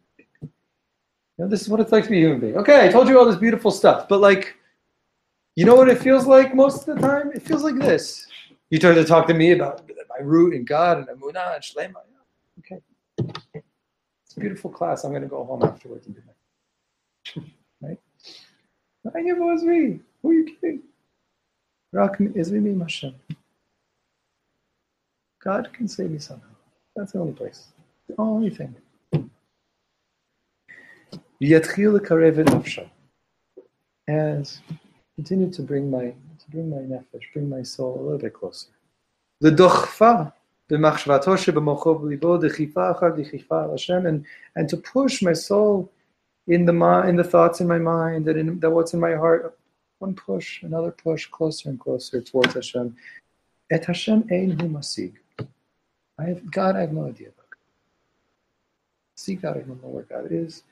Know, 1.41 1.49
this 1.49 1.63
is 1.63 1.71
what 1.71 1.81
it's 1.81 1.91
like 1.91 2.05
to 2.05 2.11
be 2.11 2.19
a 2.19 2.21
human 2.21 2.39
being. 2.39 2.59
Okay, 2.59 2.87
I 2.87 2.89
told 2.89 3.09
you 3.09 3.19
all 3.19 3.25
this 3.25 3.37
beautiful 3.37 3.71
stuff, 3.71 4.07
but 4.11 4.21
like, 4.21 4.57
you 5.57 5.65
know 5.65 5.75
what 5.75 5.89
it 5.89 5.99
feels 5.99 6.27
like 6.27 6.55
most 6.55 6.87
of 6.87 6.95
the 6.95 7.01
time? 7.01 7.33
It 7.35 7.41
feels 7.41 7.65
like 7.65 7.77
this. 7.77 8.27
You 8.69 8.79
try 8.79 8.93
to 8.93 9.05
talk 9.05 9.27
to 9.29 9.33
me 9.33 9.53
about 9.53 9.89
my 10.11 10.23
root 10.23 10.53
in 10.53 10.67
God 10.67 10.99
and 10.99 11.09
emunah 11.09 11.55
and 11.55 11.65
Shlema. 11.65 12.03
Okay. 12.59 12.83
It's 13.55 14.37
a 14.37 14.41
beautiful 14.41 14.71
class. 14.71 15.05
I'm 15.05 15.13
going 15.13 15.23
to 15.23 15.29
go 15.29 15.43
home 15.43 15.63
afterwards 15.63 16.07
and 16.07 16.15
do 16.15 16.23
that. 16.27 17.45
right? 17.81 17.99
Who 20.21 20.29
are 20.29 20.35
you 20.35 20.45
kidding? 20.45 20.83
God 25.43 25.73
can 25.73 25.89
save 25.89 26.11
me 26.11 26.19
somehow. 26.19 26.45
That's 26.95 27.13
the 27.13 27.19
only 27.19 27.33
place. 27.33 27.69
The 28.09 28.15
only 28.19 28.51
thing. 28.51 28.75
V'yatchil 31.43 31.93
l'karev 31.95 32.45
nafsha. 32.45 32.89
And 34.07 34.51
continue 35.17 35.51
to 35.51 35.63
bring 35.63 35.91
my 35.91 36.07
to 36.41 36.51
bring 36.51 36.71
my 36.71 36.79
nefesh, 36.79 37.33
bring 37.33 37.49
my 37.49 37.63
soul 37.63 38.01
a 38.01 38.03
little 38.03 38.19
bit 38.19 38.35
closer. 38.35 38.69
The 39.41 39.51
dochfa 39.51 40.33
and, 40.71 40.85
and 44.57 44.69
to 44.69 44.77
push 44.77 45.23
my 45.23 45.33
soul 45.33 45.91
in 46.47 46.65
the 46.65 47.05
in 47.09 47.17
the 47.17 47.25
thoughts 47.25 47.61
in 47.61 47.67
my 47.67 47.79
mind 47.79 48.29
and 48.29 48.39
in 48.39 48.61
that 48.61 48.71
what's 48.71 48.95
in 48.95 49.01
my 49.01 49.15
heart. 49.15 49.59
One 49.99 50.15
push, 50.15 50.63
another 50.63 50.93
push, 50.93 51.27
closer 51.27 51.69
and 51.69 51.79
closer 51.79 52.23
towards 52.23 52.55
Hashem. 52.55 52.97
Et 53.71 53.85
Hashem 53.85 54.29
ein 54.31 54.59
hu 54.59 54.69
masig. 54.69 55.15
I 56.19 56.25
have 56.25 56.51
God, 56.51 56.77
I 56.77 56.81
have 56.83 56.93
no 56.93 57.07
idea 57.07 57.29
about. 57.29 57.47
Seek 59.17 59.43
God, 59.43 59.57
I 59.57 59.59
have 59.59 59.69
no 59.69 59.75
idea 59.75 59.91
what 59.91 60.09
God 60.09 60.29
is. 60.31 60.63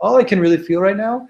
All 0.00 0.16
I 0.16 0.24
can 0.24 0.40
really 0.40 0.58
feel 0.58 0.80
right 0.80 0.96
now 0.96 1.28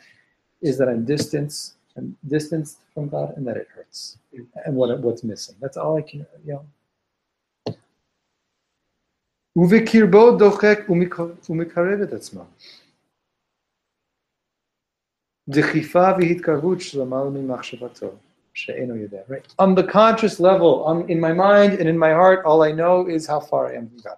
is 0.60 0.76
that 0.78 0.88
I'm 0.88 1.04
distanced, 1.04 1.74
I'm 1.96 2.16
distanced 2.26 2.78
from 2.92 3.08
God, 3.08 3.36
and 3.36 3.46
that 3.46 3.56
it 3.56 3.68
hurts, 3.74 4.18
and 4.64 4.74
what 4.74 4.98
what's 5.00 5.22
missing. 5.22 5.54
That's 5.60 5.76
all 5.76 5.96
I 5.96 6.02
can, 6.02 6.26
you 6.44 6.54
know. 6.54 7.76
Right. 19.28 19.46
On 19.58 19.74
the 19.74 19.84
conscious 19.84 20.40
level, 20.40 20.84
on, 20.84 21.08
in 21.08 21.20
my 21.20 21.32
mind 21.32 21.74
and 21.74 21.88
in 21.88 21.96
my 21.96 22.12
heart, 22.12 22.44
all 22.44 22.62
I 22.62 22.72
know 22.72 23.06
is 23.06 23.26
how 23.26 23.40
far 23.40 23.68
I 23.68 23.76
am 23.76 23.88
from 23.88 23.98
God 23.98 24.16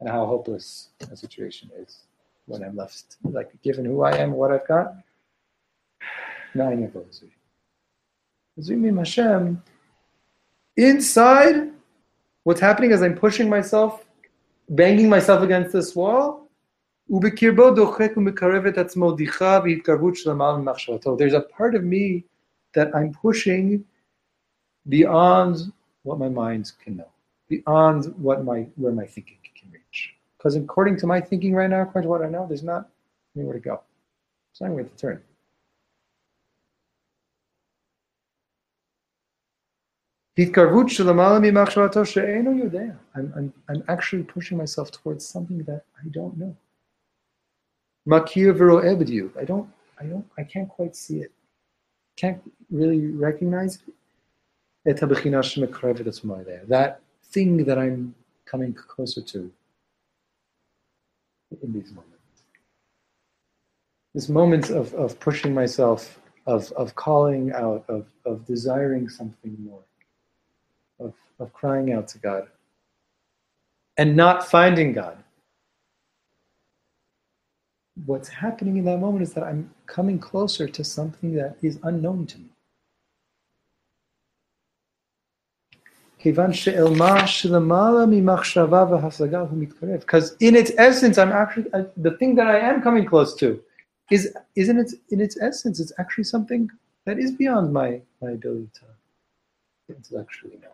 and 0.00 0.08
how 0.08 0.26
hopeless 0.26 0.88
a 1.10 1.16
situation 1.16 1.70
is 1.78 2.00
when 2.46 2.62
I'm 2.62 2.76
left, 2.76 3.16
like 3.24 3.50
given 3.62 3.84
who 3.84 4.02
I 4.02 4.16
am, 4.16 4.32
what 4.32 4.50
I've 4.50 4.66
got. 4.66 4.94
Nine 6.54 6.84
of 6.84 6.92
those. 6.94 7.22
Hashem, 8.96 9.62
inside, 10.76 11.70
what's 12.44 12.60
happening 12.60 12.90
is 12.90 13.02
I'm 13.02 13.14
pushing 13.14 13.48
myself, 13.48 14.04
banging 14.70 15.08
myself 15.08 15.42
against 15.42 15.72
this 15.72 15.94
wall. 15.94 16.48
There's 17.10 17.24
a 21.34 21.40
part 21.56 21.74
of 21.74 21.84
me 21.84 22.24
that 22.74 22.94
I'm 22.94 23.12
pushing 23.12 23.84
beyond 24.88 25.72
what 26.02 26.18
my 26.18 26.28
mind 26.28 26.72
can 26.82 26.96
know, 26.96 27.10
beyond 27.48 28.14
what 28.16 28.44
my 28.44 28.66
where 28.76 28.92
my 28.92 29.06
thinking 29.06 29.38
because 30.38 30.54
according 30.56 30.96
to 30.98 31.06
my 31.06 31.20
thinking 31.20 31.52
right 31.54 31.68
now, 31.68 31.82
according 31.82 32.06
to 32.06 32.08
what 32.08 32.22
I 32.22 32.28
know, 32.28 32.46
there's 32.46 32.62
not 32.62 32.88
anywhere 33.36 33.54
to 33.54 33.60
go. 33.60 33.82
So 34.52 34.64
I'm 34.64 34.72
going 34.72 34.88
to 34.88 34.96
turn. 34.96 35.20
I'm, 43.16 43.32
I'm, 43.36 43.52
I'm 43.68 43.82
actually 43.88 44.22
pushing 44.22 44.56
myself 44.56 44.92
towards 44.92 45.26
something 45.26 45.64
that 45.64 45.82
I 45.98 46.08
don't 46.10 46.38
know. 46.38 46.56
I 49.36 49.44
don't, 49.44 49.68
I 50.00 50.04
don't, 50.04 50.24
I 50.38 50.44
can't 50.44 50.68
quite 50.68 50.94
see 50.94 51.18
it. 51.22 51.32
Can't 52.16 52.40
really 52.70 53.08
recognize 53.08 53.80
it. 53.86 53.94
That 56.68 57.00
thing 57.32 57.64
that 57.64 57.76
I'm 57.78 58.14
coming 58.46 58.72
closer 58.74 59.20
to, 59.20 59.50
in 61.62 61.72
these 61.72 61.92
moments. 61.92 62.14
This 64.14 64.28
moments 64.28 64.70
of, 64.70 64.94
of 64.94 65.20
pushing 65.20 65.54
myself, 65.54 66.20
of, 66.46 66.72
of 66.72 66.94
calling 66.94 67.52
out, 67.52 67.84
of, 67.88 68.06
of 68.24 68.46
desiring 68.46 69.08
something 69.08 69.56
more 69.60 69.82
of, 71.00 71.14
of 71.38 71.52
crying 71.52 71.92
out 71.92 72.08
to 72.08 72.18
God 72.18 72.48
and 73.96 74.16
not 74.16 74.48
finding 74.48 74.92
God. 74.92 75.18
What's 78.06 78.28
happening 78.28 78.76
in 78.76 78.84
that 78.84 78.98
moment 78.98 79.22
is 79.22 79.34
that 79.34 79.44
I'm 79.44 79.72
coming 79.86 80.18
closer 80.18 80.68
to 80.68 80.84
something 80.84 81.34
that 81.34 81.56
is 81.62 81.78
unknown 81.82 82.26
to 82.28 82.38
me. 82.38 82.50
Because 86.23 86.67
in 90.39 90.55
its 90.55 90.71
essence, 90.77 91.17
I'm 91.17 91.33
actually 91.33 91.65
uh, 91.73 91.83
the 91.97 92.11
thing 92.11 92.35
that 92.35 92.47
I 92.47 92.59
am 92.59 92.81
coming 92.81 93.05
close 93.05 93.35
to 93.35 93.61
is 94.09 94.33
is 94.55 94.69
in 94.69 94.79
its 94.79 94.95
in 95.09 95.19
its 95.19 95.37
essence, 95.41 95.81
it's 95.81 95.91
actually 95.99 96.23
something 96.23 96.69
that 97.05 97.19
is 97.19 97.33
beyond 97.33 97.73
my 97.73 98.01
my 98.21 98.31
ability 98.31 98.69
to 98.79 98.85
intellectually 99.89 100.59
know. 100.61 100.69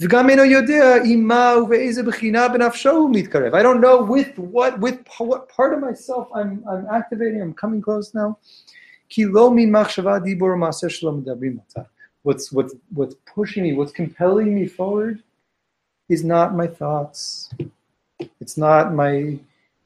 וגם 0.00 0.30
אינו 0.30 0.44
יודע 0.44 0.94
עם 1.04 1.28
מה 1.28 1.54
ובאיזה 1.62 2.02
בחינה 2.02 2.48
בנפשו 2.48 2.90
הוא 2.90 3.10
מתקרב. 3.12 3.54
I 3.54 3.62
don't 3.62 3.80
know 3.80 4.02
with 4.02 4.38
what, 4.38 4.80
with 4.80 4.98
what 5.18 5.48
part 5.48 5.72
of 5.74 5.80
myself 5.80 6.28
I'm, 6.34 6.64
I'm 6.70 6.86
activating, 6.90 7.42
I'm 7.42 7.54
coming 7.54 7.82
close 7.82 8.14
now. 8.14 8.34
כי 9.08 9.24
לא 9.24 9.52
ממחשבה 9.56 10.18
דיבור 10.18 10.48
ומעשה 10.48 10.88
שלא 10.88 11.12
מדברים 11.12 11.58
אותה. 11.58 11.82
What's, 12.27 12.51
what's, 12.51 12.75
what's 12.93 13.15
pushing 13.25 13.63
me, 13.63 13.71
what's 13.71 13.93
compelling 13.93 14.53
me 14.53 14.67
forward 14.67 15.23
is 16.09 16.25
not 16.25 16.53
my 16.53 16.67
thoughts. 16.67 17.49
It's 18.41 18.57
not 18.57 18.93
my 18.93 19.39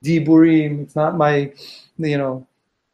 diburim. 0.03 0.81
It's 0.81 0.95
not 0.95 1.15
my, 1.15 1.53
you 1.99 2.17
know, 2.17 2.47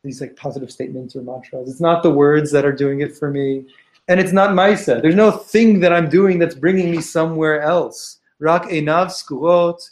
these 0.04 0.20
like 0.20 0.36
positive 0.36 0.70
statements 0.70 1.16
or 1.16 1.22
mantras. 1.22 1.70
It's 1.70 1.80
not 1.80 2.04
the 2.04 2.12
words 2.12 2.52
that 2.52 2.66
are 2.66 2.74
doing 2.74 3.00
it 3.00 3.16
for 3.16 3.32
me. 3.32 3.66
And 4.10 4.20
it's 4.20 4.34
not 4.34 4.50
ma'aseh. 4.50 5.02
There's 5.02 5.16
no 5.16 5.32
thing 5.32 5.80
that 5.80 5.94
I'm 5.94 6.10
doing 6.10 6.40
that's 6.40 6.56
bringing 6.56 6.92
me 6.92 7.00
somewhere 7.00 7.62
else. 7.62 8.20
Rak 8.40 8.64
enav 8.64 9.08
skurot. 9.08 9.92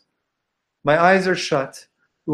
My 0.83 1.01
eyes 1.01 1.29
are 1.29 1.35
shut. 1.35 1.87
All 2.27 2.33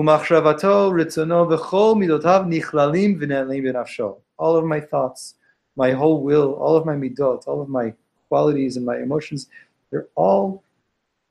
of 4.58 4.66
my 4.66 4.80
thoughts, 4.80 5.36
my 5.76 5.92
whole 5.92 6.22
will, 6.22 6.54
all 6.54 6.76
of 6.76 6.86
my 6.86 6.96
midot, 6.96 7.48
all 7.48 7.62
of 7.62 7.70
my 7.70 7.94
qualities 8.28 8.78
and 8.78 8.86
my 8.86 8.98
emotions, 8.98 9.48
they're 9.90 10.08
all 10.16 10.64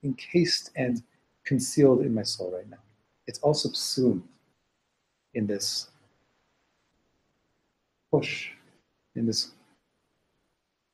encased 0.02 0.70
and 0.76 1.02
concealed 1.44 2.00
in 2.02 2.14
my 2.14 2.22
soul 2.22 2.52
right 2.54 2.68
now. 2.70 2.78
It's 3.26 3.38
all 3.40 3.54
subsumed 3.54 4.22
in 5.34 5.46
this 5.46 5.88
push, 8.10 8.50
in 9.14 9.26
this 9.26 9.52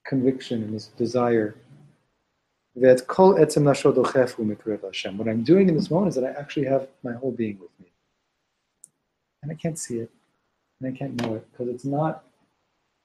conviction 0.07 0.63
in 0.63 0.73
this 0.73 0.87
desire. 0.89 1.57
What 2.75 2.91
I'm 5.29 5.43
doing 5.43 5.69
in 5.69 5.75
this 5.75 5.91
moment 5.91 6.09
is 6.11 6.15
that 6.15 6.25
I 6.25 6.31
actually 6.39 6.67
have 6.67 6.89
my 7.03 7.13
whole 7.15 7.33
being 7.33 7.59
with 7.59 7.71
me. 7.81 7.87
And 9.43 9.51
I 9.51 9.55
can't 9.55 9.79
see 9.79 9.99
it. 9.99 10.11
And 10.81 10.95
I 10.95 10.97
can't 10.97 11.21
know 11.23 11.37
it 11.37 11.47
because 11.51 11.69
it's 11.75 11.85
not 11.87 12.25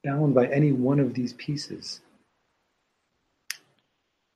bound 0.03 0.33
by 0.33 0.47
any 0.47 0.71
one 0.71 0.99
of 0.99 1.13
these 1.13 1.33
pieces. 1.33 2.01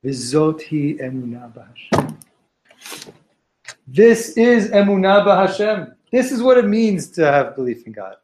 Vizoti. 0.04 0.98
This 3.88 4.36
is 4.36 4.70
emunah 4.70 5.24
b'Hashem. 5.24 5.94
This 6.12 6.30
is 6.32 6.42
what 6.42 6.58
it 6.58 6.66
means 6.66 7.10
to 7.10 7.24
have 7.24 7.56
belief 7.56 7.86
in 7.86 7.92
God. 7.92 8.16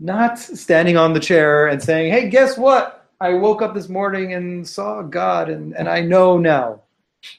not 0.00 0.38
standing 0.38 0.96
on 0.96 1.12
the 1.12 1.20
chair 1.20 1.68
and 1.68 1.80
saying, 1.80 2.10
hey, 2.10 2.28
guess 2.28 2.56
what? 2.56 3.08
I 3.20 3.34
woke 3.34 3.60
up 3.60 3.74
this 3.74 3.90
morning 3.90 4.32
and 4.32 4.66
saw 4.66 5.02
God, 5.02 5.50
and, 5.50 5.76
and 5.76 5.88
I 5.88 6.00
know 6.00 6.38
now 6.38 6.80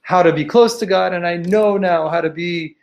how 0.03 0.21
to 0.21 0.31
be 0.31 0.45
close 0.45 0.77
to 0.77 0.85
God, 0.85 1.13
and 1.13 1.25
I 1.25 1.37
know 1.37 1.75
now 1.75 2.07
how 2.07 2.21
to 2.21 2.29
be, 2.29 2.75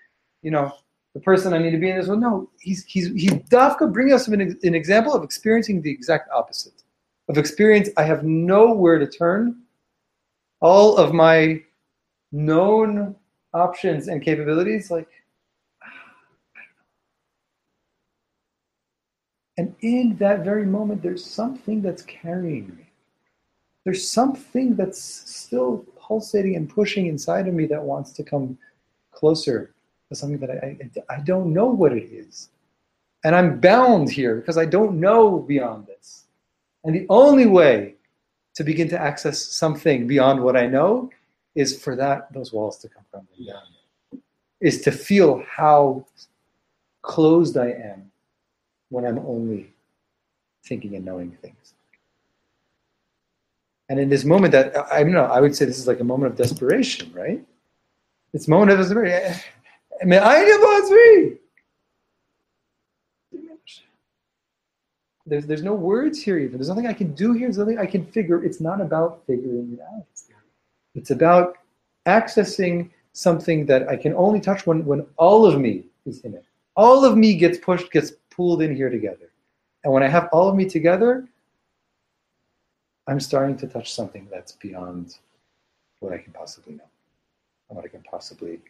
you 0.42 0.50
know, 0.50 0.74
the 1.18 1.24
person 1.24 1.52
I 1.52 1.58
need 1.58 1.72
to 1.72 1.78
be 1.78 1.90
in 1.90 1.98
this 1.98 2.06
world. 2.06 2.20
No, 2.20 2.48
he's 2.60 2.84
he's 2.84 3.08
he's 3.08 3.32
Dafka 3.32 3.92
bringing 3.92 4.14
us 4.14 4.28
an, 4.28 4.40
an 4.40 4.74
example 4.74 5.12
of 5.12 5.24
experiencing 5.24 5.82
the 5.82 5.90
exact 5.90 6.30
opposite. 6.30 6.84
Of 7.28 7.36
experience, 7.36 7.88
I 7.96 8.04
have 8.04 8.22
nowhere 8.24 8.98
to 9.00 9.06
turn. 9.06 9.62
All 10.60 10.96
of 10.96 11.12
my 11.12 11.60
known 12.30 13.16
options 13.52 14.06
and 14.06 14.22
capabilities, 14.22 14.92
like 14.92 15.08
And 19.58 19.74
in 19.80 20.16
that 20.18 20.44
very 20.44 20.64
moment, 20.64 21.02
there's 21.02 21.24
something 21.24 21.82
that's 21.82 22.02
carrying 22.02 22.68
me. 22.68 22.84
There's 23.84 24.08
something 24.08 24.76
that's 24.76 25.02
still 25.02 25.84
pulsating 25.96 26.54
and 26.54 26.70
pushing 26.70 27.06
inside 27.06 27.48
of 27.48 27.54
me 27.54 27.66
that 27.66 27.82
wants 27.82 28.12
to 28.12 28.22
come 28.22 28.56
closer 29.10 29.74
something 30.14 30.38
that 30.38 30.50
I, 30.50 30.78
I, 31.10 31.16
I 31.16 31.20
don't 31.20 31.52
know 31.52 31.66
what 31.66 31.92
it 31.92 32.04
is. 32.04 32.48
And 33.24 33.34
I'm 33.34 33.60
bound 33.60 34.10
here 34.10 34.36
because 34.36 34.56
I 34.56 34.64
don't 34.64 35.00
know 35.00 35.40
beyond 35.40 35.86
this. 35.86 36.24
And 36.84 36.94
the 36.94 37.06
only 37.10 37.46
way 37.46 37.94
to 38.54 38.64
begin 38.64 38.88
to 38.88 38.98
access 38.98 39.42
something 39.42 40.06
beyond 40.06 40.42
what 40.42 40.56
I 40.56 40.66
know 40.66 41.10
is 41.54 41.78
for 41.78 41.96
that 41.96 42.32
those 42.32 42.52
walls 42.52 42.78
to 42.78 42.88
come 42.88 43.04
crumbling 43.10 43.46
down. 43.46 44.22
Is 44.60 44.80
to 44.82 44.92
feel 44.92 45.44
how 45.48 46.06
closed 47.02 47.56
I 47.56 47.70
am 47.70 48.10
when 48.88 49.04
I'm 49.04 49.18
only 49.18 49.72
thinking 50.64 50.96
and 50.96 51.04
knowing 51.04 51.32
things. 51.42 51.74
And 53.88 53.98
in 53.98 54.08
this 54.08 54.24
moment 54.24 54.52
that 54.52 54.76
I 54.92 55.02
don't 55.02 55.12
know, 55.12 55.24
I 55.24 55.40
would 55.40 55.56
say 55.56 55.64
this 55.64 55.78
is 55.78 55.86
like 55.86 56.00
a 56.00 56.04
moment 56.04 56.32
of 56.32 56.38
desperation, 56.38 57.12
right? 57.12 57.44
It's 58.34 58.46
moment 58.48 58.72
of 58.72 58.78
desperation. 58.78 59.40
There's, 65.28 65.46
there's 65.46 65.62
no 65.62 65.74
words 65.74 66.22
here 66.22 66.38
even. 66.38 66.56
There's 66.56 66.70
nothing 66.70 66.86
I 66.86 66.94
can 66.94 67.12
do 67.14 67.32
here. 67.32 67.48
There's 67.48 67.58
nothing 67.58 67.78
I 67.78 67.86
can 67.86 68.06
figure. 68.06 68.42
It's 68.42 68.60
not 68.60 68.80
about 68.80 69.22
figuring 69.26 69.74
it 69.74 69.80
out. 69.80 70.06
It's 70.94 71.10
about 71.10 71.58
accessing 72.06 72.90
something 73.12 73.66
that 73.66 73.88
I 73.88 73.96
can 73.96 74.14
only 74.14 74.40
touch 74.40 74.66
when, 74.66 74.84
when 74.86 75.04
all 75.16 75.44
of 75.44 75.60
me 75.60 75.84
is 76.06 76.20
in 76.22 76.34
it. 76.34 76.44
All 76.76 77.04
of 77.04 77.16
me 77.16 77.34
gets 77.34 77.58
pushed, 77.58 77.92
gets 77.92 78.12
pulled 78.30 78.62
in 78.62 78.74
here 78.74 78.88
together. 78.88 79.30
And 79.84 79.92
when 79.92 80.02
I 80.02 80.08
have 80.08 80.28
all 80.32 80.48
of 80.48 80.56
me 80.56 80.64
together, 80.64 81.28
I'm 83.06 83.20
starting 83.20 83.56
to 83.58 83.66
touch 83.66 83.92
something 83.92 84.28
that's 84.30 84.52
beyond 84.52 85.18
what 86.00 86.12
I 86.12 86.18
can 86.18 86.32
possibly 86.32 86.74
know 86.74 86.88
and 87.68 87.76
what 87.76 87.84
I 87.84 87.88
can 87.88 88.02
possibly 88.02 88.60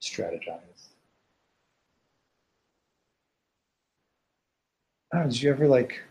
strategize. 0.00 0.88
Oh, 5.14 5.22
did 5.24 5.40
you 5.40 5.50
ever 5.50 5.68
like 5.68 6.02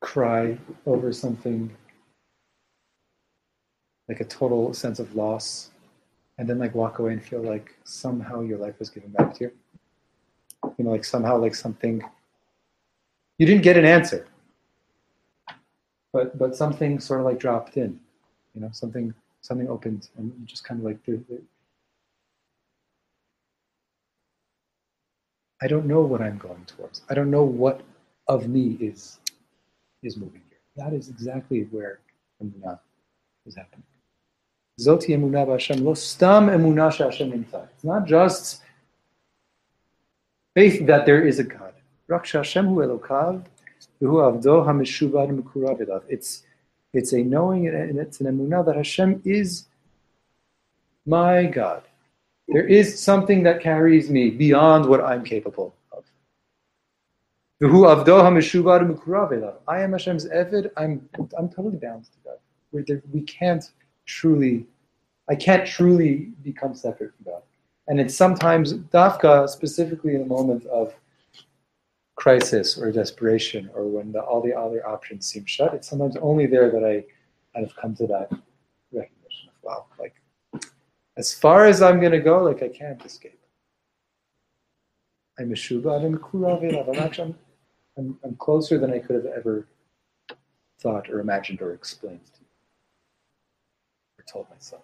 cry 0.00 0.58
over 0.86 1.12
something 1.12 1.74
like 4.08 4.20
a 4.20 4.24
total 4.24 4.74
sense 4.74 4.98
of 4.98 5.16
loss 5.16 5.70
and 6.38 6.48
then 6.48 6.58
like 6.58 6.74
walk 6.74 6.98
away 6.98 7.12
and 7.12 7.24
feel 7.24 7.42
like 7.42 7.74
somehow 7.84 8.42
your 8.42 8.58
life 8.58 8.78
was 8.78 8.90
given 8.90 9.10
back 9.10 9.34
to 9.34 9.44
you 9.44 9.52
you 10.76 10.84
know 10.84 10.90
like 10.90 11.04
somehow 11.04 11.36
like 11.36 11.54
something 11.54 12.02
you 13.38 13.46
didn't 13.46 13.62
get 13.62 13.76
an 13.76 13.84
answer 13.84 14.26
but 16.12 16.36
but 16.38 16.54
something 16.54 17.00
sort 17.00 17.20
of 17.20 17.26
like 17.26 17.38
dropped 17.38 17.76
in 17.76 17.98
you 18.54 18.60
know 18.60 18.70
something 18.72 19.12
something 19.40 19.68
opened 19.68 20.08
and 20.16 20.32
just 20.46 20.64
kind 20.64 20.80
of 20.80 20.86
like 20.86 20.98
i 25.62 25.66
don't 25.66 25.86
know 25.86 26.00
what 26.00 26.20
i'm 26.22 26.38
going 26.38 26.64
towards 26.66 27.02
i 27.08 27.14
don't 27.14 27.30
know 27.30 27.44
what 27.44 27.82
of 28.28 28.48
me 28.48 28.76
is 28.80 29.18
is 30.02 30.16
moving 30.16 30.42
here 30.48 30.58
that 30.76 30.92
is 30.92 31.08
exactly 31.08 31.62
where 31.70 31.98
emunah 32.42 32.78
is 33.46 33.56
happening 33.56 33.84
Zoti 34.80 35.10
emunah 35.16 35.46
b'Hashem, 35.46 35.84
lo 35.84 35.94
stam 35.94 36.48
emunah 36.48 36.92
she'Hashem. 36.92 37.46
It's 37.72 37.84
not 37.84 38.06
just 38.06 38.60
faith 40.52 40.84
that 40.86 41.06
there 41.06 41.24
is 41.24 41.38
a 41.38 41.44
God. 41.44 41.74
Rak 42.08 42.24
she'Hashem 42.26 42.66
hu 42.66 42.76
elokav, 42.78 43.44
v'hu 44.02 44.42
avdo 44.42 44.64
ha'meshubad 44.64 45.30
mekurav. 45.30 46.02
It's 46.08 46.42
it's 46.94 47.12
a 47.12 47.22
knowing 47.22 47.68
and 47.68 47.98
it's 47.98 48.20
an 48.20 48.26
emunah 48.26 48.64
that 48.66 48.76
Hashem 48.76 49.22
is 49.24 49.66
my 51.06 51.46
God. 51.46 51.82
There 52.48 52.66
is 52.66 53.00
something 53.00 53.44
that 53.44 53.60
carries 53.60 54.10
me 54.10 54.30
beyond 54.30 54.86
what 54.86 55.00
I'm 55.00 55.22
capable 55.24 55.74
of. 55.92 56.04
I 57.62 57.66
am 59.80 59.92
Hashem's 59.92 60.26
eved. 60.26 60.70
I'm 60.76 61.08
I'm 61.38 61.48
totally 61.48 61.76
bound 61.76 62.04
to 62.04 62.10
God. 62.24 62.38
We're 62.72 62.84
we 63.12 63.20
can't 63.22 63.70
truly, 64.06 64.66
I 65.28 65.34
can't 65.34 65.66
truly 65.66 66.32
become 66.42 66.74
separate 66.74 67.12
from 67.16 67.32
God. 67.32 67.42
And 67.86 68.00
it's 68.00 68.16
sometimes 68.16 68.74
dafka, 68.74 69.48
specifically 69.48 70.14
in 70.14 70.22
a 70.22 70.26
moment 70.26 70.64
of 70.66 70.94
crisis 72.16 72.78
or 72.78 72.92
desperation, 72.92 73.70
or 73.74 73.86
when 73.86 74.12
the, 74.12 74.20
all 74.20 74.40
the 74.40 74.56
other 74.56 74.86
options 74.86 75.26
seem 75.26 75.44
shut. 75.46 75.74
It's 75.74 75.88
sometimes 75.88 76.16
only 76.16 76.46
there 76.46 76.70
that 76.70 76.84
I 76.84 77.04
kind 77.52 77.66
of 77.66 77.74
come 77.76 77.94
to 77.96 78.06
that 78.06 78.30
recognition 78.92 79.48
of 79.48 79.54
wow, 79.62 79.86
like 79.98 80.14
as 81.16 81.32
far 81.34 81.66
as 81.66 81.82
I'm 81.82 82.00
going 82.00 82.12
to 82.12 82.20
go, 82.20 82.42
like 82.42 82.62
I 82.62 82.68
can't 82.68 83.04
escape. 83.04 83.38
I'm 85.38 85.52
a 85.52 85.56
shuba, 85.56 85.90
I'm 85.90 86.20
I'm 86.32 86.94
actually, 86.96 87.34
I'm, 87.98 88.18
I'm 88.24 88.36
closer 88.36 88.78
than 88.78 88.92
I 88.92 89.00
could 89.00 89.16
have 89.16 89.26
ever 89.26 89.66
thought 90.80 91.10
or 91.10 91.20
imagined 91.20 91.60
or 91.62 91.72
explained 91.72 92.20
or 94.18 94.24
told 94.30 94.48
myself. 94.50 94.82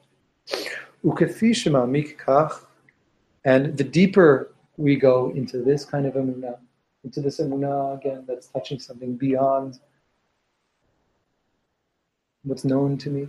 And 3.45 3.77
the 3.77 3.85
deeper 3.85 4.53
we 4.77 4.97
go 4.97 5.31
into 5.31 5.63
this 5.63 5.85
kind 5.85 6.07
of 6.07 6.15
emunah, 6.15 6.59
into 7.05 7.21
this 7.21 7.41
emunah 7.41 7.99
again 7.99 8.25
that's 8.27 8.49
touching 8.49 8.79
something 8.79 9.17
beyond 9.17 9.79
what's 12.43 12.65
known 12.65 12.99
to 12.99 13.11
me. 13.11 13.29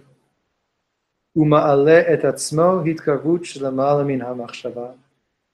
Uma'ale 1.37 2.09
et 2.09 2.21
atzmo 2.23 2.83
hitkarvut 2.85 3.41
shlemala 3.41 4.05
min 4.05 4.19
hamachshava. 4.19 4.95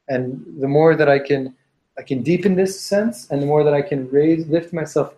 And 0.08 0.44
the 0.60 0.68
more 0.68 0.96
that 0.96 1.10
I 1.10 1.20
can, 1.20 1.56
I 1.98 2.02
can 2.02 2.24
deepen 2.24 2.56
this 2.56 2.80
sense, 2.80 3.30
and 3.30 3.42
the 3.42 3.46
more 3.46 3.64
that 3.64 3.74
I 3.74 3.82
can 3.82 4.10
raise, 4.10 4.48
lift 4.48 4.74
myself 4.74 5.14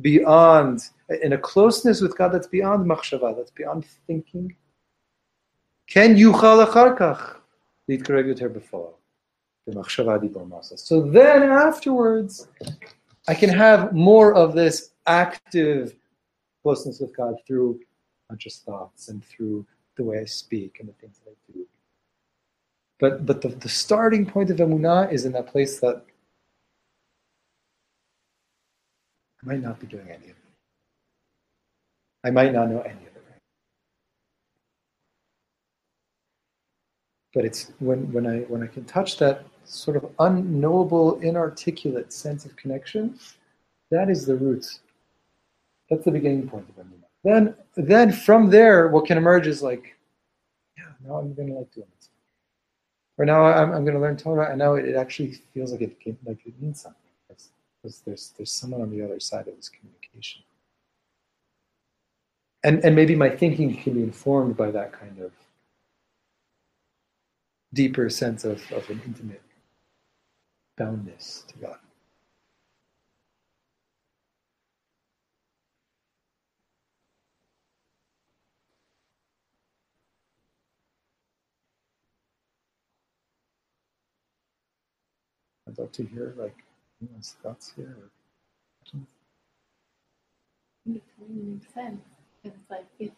beyond, 0.00 0.82
in 1.22 1.32
a 1.32 1.38
closeness 1.38 2.00
with 2.00 2.18
God 2.18 2.32
that's 2.32 2.48
beyond 2.48 2.86
machshava, 2.86 3.36
that's 3.36 3.52
beyond 3.52 3.86
thinking. 4.06 4.54
Can 5.86 6.16
you 6.16 6.32
acharkach 6.32 7.36
litkarav 7.88 8.34
yoter? 8.34 8.92
So 9.68 11.00
then 11.02 11.42
afterwards, 11.42 12.48
I 13.26 13.34
can 13.34 13.50
have 13.50 13.92
more 13.92 14.32
of 14.34 14.54
this 14.54 14.90
active 15.06 15.96
closeness 16.62 17.00
with 17.00 17.16
God 17.16 17.34
through 17.46 17.80
conscious 18.28 18.58
thoughts 18.58 19.08
and 19.08 19.24
through 19.24 19.66
the 19.96 20.04
way 20.04 20.20
I 20.20 20.24
speak 20.24 20.78
and 20.78 20.88
the 20.88 20.92
things 20.94 21.18
that 21.24 21.30
I 21.32 21.52
do. 21.52 21.66
But 23.00 23.26
but 23.26 23.42
the, 23.42 23.48
the 23.48 23.68
starting 23.68 24.24
point 24.24 24.50
of 24.50 24.58
emunah 24.58 25.12
is 25.12 25.24
in 25.24 25.32
that 25.32 25.48
place 25.48 25.80
that 25.80 26.04
I 29.42 29.46
might 29.46 29.62
not 29.62 29.80
be 29.80 29.86
doing 29.88 30.08
any 30.08 30.26
of 30.26 30.30
it. 30.30 30.36
I 32.24 32.30
might 32.30 32.52
not 32.52 32.70
know 32.70 32.80
any 32.80 32.92
of 32.92 33.00
it. 33.00 33.12
But 37.34 37.44
it's 37.44 37.72
when 37.80 38.12
when 38.12 38.26
I 38.26 38.38
when 38.42 38.62
I 38.62 38.66
can 38.66 38.84
touch 38.84 39.18
that 39.18 39.44
sort 39.66 39.96
of 39.96 40.10
unknowable, 40.18 41.18
inarticulate 41.20 42.12
sense 42.12 42.44
of 42.44 42.56
connection, 42.56 43.18
that 43.90 44.08
is 44.08 44.26
the 44.26 44.36
root. 44.36 44.78
That's 45.90 46.04
the 46.04 46.10
beginning 46.10 46.48
point 46.48 46.68
of 46.68 46.84
Emunah. 46.84 47.04
Then 47.24 47.54
then 47.76 48.12
from 48.12 48.50
there, 48.50 48.88
what 48.88 49.06
can 49.06 49.18
emerge 49.18 49.46
is 49.46 49.62
like, 49.62 49.96
yeah, 50.76 50.84
now 51.06 51.16
I'm 51.16 51.34
gonna 51.34 51.54
like 51.54 51.72
doing 51.72 51.86
it. 52.00 52.08
Or 53.18 53.24
now 53.24 53.44
I'm, 53.44 53.72
I'm 53.72 53.84
gonna 53.84 54.00
learn 54.00 54.16
Torah, 54.16 54.50
and 54.50 54.58
now 54.58 54.74
it, 54.74 54.86
it 54.86 54.96
actually 54.96 55.32
feels 55.52 55.72
like 55.72 55.82
it 55.82 56.16
like 56.24 56.38
it 56.46 56.60
means 56.60 56.82
something 56.82 57.00
because 57.28 58.00
there's 58.04 58.32
there's 58.36 58.52
someone 58.52 58.82
on 58.82 58.90
the 58.90 59.02
other 59.02 59.20
side 59.20 59.48
of 59.48 59.56
this 59.56 59.68
communication. 59.68 60.42
And 62.64 62.84
and 62.84 62.96
maybe 62.96 63.14
my 63.14 63.30
thinking 63.30 63.76
can 63.76 63.94
be 63.94 64.02
informed 64.02 64.56
by 64.56 64.70
that 64.72 64.92
kind 64.92 65.20
of 65.20 65.32
deeper 67.72 68.08
sense 68.08 68.44
of, 68.44 68.60
of 68.72 68.88
an 68.90 69.02
intimate 69.06 69.42
boundness 70.76 71.44
to 71.48 71.58
God. 71.58 71.78
I'd 85.68 85.78
love 85.78 85.92
to 85.92 86.04
hear 86.04 86.34
like 86.38 86.56
anyone's 87.02 87.36
thoughts 87.42 87.72
here. 87.76 87.96
It 90.86 91.02
totally 91.18 91.42
makes 91.44 91.74
sense. 91.74 92.02
It's 92.44 92.58
like 92.70 92.86
if 92.98 93.12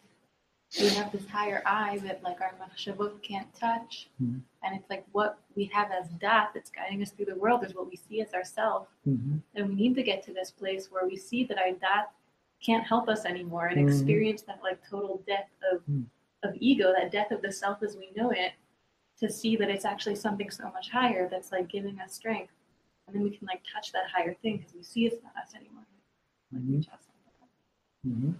we 0.77 0.89
have 0.89 1.11
this 1.11 1.27
higher 1.27 1.63
eye 1.65 1.97
that 2.03 2.21
like 2.21 2.41
our 2.41 2.53
machshavot 2.61 3.21
can't 3.23 3.51
touch, 3.55 4.09
Mhm. 4.21 4.41
and 4.63 4.75
it's 4.79 4.89
like 4.89 5.05
what 5.13 5.39
we 5.55 5.65
have 5.65 5.91
as 5.91 6.09
dat 6.19 6.51
that's 6.53 6.69
guiding 6.69 7.01
us 7.01 7.11
through 7.11 7.25
the 7.25 7.35
world 7.35 7.63
is 7.63 7.73
what 7.73 7.89
we 7.89 7.95
see 7.95 8.21
as 8.21 8.33
ourself. 8.33 8.87
Mm-hmm. 9.07 9.37
And 9.55 9.69
we 9.69 9.75
need 9.75 9.95
to 9.95 10.03
get 10.03 10.21
to 10.23 10.33
this 10.33 10.51
place 10.51 10.91
where 10.91 11.07
we 11.07 11.17
see 11.17 11.43
that 11.45 11.57
our 11.57 11.71
dat 11.71 12.11
can't 12.63 12.85
help 12.85 13.09
us 13.09 13.25
anymore 13.25 13.67
and 13.67 13.77
Mhm. 13.79 13.87
experience 13.87 14.41
that 14.43 14.61
like 14.61 14.85
total 14.87 15.23
death 15.25 15.49
of 15.71 15.81
Mm. 15.87 16.05
of 16.43 16.55
ego, 16.59 16.93
that 16.93 17.11
death 17.11 17.31
of 17.31 17.41
the 17.41 17.51
self 17.51 17.81
as 17.83 17.97
we 17.97 18.11
know 18.15 18.29
it, 18.29 18.53
to 19.17 19.29
see 19.29 19.57
that 19.57 19.69
it's 19.69 19.83
actually 19.85 20.15
something 20.15 20.49
so 20.49 20.71
much 20.71 20.89
higher 20.89 21.27
that's 21.27 21.51
like 21.51 21.67
giving 21.67 21.99
us 21.99 22.13
strength. 22.13 22.53
and 23.07 23.15
then 23.15 23.23
we 23.23 23.35
can 23.35 23.47
like 23.47 23.63
touch 23.63 23.91
that 23.91 24.07
higher 24.07 24.35
thing 24.35 24.57
because 24.57 24.71
we 24.75 24.83
see 24.83 25.07
it's 25.07 25.23
not 25.23 25.35
us 25.35 25.55
anymore. 25.55 25.83
Like 26.51 26.61
we 26.61 26.75
Mhm. 26.75 26.81
just- 26.81 27.09
Mhm. 28.05 28.39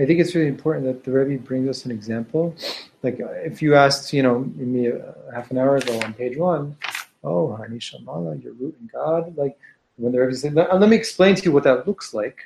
I 0.00 0.06
think 0.06 0.18
it's 0.18 0.34
really 0.34 0.48
important 0.48 0.86
that 0.86 1.04
the 1.04 1.12
Rebbe 1.12 1.42
brings 1.42 1.68
us 1.68 1.84
an 1.84 1.90
example. 1.90 2.56
Like 3.02 3.20
uh, 3.20 3.32
if 3.32 3.60
you 3.60 3.74
asked, 3.74 4.14
you 4.14 4.22
know, 4.22 4.40
me 4.56 4.86
a 4.86 5.14
half 5.34 5.50
an 5.50 5.58
hour 5.58 5.76
ago 5.76 6.00
on 6.00 6.14
page 6.14 6.38
one, 6.38 6.74
oh, 7.22 7.54
Ani 7.62 7.78
Shel 7.78 8.00
Mala, 8.00 8.36
your 8.36 8.54
root 8.54 8.74
in 8.80 8.88
God. 8.90 9.36
Like 9.36 9.58
when 9.96 10.12
the 10.12 10.18
Rebbe 10.18 10.34
said, 10.34 10.54
let, 10.54 10.80
let 10.80 10.88
me 10.88 10.96
explain 10.96 11.34
to 11.34 11.42
you 11.42 11.52
what 11.52 11.64
that 11.64 11.86
looks 11.86 12.14
like. 12.14 12.38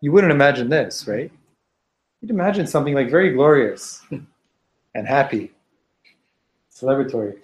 You 0.00 0.10
wouldn't 0.10 0.32
imagine 0.32 0.68
this, 0.68 1.06
right? 1.06 1.30
You'd 2.20 2.30
imagine 2.32 2.66
something 2.66 2.94
like 2.94 3.08
very 3.08 3.30
glorious 3.30 4.02
and 4.94 5.06
happy, 5.06 5.52
celebratory. 6.74 7.38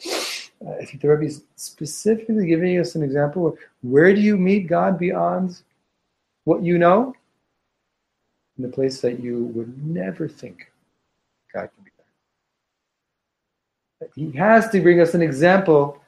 Uh, 0.67 0.73
I 0.73 0.85
think 0.85 1.03
the 1.03 1.09
Rebbe 1.09 1.27
is 1.27 1.45
specifically 1.55 2.49
giving 2.49 2.81
us 2.81 2.97
an 2.97 3.05
example 3.05 3.47
of 3.47 3.59
where 3.83 4.13
do 4.13 4.21
you 4.21 4.37
meet 4.37 4.67
God 4.67 4.99
beyond 4.99 5.63
what 6.45 6.65
you 6.65 6.79
know 6.79 7.15
in 8.57 8.63
the 8.63 8.69
place 8.69 9.01
that 9.01 9.21
you 9.21 9.45
would 9.47 9.85
never 9.87 10.29
think 10.29 10.73
God 11.53 11.69
can 11.75 11.85
be 11.85 11.91
there. 14.01 14.09
He 14.15 14.31
has 14.39 14.69
to 14.71 14.81
bring 14.81 15.01
us 15.01 15.15
an 15.15 15.23
example 15.23 16.01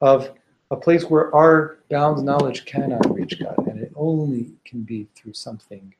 of 0.00 0.32
a 0.70 0.76
place 0.76 1.04
where 1.04 1.34
our 1.34 1.78
bound 1.90 2.24
knowledge 2.24 2.64
cannot 2.64 3.12
reach 3.14 3.38
God, 3.40 3.66
and 3.66 3.80
it 3.80 3.92
only 3.96 4.52
can 4.64 4.82
be 4.82 5.08
through 5.14 5.32
something 5.32 5.92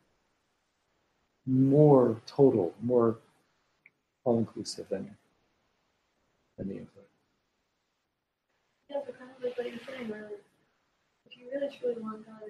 more 1.47 2.21
total, 2.27 2.75
more 2.81 3.19
all 4.25 4.39
inclusive 4.39 4.89
than, 4.89 5.11
than 6.57 6.69
the 6.69 6.75
intellect. 6.75 7.09
Yeah, 8.89 8.99
but 9.05 9.19
kind 9.19 9.31
of 9.37 9.43
like 9.43 9.57
what 9.57 9.67
you're 9.67 9.79
saying, 9.89 10.09
where 10.09 10.23
like, 10.23 10.45
if 11.27 11.37
you 11.37 11.47
really 11.53 11.75
truly 11.79 12.01
want 12.01 12.27
God 12.27 12.43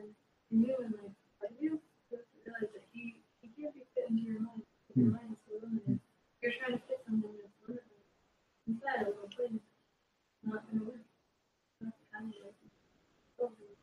in 0.51 0.63
you 0.63 0.75
and 0.83 0.95
like 1.41 1.51
of 1.51 1.57
you, 1.61 1.81
you 2.11 2.19
realize 2.45 2.73
that 2.75 2.83
He 2.93 3.20
You're 6.43 6.53
trying 6.59 6.73
to 6.73 6.81
something 7.07 7.23
that's 7.23 7.53
not 10.45 10.65
work. 10.75 11.01
Have 11.83 11.93
to 11.93 12.05
kind 12.13 12.27
of 12.27 12.35
like 12.45 12.55
totally 13.39 13.77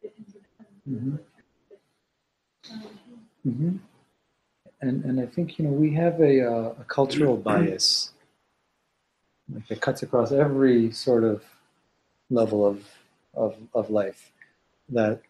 fit 0.00 0.14
into 0.18 0.38
that. 0.58 0.68
Mhm. 0.88 1.18
Um, 2.70 2.88
hmm 3.44 3.76
And 4.80 5.04
and 5.04 5.20
I 5.20 5.26
think 5.26 5.58
you 5.58 5.64
know 5.64 5.72
we 5.72 5.92
have 5.94 6.20
a 6.20 6.34
uh, 6.52 6.74
a 6.80 6.84
cultural 6.84 7.36
bias 7.36 8.12
like 9.52 9.66
that 9.68 9.80
cuts 9.80 10.02
across 10.02 10.32
every 10.32 10.90
sort 10.92 11.24
of 11.24 11.42
level 12.30 12.64
of 12.66 12.84
of 13.34 13.56
of 13.74 13.90
life 13.90 14.32
that 14.88 15.20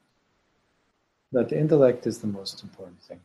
that 1.32 1.48
the 1.48 1.58
intellect 1.58 2.06
is 2.06 2.18
the 2.18 2.26
most 2.26 2.62
important 2.62 3.00
thing, 3.02 3.20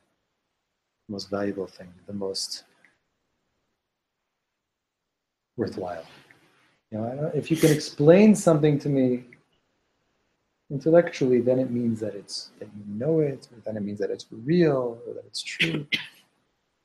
the 1.08 1.14
most 1.14 1.30
valuable 1.30 1.68
thing, 1.68 1.92
the 2.08 2.14
most 2.14 2.64
worthwhile. 5.58 6.06
You 6.92 7.00
know, 7.00 7.32
if 7.34 7.52
you 7.52 7.58
can 7.58 7.72
explain 7.72 8.34
something 8.36 8.80
to 8.80 8.90
me 8.90 9.26
intellectually, 10.70 11.42
then 11.42 11.60
it 11.60 11.70
means 11.70 12.00
that 12.00 12.16
it's 12.16 12.52
that 12.60 12.70
you 12.78 12.84
know 12.88 13.20
it, 13.20 13.48
or 13.52 13.60
then 13.66 13.78
it 13.78 13.84
means 13.84 14.00
that 14.00 14.10
it's 14.10 14.26
real, 14.32 15.00
or 15.06 15.14
that 15.14 15.26
it's 15.26 15.42
true. 15.42 15.86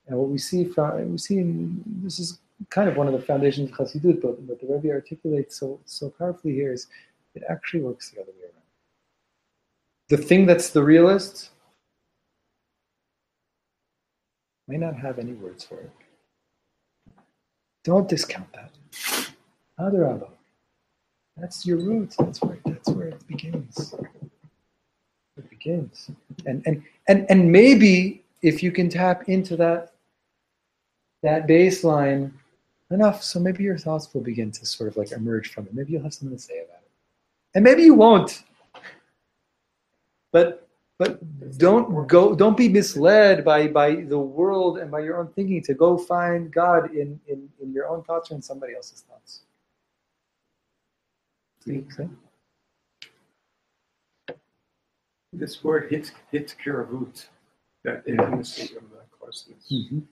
And 0.07 0.19
what 0.19 0.29
we 0.29 0.39
see 0.39 0.65
from 0.65 1.13
we 1.13 1.19
see 1.19 1.39
in 1.39 1.83
this 2.03 2.19
is 2.19 2.41
kind 2.71 2.89
of 2.89 2.97
one 2.97 3.07
of 3.07 3.13
the 3.13 3.21
foundations 3.21 3.71
of 3.71 3.77
Chassidut, 3.77 4.21
but 4.21 4.41
what 4.41 4.61
the 4.61 4.67
Rebbe 4.67 4.91
articulates 4.91 5.59
so 5.59 5.81
so 5.85 6.11
powerfully 6.11 6.55
here 6.55 6.73
is 6.73 6.89
it 7.35 7.45
actually 7.49 7.83
works 7.83 8.11
the 8.11 8.21
other 8.21 8.33
way 8.33 8.45
around. 8.45 8.62
The 10.13 10.19
thing 10.19 10.45
that's 10.45 10.69
the 10.69 10.83
realist 10.83 11.53
may 14.69 14.77
not 14.77 14.95
have 14.95 15.19
any 15.19 15.33
words 15.33 15.65
for 15.65 15.81
it. 15.81 15.91
Don't 17.83 18.07
discount 18.07 18.53
that. 18.53 18.73
Adarabah. 19.81 20.29
That's 21.39 21.65
your 21.65 21.79
root. 21.79 22.15
That's 22.19 22.43
where 22.43 22.59
that's 22.67 22.91
where 22.91 23.07
it 23.07 23.27
begins. 23.27 23.95
It 25.39 25.49
begins. 25.49 26.11
And 26.45 26.63
and 26.67 26.85
and 27.09 27.25
and 27.31 27.51
maybe 27.51 28.23
if 28.43 28.63
you 28.63 28.71
can 28.71 28.91
tap 28.91 29.31
into 29.31 29.57
that 29.57 29.95
that 31.23 31.49
baseline 31.49 32.33
enough, 32.91 33.23
so 33.23 33.41
maybe 33.41 33.65
your 33.65 33.79
thoughts 33.79 34.13
will 34.13 34.21
begin 34.21 34.51
to 34.53 34.67
sort 34.67 34.91
of 34.91 34.99
like 34.99 35.13
emerge 35.13 35.55
from 35.55 35.65
it. 35.69 35.73
Maybe 35.73 35.93
you'll 35.93 36.03
have 36.03 36.13
something 36.13 36.37
to 36.37 36.43
say 36.43 36.59
about 36.59 36.83
it. 36.83 36.91
And 37.55 37.65
maybe 37.65 37.83
you 37.85 37.95
won't. 37.95 38.45
But 40.33 40.69
but 40.99 41.21
don't 41.59 42.09
go 42.09 42.35
don't 42.37 42.57
be 42.57 42.69
misled 42.69 43.45
by 43.45 43.69
by 43.69 43.97
the 43.97 44.19
world 44.19 44.79
and 44.79 44.91
by 44.91 45.01
your 45.01 45.19
own 45.21 45.29
thinking 45.35 45.63
to 45.65 45.75
go 45.75 45.99
find 45.99 46.53
God 46.53 46.95
in 46.95 47.21
in, 47.29 47.49
in 47.63 47.73
your 47.73 47.89
own 47.89 48.05
thoughts 48.05 48.31
or 48.33 48.37
in 48.37 48.43
somebody 48.43 48.75
else's 48.77 49.03
thoughts. 49.03 49.43
See? 51.65 51.85
See? 51.97 52.09
This 55.33 55.65
word 55.65 55.91
hits 55.91 56.13
hits 56.33 56.55
kiravut, 56.55 57.27
that 57.85 58.05
intimacy 58.07 58.77
of 58.77 58.85
that 58.93 59.11
closeness. 59.19 59.71
Mhm. 59.73 60.03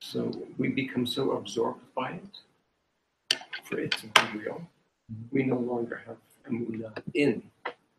So 0.00 0.32
we 0.58 0.68
become 0.68 1.06
so 1.06 1.32
absorbed 1.32 1.82
by 1.94 2.12
it, 2.22 2.38
for 3.64 3.80
it 3.80 3.92
to 3.92 4.06
be 4.08 4.40
real. 4.40 4.62
Mhm. 5.12 5.32
We 5.32 5.44
no 5.44 5.58
longer 5.58 5.96
have 6.06 6.18
emunah 6.48 7.02
in. 7.14 7.42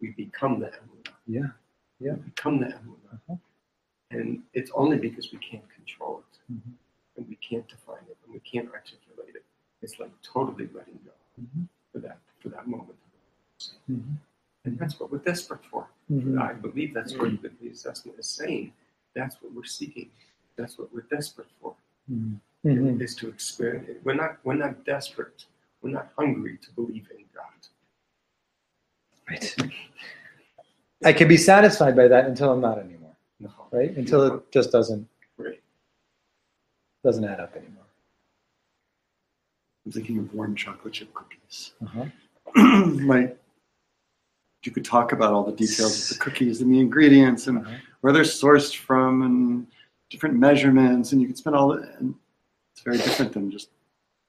We 0.01 0.09
become 0.11 0.59
the 0.59 0.67
emunah. 0.67 1.13
Yeah. 1.27 1.47
Yeah. 1.99 2.13
We 2.13 2.19
become 2.21 2.59
the 2.59 2.67
emunah. 2.67 3.13
Uh-huh. 3.13 3.35
And 4.11 4.41
it's 4.53 4.71
only 4.73 4.97
because 4.97 5.31
we 5.31 5.37
can't 5.39 5.63
control 5.69 6.23
it, 6.25 6.53
Mhm. 6.53 6.73
and 7.17 7.27
we 7.29 7.35
can't 7.35 7.67
define 7.67 8.03
it, 8.09 8.17
and 8.23 8.33
we 8.33 8.39
can't 8.39 8.69
articulate 8.73 9.35
it. 9.35 9.45
It's 9.81 9.99
like 9.99 10.11
totally 10.21 10.67
letting 10.73 10.99
go 11.05 11.11
Mhm. 11.41 11.67
for 11.91 11.99
that 11.99 12.19
for 12.39 12.49
that 12.49 12.67
moment. 12.67 12.97
Mhm. 13.89 14.15
And 14.65 14.79
that's 14.79 14.99
what 14.99 15.11
we're 15.11 15.19
desperate 15.19 15.63
for. 15.65 15.87
Mhm. 16.09 16.39
I 16.41 16.53
believe 16.53 16.93
that's 16.93 17.15
what 17.17 17.41
the, 17.41 17.49
the 17.61 17.69
assessment 17.69 18.17
is 18.17 18.27
saying. 18.27 18.73
That's 19.13 19.41
what 19.41 19.51
we're 19.53 19.65
seeking. 19.79 20.09
That's 20.55 20.77
what 20.77 20.91
we're 20.93 21.07
desperate 21.17 21.49
for. 21.61 21.75
Mhm. 22.09 22.39
Mhm. 22.65 23.01
Is 23.01 23.15
to 23.17 23.29
experience. 23.29 24.03
We're 24.03 24.15
not. 24.15 24.43
We're 24.45 24.55
not 24.65 24.83
desperate. 24.85 25.45
We're 25.81 25.91
not 25.99 26.11
hungry 26.17 26.57
to 26.57 26.71
believe 26.73 27.09
in 27.11 27.25
God. 27.33 27.58
Right. 29.29 29.55
I 31.05 31.13
can 31.13 31.27
be 31.27 31.37
satisfied 31.37 31.95
by 31.95 32.07
that 32.07 32.25
until 32.25 32.51
I'm 32.51 32.61
not 32.61 32.79
anymore, 32.79 33.15
No. 33.39 33.49
right? 33.71 33.95
Until 33.95 34.23
it 34.35 34.51
just 34.51 34.71
doesn't 34.71 35.07
Right. 35.37 35.61
doesn't 37.03 37.23
add 37.23 37.39
up 37.39 37.55
anymore. 37.55 37.85
I'm 39.85 39.91
thinking 39.91 40.17
of 40.19 40.33
warm 40.33 40.55
chocolate 40.55 40.93
chip 40.93 41.13
cookies. 41.13 41.73
Uh-huh. 41.81 42.05
like 43.05 43.37
you 44.65 44.71
could 44.71 44.83
talk 44.83 45.13
about 45.13 45.31
all 45.33 45.43
the 45.45 45.53
details 45.55 46.11
of 46.11 46.17
the 46.17 46.23
cookies 46.23 46.61
and 46.61 46.73
the 46.73 46.79
ingredients 46.79 47.47
and 47.47 47.59
Uh-huh. 47.59 47.75
where 48.01 48.11
they're 48.13 48.23
sourced 48.23 48.75
from 48.75 49.21
and 49.21 49.67
different 50.09 50.35
measurements 50.35 51.11
and 51.13 51.21
you 51.21 51.27
could 51.27 51.37
spend 51.37 51.55
all 51.55 51.69
the 51.69 51.81
and 51.99 52.15
it's 52.73 52.81
very 52.81 52.97
different 52.97 53.31
than 53.31 53.49
just 53.51 53.69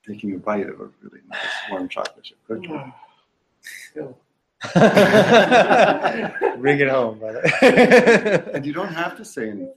taking 0.06 0.34
a 0.34 0.38
bite 0.38 0.68
of 0.68 0.80
a 0.80 0.88
really 1.02 1.20
nice 1.28 1.40
warm 1.70 1.88
chocolate 1.88 2.22
chip 2.24 2.38
cookie. 2.46 2.92
Still. 3.90 4.16
Bring 6.58 6.80
it 6.80 6.88
home, 6.88 7.18
brother. 7.18 7.42
And 8.54 8.66
you 8.66 8.72
don't 8.72 8.92
have 8.92 9.16
to 9.16 9.24
say 9.24 9.48
anything. 9.48 9.72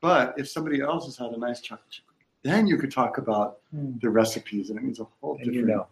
But 0.00 0.34
if 0.36 0.48
somebody 0.48 0.80
else 0.80 1.06
has 1.06 1.16
had 1.16 1.30
a 1.30 1.38
nice 1.38 1.60
chocolate 1.60 1.90
chip 1.90 2.04
cookie, 2.06 2.26
then 2.42 2.66
you 2.66 2.76
could 2.76 2.90
talk 2.92 3.18
about 3.18 3.58
Hmm. 3.70 3.98
the 4.00 4.10
recipes 4.10 4.70
and 4.70 4.78
it 4.78 4.82
means 4.84 5.00
a 5.00 5.06
whole 5.20 5.34
and 5.36 5.44
different 5.44 5.56
you 5.56 5.66
know, 5.74 5.86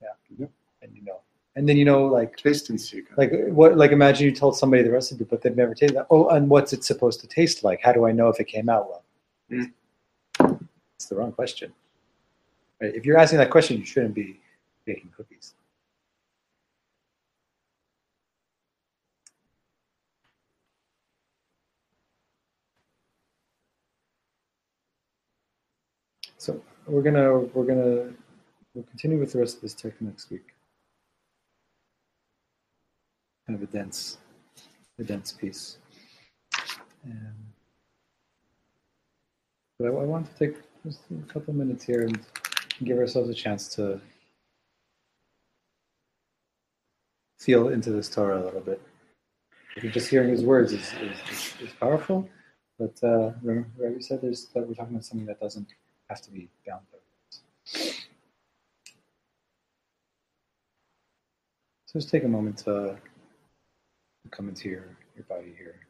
yeah, 0.00 0.46
and 0.82 0.96
you 0.96 1.02
know, 1.02 1.20
and 1.56 1.68
then 1.68 1.76
you 1.76 1.84
know, 1.84 2.06
like, 2.06 2.36
taste 2.36 2.70
and 2.70 2.80
see. 2.80 3.02
like 3.16 3.32
what, 3.48 3.76
like, 3.76 3.90
imagine 3.92 4.24
you 4.26 4.32
told 4.32 4.56
somebody 4.56 4.82
the 4.82 4.90
recipe, 4.90 5.24
but 5.24 5.42
they've 5.42 5.56
never 5.56 5.74
tasted 5.74 5.96
that. 5.96 6.06
Oh, 6.10 6.28
and 6.28 6.48
what's 6.48 6.72
it 6.72 6.84
supposed 6.84 7.20
to 7.20 7.26
taste 7.26 7.64
like? 7.64 7.80
How 7.82 7.92
do 7.92 8.06
I 8.06 8.12
know 8.12 8.28
if 8.28 8.38
it 8.40 8.44
came 8.44 8.68
out 8.68 8.88
well? 8.88 9.04
Mm. 9.50 9.72
It's 10.96 11.06
the 11.06 11.16
wrong 11.16 11.32
question. 11.32 11.72
Right? 12.80 12.94
If 12.94 13.04
you're 13.04 13.18
asking 13.18 13.38
that 13.38 13.50
question, 13.50 13.78
you 13.78 13.84
shouldn't 13.84 14.14
be 14.14 14.40
baking 14.84 15.10
cookies. 15.16 15.54
So 26.38 26.60
we're 26.86 27.02
gonna 27.02 27.38
we're 27.38 27.64
gonna 27.64 28.12
we'll 28.74 28.84
continue 28.84 29.18
with 29.18 29.32
the 29.32 29.38
rest 29.38 29.56
of 29.56 29.62
this 29.62 29.74
text 29.74 30.00
next 30.00 30.30
week. 30.30 30.54
Kind 33.46 33.60
of 33.60 33.68
a 33.68 33.72
dense, 33.72 34.18
a 34.98 35.04
dense 35.04 35.32
piece. 35.32 35.78
Um, 37.04 37.34
but 39.78 39.86
I, 39.86 39.88
I 39.88 40.04
want 40.04 40.26
to 40.26 40.38
take 40.38 40.56
just 40.84 41.00
a 41.10 41.32
couple 41.32 41.54
minutes 41.54 41.84
here 41.84 42.02
and 42.02 42.18
give 42.84 42.98
ourselves 42.98 43.30
a 43.30 43.34
chance 43.34 43.68
to 43.76 44.00
feel 47.38 47.68
into 47.68 47.90
this 47.90 48.08
Torah 48.08 48.42
a 48.42 48.44
little 48.44 48.60
bit. 48.60 48.80
Just 49.92 50.08
hearing 50.08 50.30
his 50.30 50.42
words 50.42 50.72
is, 50.72 50.92
is, 50.94 51.18
is, 51.30 51.68
is 51.68 51.72
powerful, 51.78 52.28
but 52.78 52.98
uh, 53.02 53.32
remember, 53.42 53.68
Rabbi 53.78 54.00
said 54.00 54.22
there's, 54.22 54.46
that 54.46 54.66
we're 54.66 54.74
talking 54.74 54.94
about 54.94 55.04
something 55.04 55.26
that 55.26 55.38
doesn't 55.38 55.68
have 56.08 56.22
to 56.22 56.30
be 56.30 56.48
by. 56.64 56.98
So 61.86 61.98
just 62.00 62.10
take 62.10 62.24
a 62.24 62.28
moment 62.28 62.58
to 62.58 62.98
come 64.30 64.48
into 64.48 64.68
your, 64.68 64.96
your 65.16 65.24
body 65.28 65.54
here. 65.56 65.85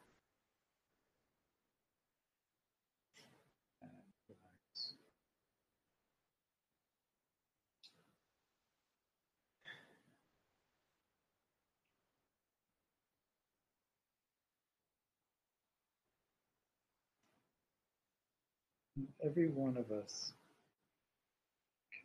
Every 19.25 19.49
one 19.49 19.77
of 19.77 19.91
us 19.91 20.33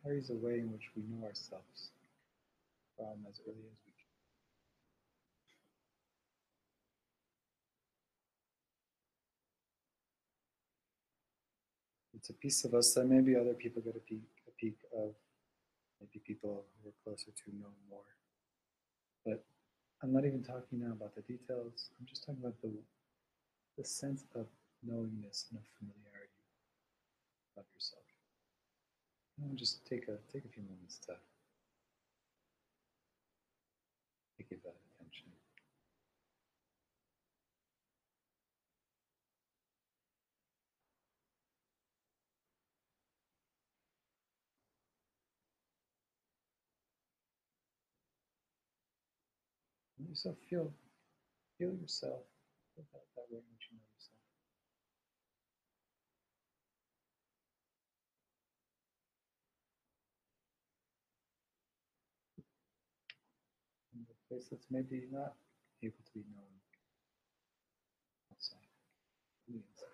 carries 0.02 0.30
a 0.30 0.34
way 0.34 0.58
in 0.58 0.72
which 0.72 0.90
we 0.96 1.02
know 1.08 1.26
ourselves 1.26 1.90
from 2.96 3.24
as 3.28 3.40
early 3.46 3.66
as 3.70 3.78
we 3.86 3.92
can. 3.92 4.10
It's 12.14 12.30
a 12.30 12.34
piece 12.34 12.64
of 12.64 12.74
us 12.74 12.94
that 12.94 13.06
maybe 13.06 13.36
other 13.36 13.54
people 13.54 13.82
get 13.82 13.96
a 13.96 14.00
peek, 14.00 14.22
a 14.48 14.50
peek 14.60 14.78
of. 14.96 15.14
Maybe 16.00 16.20
people 16.26 16.64
who 16.82 16.88
are 16.90 16.94
closer 17.04 17.30
to 17.30 17.56
know 17.56 17.70
more. 17.88 18.00
But 19.24 19.44
I'm 20.02 20.12
not 20.12 20.24
even 20.24 20.42
talking 20.42 20.80
now 20.80 20.92
about 20.92 21.14
the 21.14 21.22
details. 21.22 21.90
I'm 21.98 22.06
just 22.06 22.24
talking 22.26 22.40
about 22.42 22.60
the 22.62 22.72
the 23.78 23.84
sense 23.84 24.24
of 24.34 24.46
knowingness 24.82 25.46
and 25.50 25.58
of 25.58 25.64
familiarity 25.78 26.11
of 27.58 27.64
yourself. 27.74 28.04
And 29.40 29.56
just 29.58 29.84
take 29.86 30.08
a 30.08 30.16
take 30.32 30.44
a 30.44 30.48
few 30.48 30.62
moments 30.62 30.98
to, 31.06 31.12
to 31.12 31.42
give 34.48 34.62
that 34.64 34.76
attention. 34.94 35.26
Yourself 50.08 50.36
feel 50.50 50.72
feel 51.58 51.72
yourself. 51.74 52.22
Feel 52.74 52.84
that, 52.92 53.02
that 53.16 53.26
way 53.30 53.40
you 53.40 53.56
know 53.72 53.80
yourself. 53.96 54.11
Place 64.32 64.46
that's 64.50 64.66
maybe 64.70 65.02
not 65.12 65.34
able 65.82 65.92
to 66.06 66.12
be 66.14 66.24
known 66.34 66.56
outside, 68.32 68.56
on 69.48 69.54
the 69.54 69.60
inside. 69.60 69.88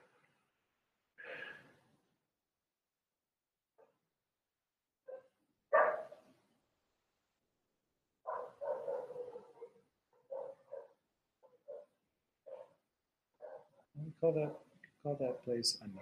We 14.04 14.12
call 14.20 14.32
that 14.34 14.54
call 15.02 15.16
that 15.18 15.44
place 15.44 15.78
Ani. 15.82 15.94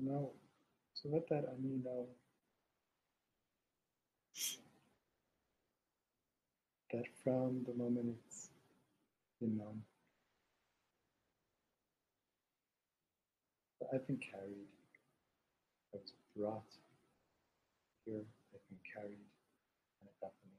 Know, 0.00 0.30
so 0.94 1.10
let 1.12 1.28
that 1.28 1.44
Ani 1.52 1.78
know 1.84 2.06
that 6.92 7.04
from 7.22 7.64
the 7.66 7.74
moment 7.74 8.16
it's 8.26 8.48
been 9.40 9.58
known, 9.58 9.82
I've 13.92 14.06
been 14.06 14.16
carried, 14.16 14.66
I 15.94 15.98
was 15.98 16.12
brought 16.36 16.62
here, 18.06 18.24
I've 18.54 18.68
been 18.68 18.78
carried 18.92 19.28
and 20.00 20.08
accompanied 20.16 20.58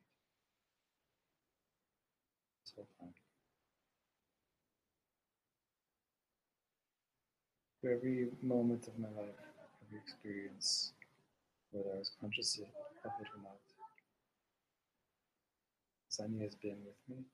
this 2.62 2.74
whole 2.76 2.88
time. 3.00 3.14
Through 7.84 7.96
every 7.98 8.28
moment 8.42 8.88
of 8.88 8.98
my 8.98 9.10
life, 9.10 9.36
every 9.86 10.00
experience, 10.00 10.94
whether 11.72 11.90
I 11.94 11.98
was 12.00 12.12
conscious 12.22 12.58
of 12.58 13.12
it 13.20 13.28
or 13.36 13.44
not, 13.44 13.60
Sani 16.08 16.40
has 16.44 16.56
been 16.56 16.78
with 16.86 16.96
me. 17.10 17.26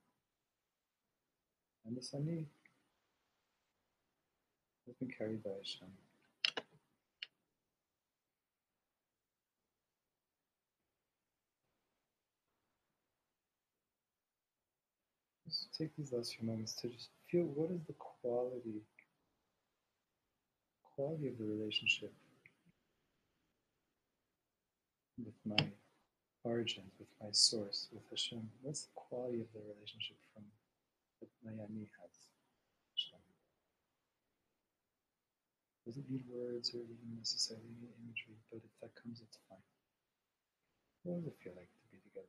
And 1.86 1.95
the 1.95 2.02
Sani 2.02 2.47
has 4.88 4.95
been 4.95 5.12
carried 5.16 5.43
by 5.43 5.52
Hashem. 5.52 5.88
Just 15.45 15.78
take 15.78 15.95
these 15.95 16.12
last 16.12 16.36
few 16.36 16.47
moments 16.47 16.74
to 16.82 16.88
just 16.88 17.10
feel 17.30 17.43
what 17.43 17.70
is 17.70 17.82
the 17.86 17.93
quality 17.93 18.82
quality 21.00 21.30
of 21.30 21.38
the 21.38 21.45
relationship 21.45 22.12
with 25.16 25.39
my 25.45 25.64
origins, 26.43 26.91
with 27.00 27.08
my 27.24 27.32
source, 27.32 27.88
with 27.93 28.04
Hashem. 28.10 28.43
What's 28.62 28.84
the 28.84 28.91
quality 28.95 29.39
of 29.39 29.47
the 29.56 29.64
relationship 29.64 30.18
from 30.34 30.43
that 31.22 31.32
Mayani 31.39 31.88
has? 32.04 32.16
Doesn't 35.88 36.12
need 36.12 36.26
words 36.30 36.70
or 36.76 36.84
even 36.84 37.16
necessarily 37.18 37.64
imagery, 38.04 38.36
but 38.52 38.60
if 38.60 38.74
that 38.82 38.91
comes, 39.02 39.22
it's 39.24 39.39
fine. 39.50 39.64
What 41.04 41.16
does 41.16 41.28
it 41.28 41.38
feel 41.41 41.54
like 41.56 41.72
to 41.72 41.88
be 41.89 41.97
together? 42.04 42.28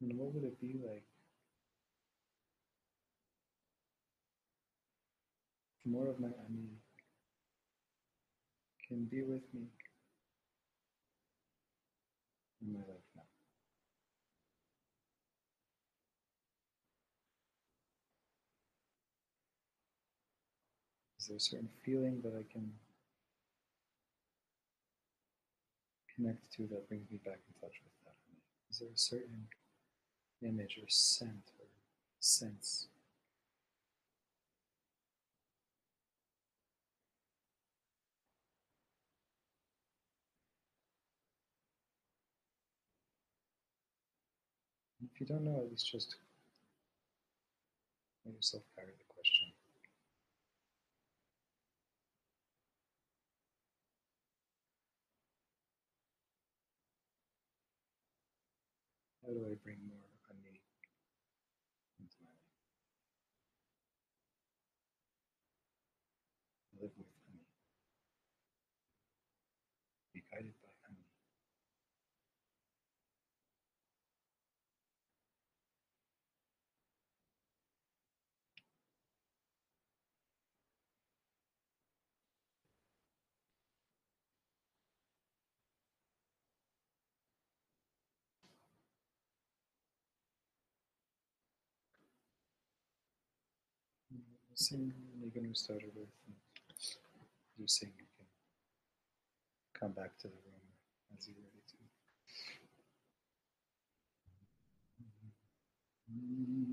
And 0.00 0.18
what 0.18 0.32
would 0.34 0.44
it 0.44 0.60
be 0.60 0.78
like 0.82 1.04
more 5.84 6.08
of 6.08 6.20
my 6.20 6.28
Ani 6.28 6.68
can 8.86 9.04
be 9.04 9.22
with 9.22 9.42
me 9.52 9.66
in 12.62 12.72
my 12.72 12.80
life 12.80 13.08
now? 13.14 13.22
Is 21.18 21.26
there 21.26 21.36
a 21.36 21.40
certain 21.40 21.68
feeling 21.84 22.22
that 22.22 22.32
I 22.32 22.50
can 22.50 22.72
connect 26.16 26.50
to 26.56 26.66
that 26.68 26.88
brings 26.88 27.10
me 27.10 27.18
back 27.24 27.38
in 27.46 27.60
touch 27.60 27.76
with 27.84 27.92
that? 28.04 28.14
Is 28.70 28.78
there 28.78 28.88
a 28.88 28.98
certain 28.98 29.46
image 30.42 30.78
or 30.82 30.88
scent 30.88 31.50
or 31.58 31.66
sense. 32.18 32.88
If 45.02 45.20
you 45.20 45.26
don't 45.26 45.44
know, 45.44 45.62
at 45.64 45.70
least 45.70 45.90
just 45.90 46.16
let 48.24 48.34
yourself 48.34 48.62
carry 48.76 48.92
the 48.98 49.04
question. 49.14 49.52
How 59.22 59.32
do 59.32 59.46
I 59.50 59.54
bring 59.62 59.78
more? 59.88 59.99
Sing 94.54 94.92
niggun 95.20 95.48
we 95.48 95.54
started 95.54 95.90
with. 95.96 96.08
and 96.26 96.36
You 97.58 97.66
sing, 97.68 97.92
you 97.98 98.06
can 98.16 98.26
come 99.80 99.92
back 99.92 100.16
to 100.18 100.28
the 100.28 100.34
room 100.34 100.64
as 101.16 101.28
you're 101.28 101.36
ready 101.38 101.62
to. 101.68 101.76
Mm-hmm. 105.02 105.30
Mm-hmm. 106.12 106.69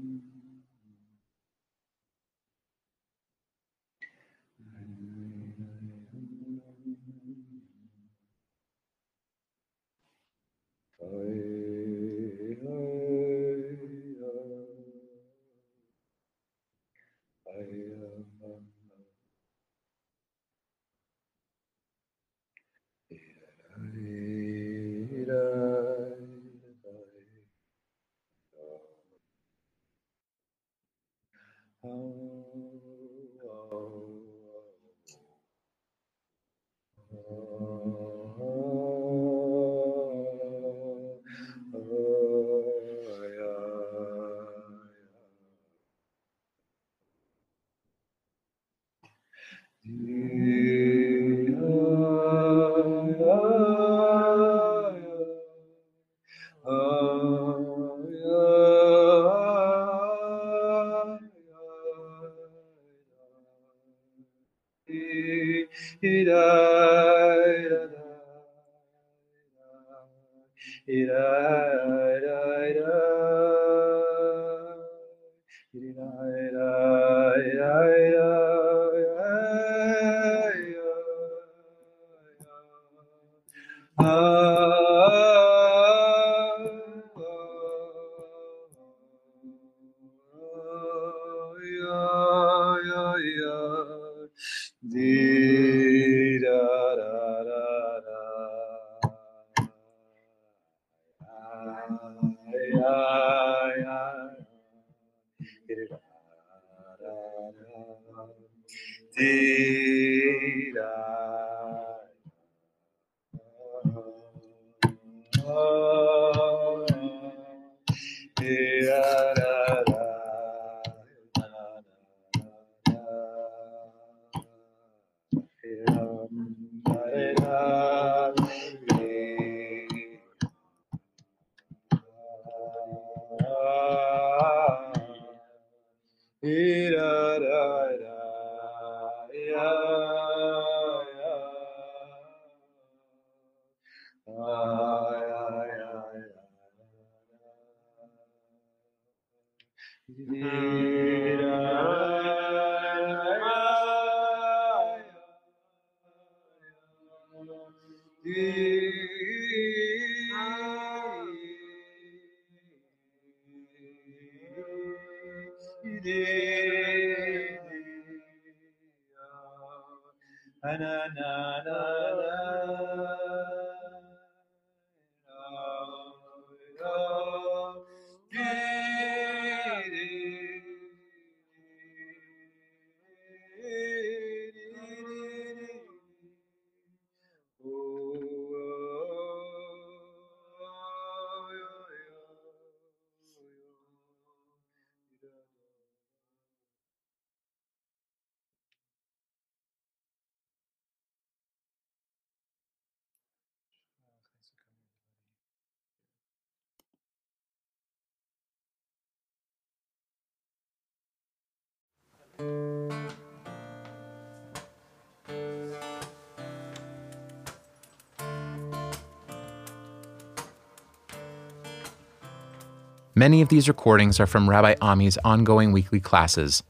Many 223.18 223.42
of 223.42 223.50
these 223.50 223.68
recordings 223.68 224.20
are 224.20 224.28
from 224.28 224.48
Rabbi 224.48 224.76
Ami's 224.80 225.18
ongoing 225.24 225.72
weekly 225.72 226.00
classes 226.00 226.62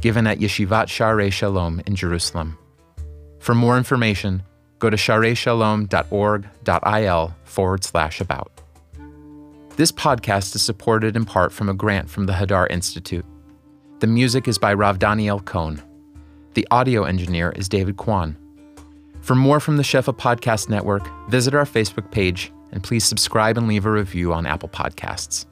given 0.00 0.28
at 0.28 0.38
Yeshivat 0.38 0.86
Sharei 0.86 1.32
Shalom 1.32 1.82
in 1.84 1.96
Jerusalem. 1.96 2.56
For 3.40 3.56
more 3.56 3.76
information, 3.76 4.44
go 4.78 4.88
to 4.88 4.96
shareishalom.org.il 4.96 7.36
forward 7.42 7.82
slash 7.82 8.20
about. 8.20 8.52
This 9.76 9.90
podcast 9.90 10.54
is 10.54 10.62
supported 10.62 11.16
in 11.16 11.24
part 11.24 11.52
from 11.52 11.68
a 11.68 11.74
grant 11.74 12.08
from 12.08 12.26
the 12.26 12.34
Hadar 12.34 12.70
Institute. 12.70 13.26
The 13.98 14.06
music 14.06 14.46
is 14.46 14.58
by 14.58 14.74
Rav 14.74 15.00
Daniel 15.00 15.40
Cohn. 15.40 15.82
The 16.54 16.68
audio 16.70 17.02
engineer 17.02 17.50
is 17.56 17.68
David 17.68 17.96
Kwan. 17.96 18.36
For 19.22 19.34
more 19.34 19.58
from 19.58 19.76
the 19.76 19.82
Shefa 19.82 20.16
Podcast 20.16 20.68
Network, 20.68 21.02
visit 21.28 21.52
our 21.52 21.64
Facebook 21.64 22.12
page 22.12 22.52
and 22.70 22.84
please 22.84 23.02
subscribe 23.02 23.58
and 23.58 23.66
leave 23.66 23.86
a 23.86 23.90
review 23.90 24.32
on 24.32 24.46
Apple 24.46 24.68
Podcasts. 24.68 25.46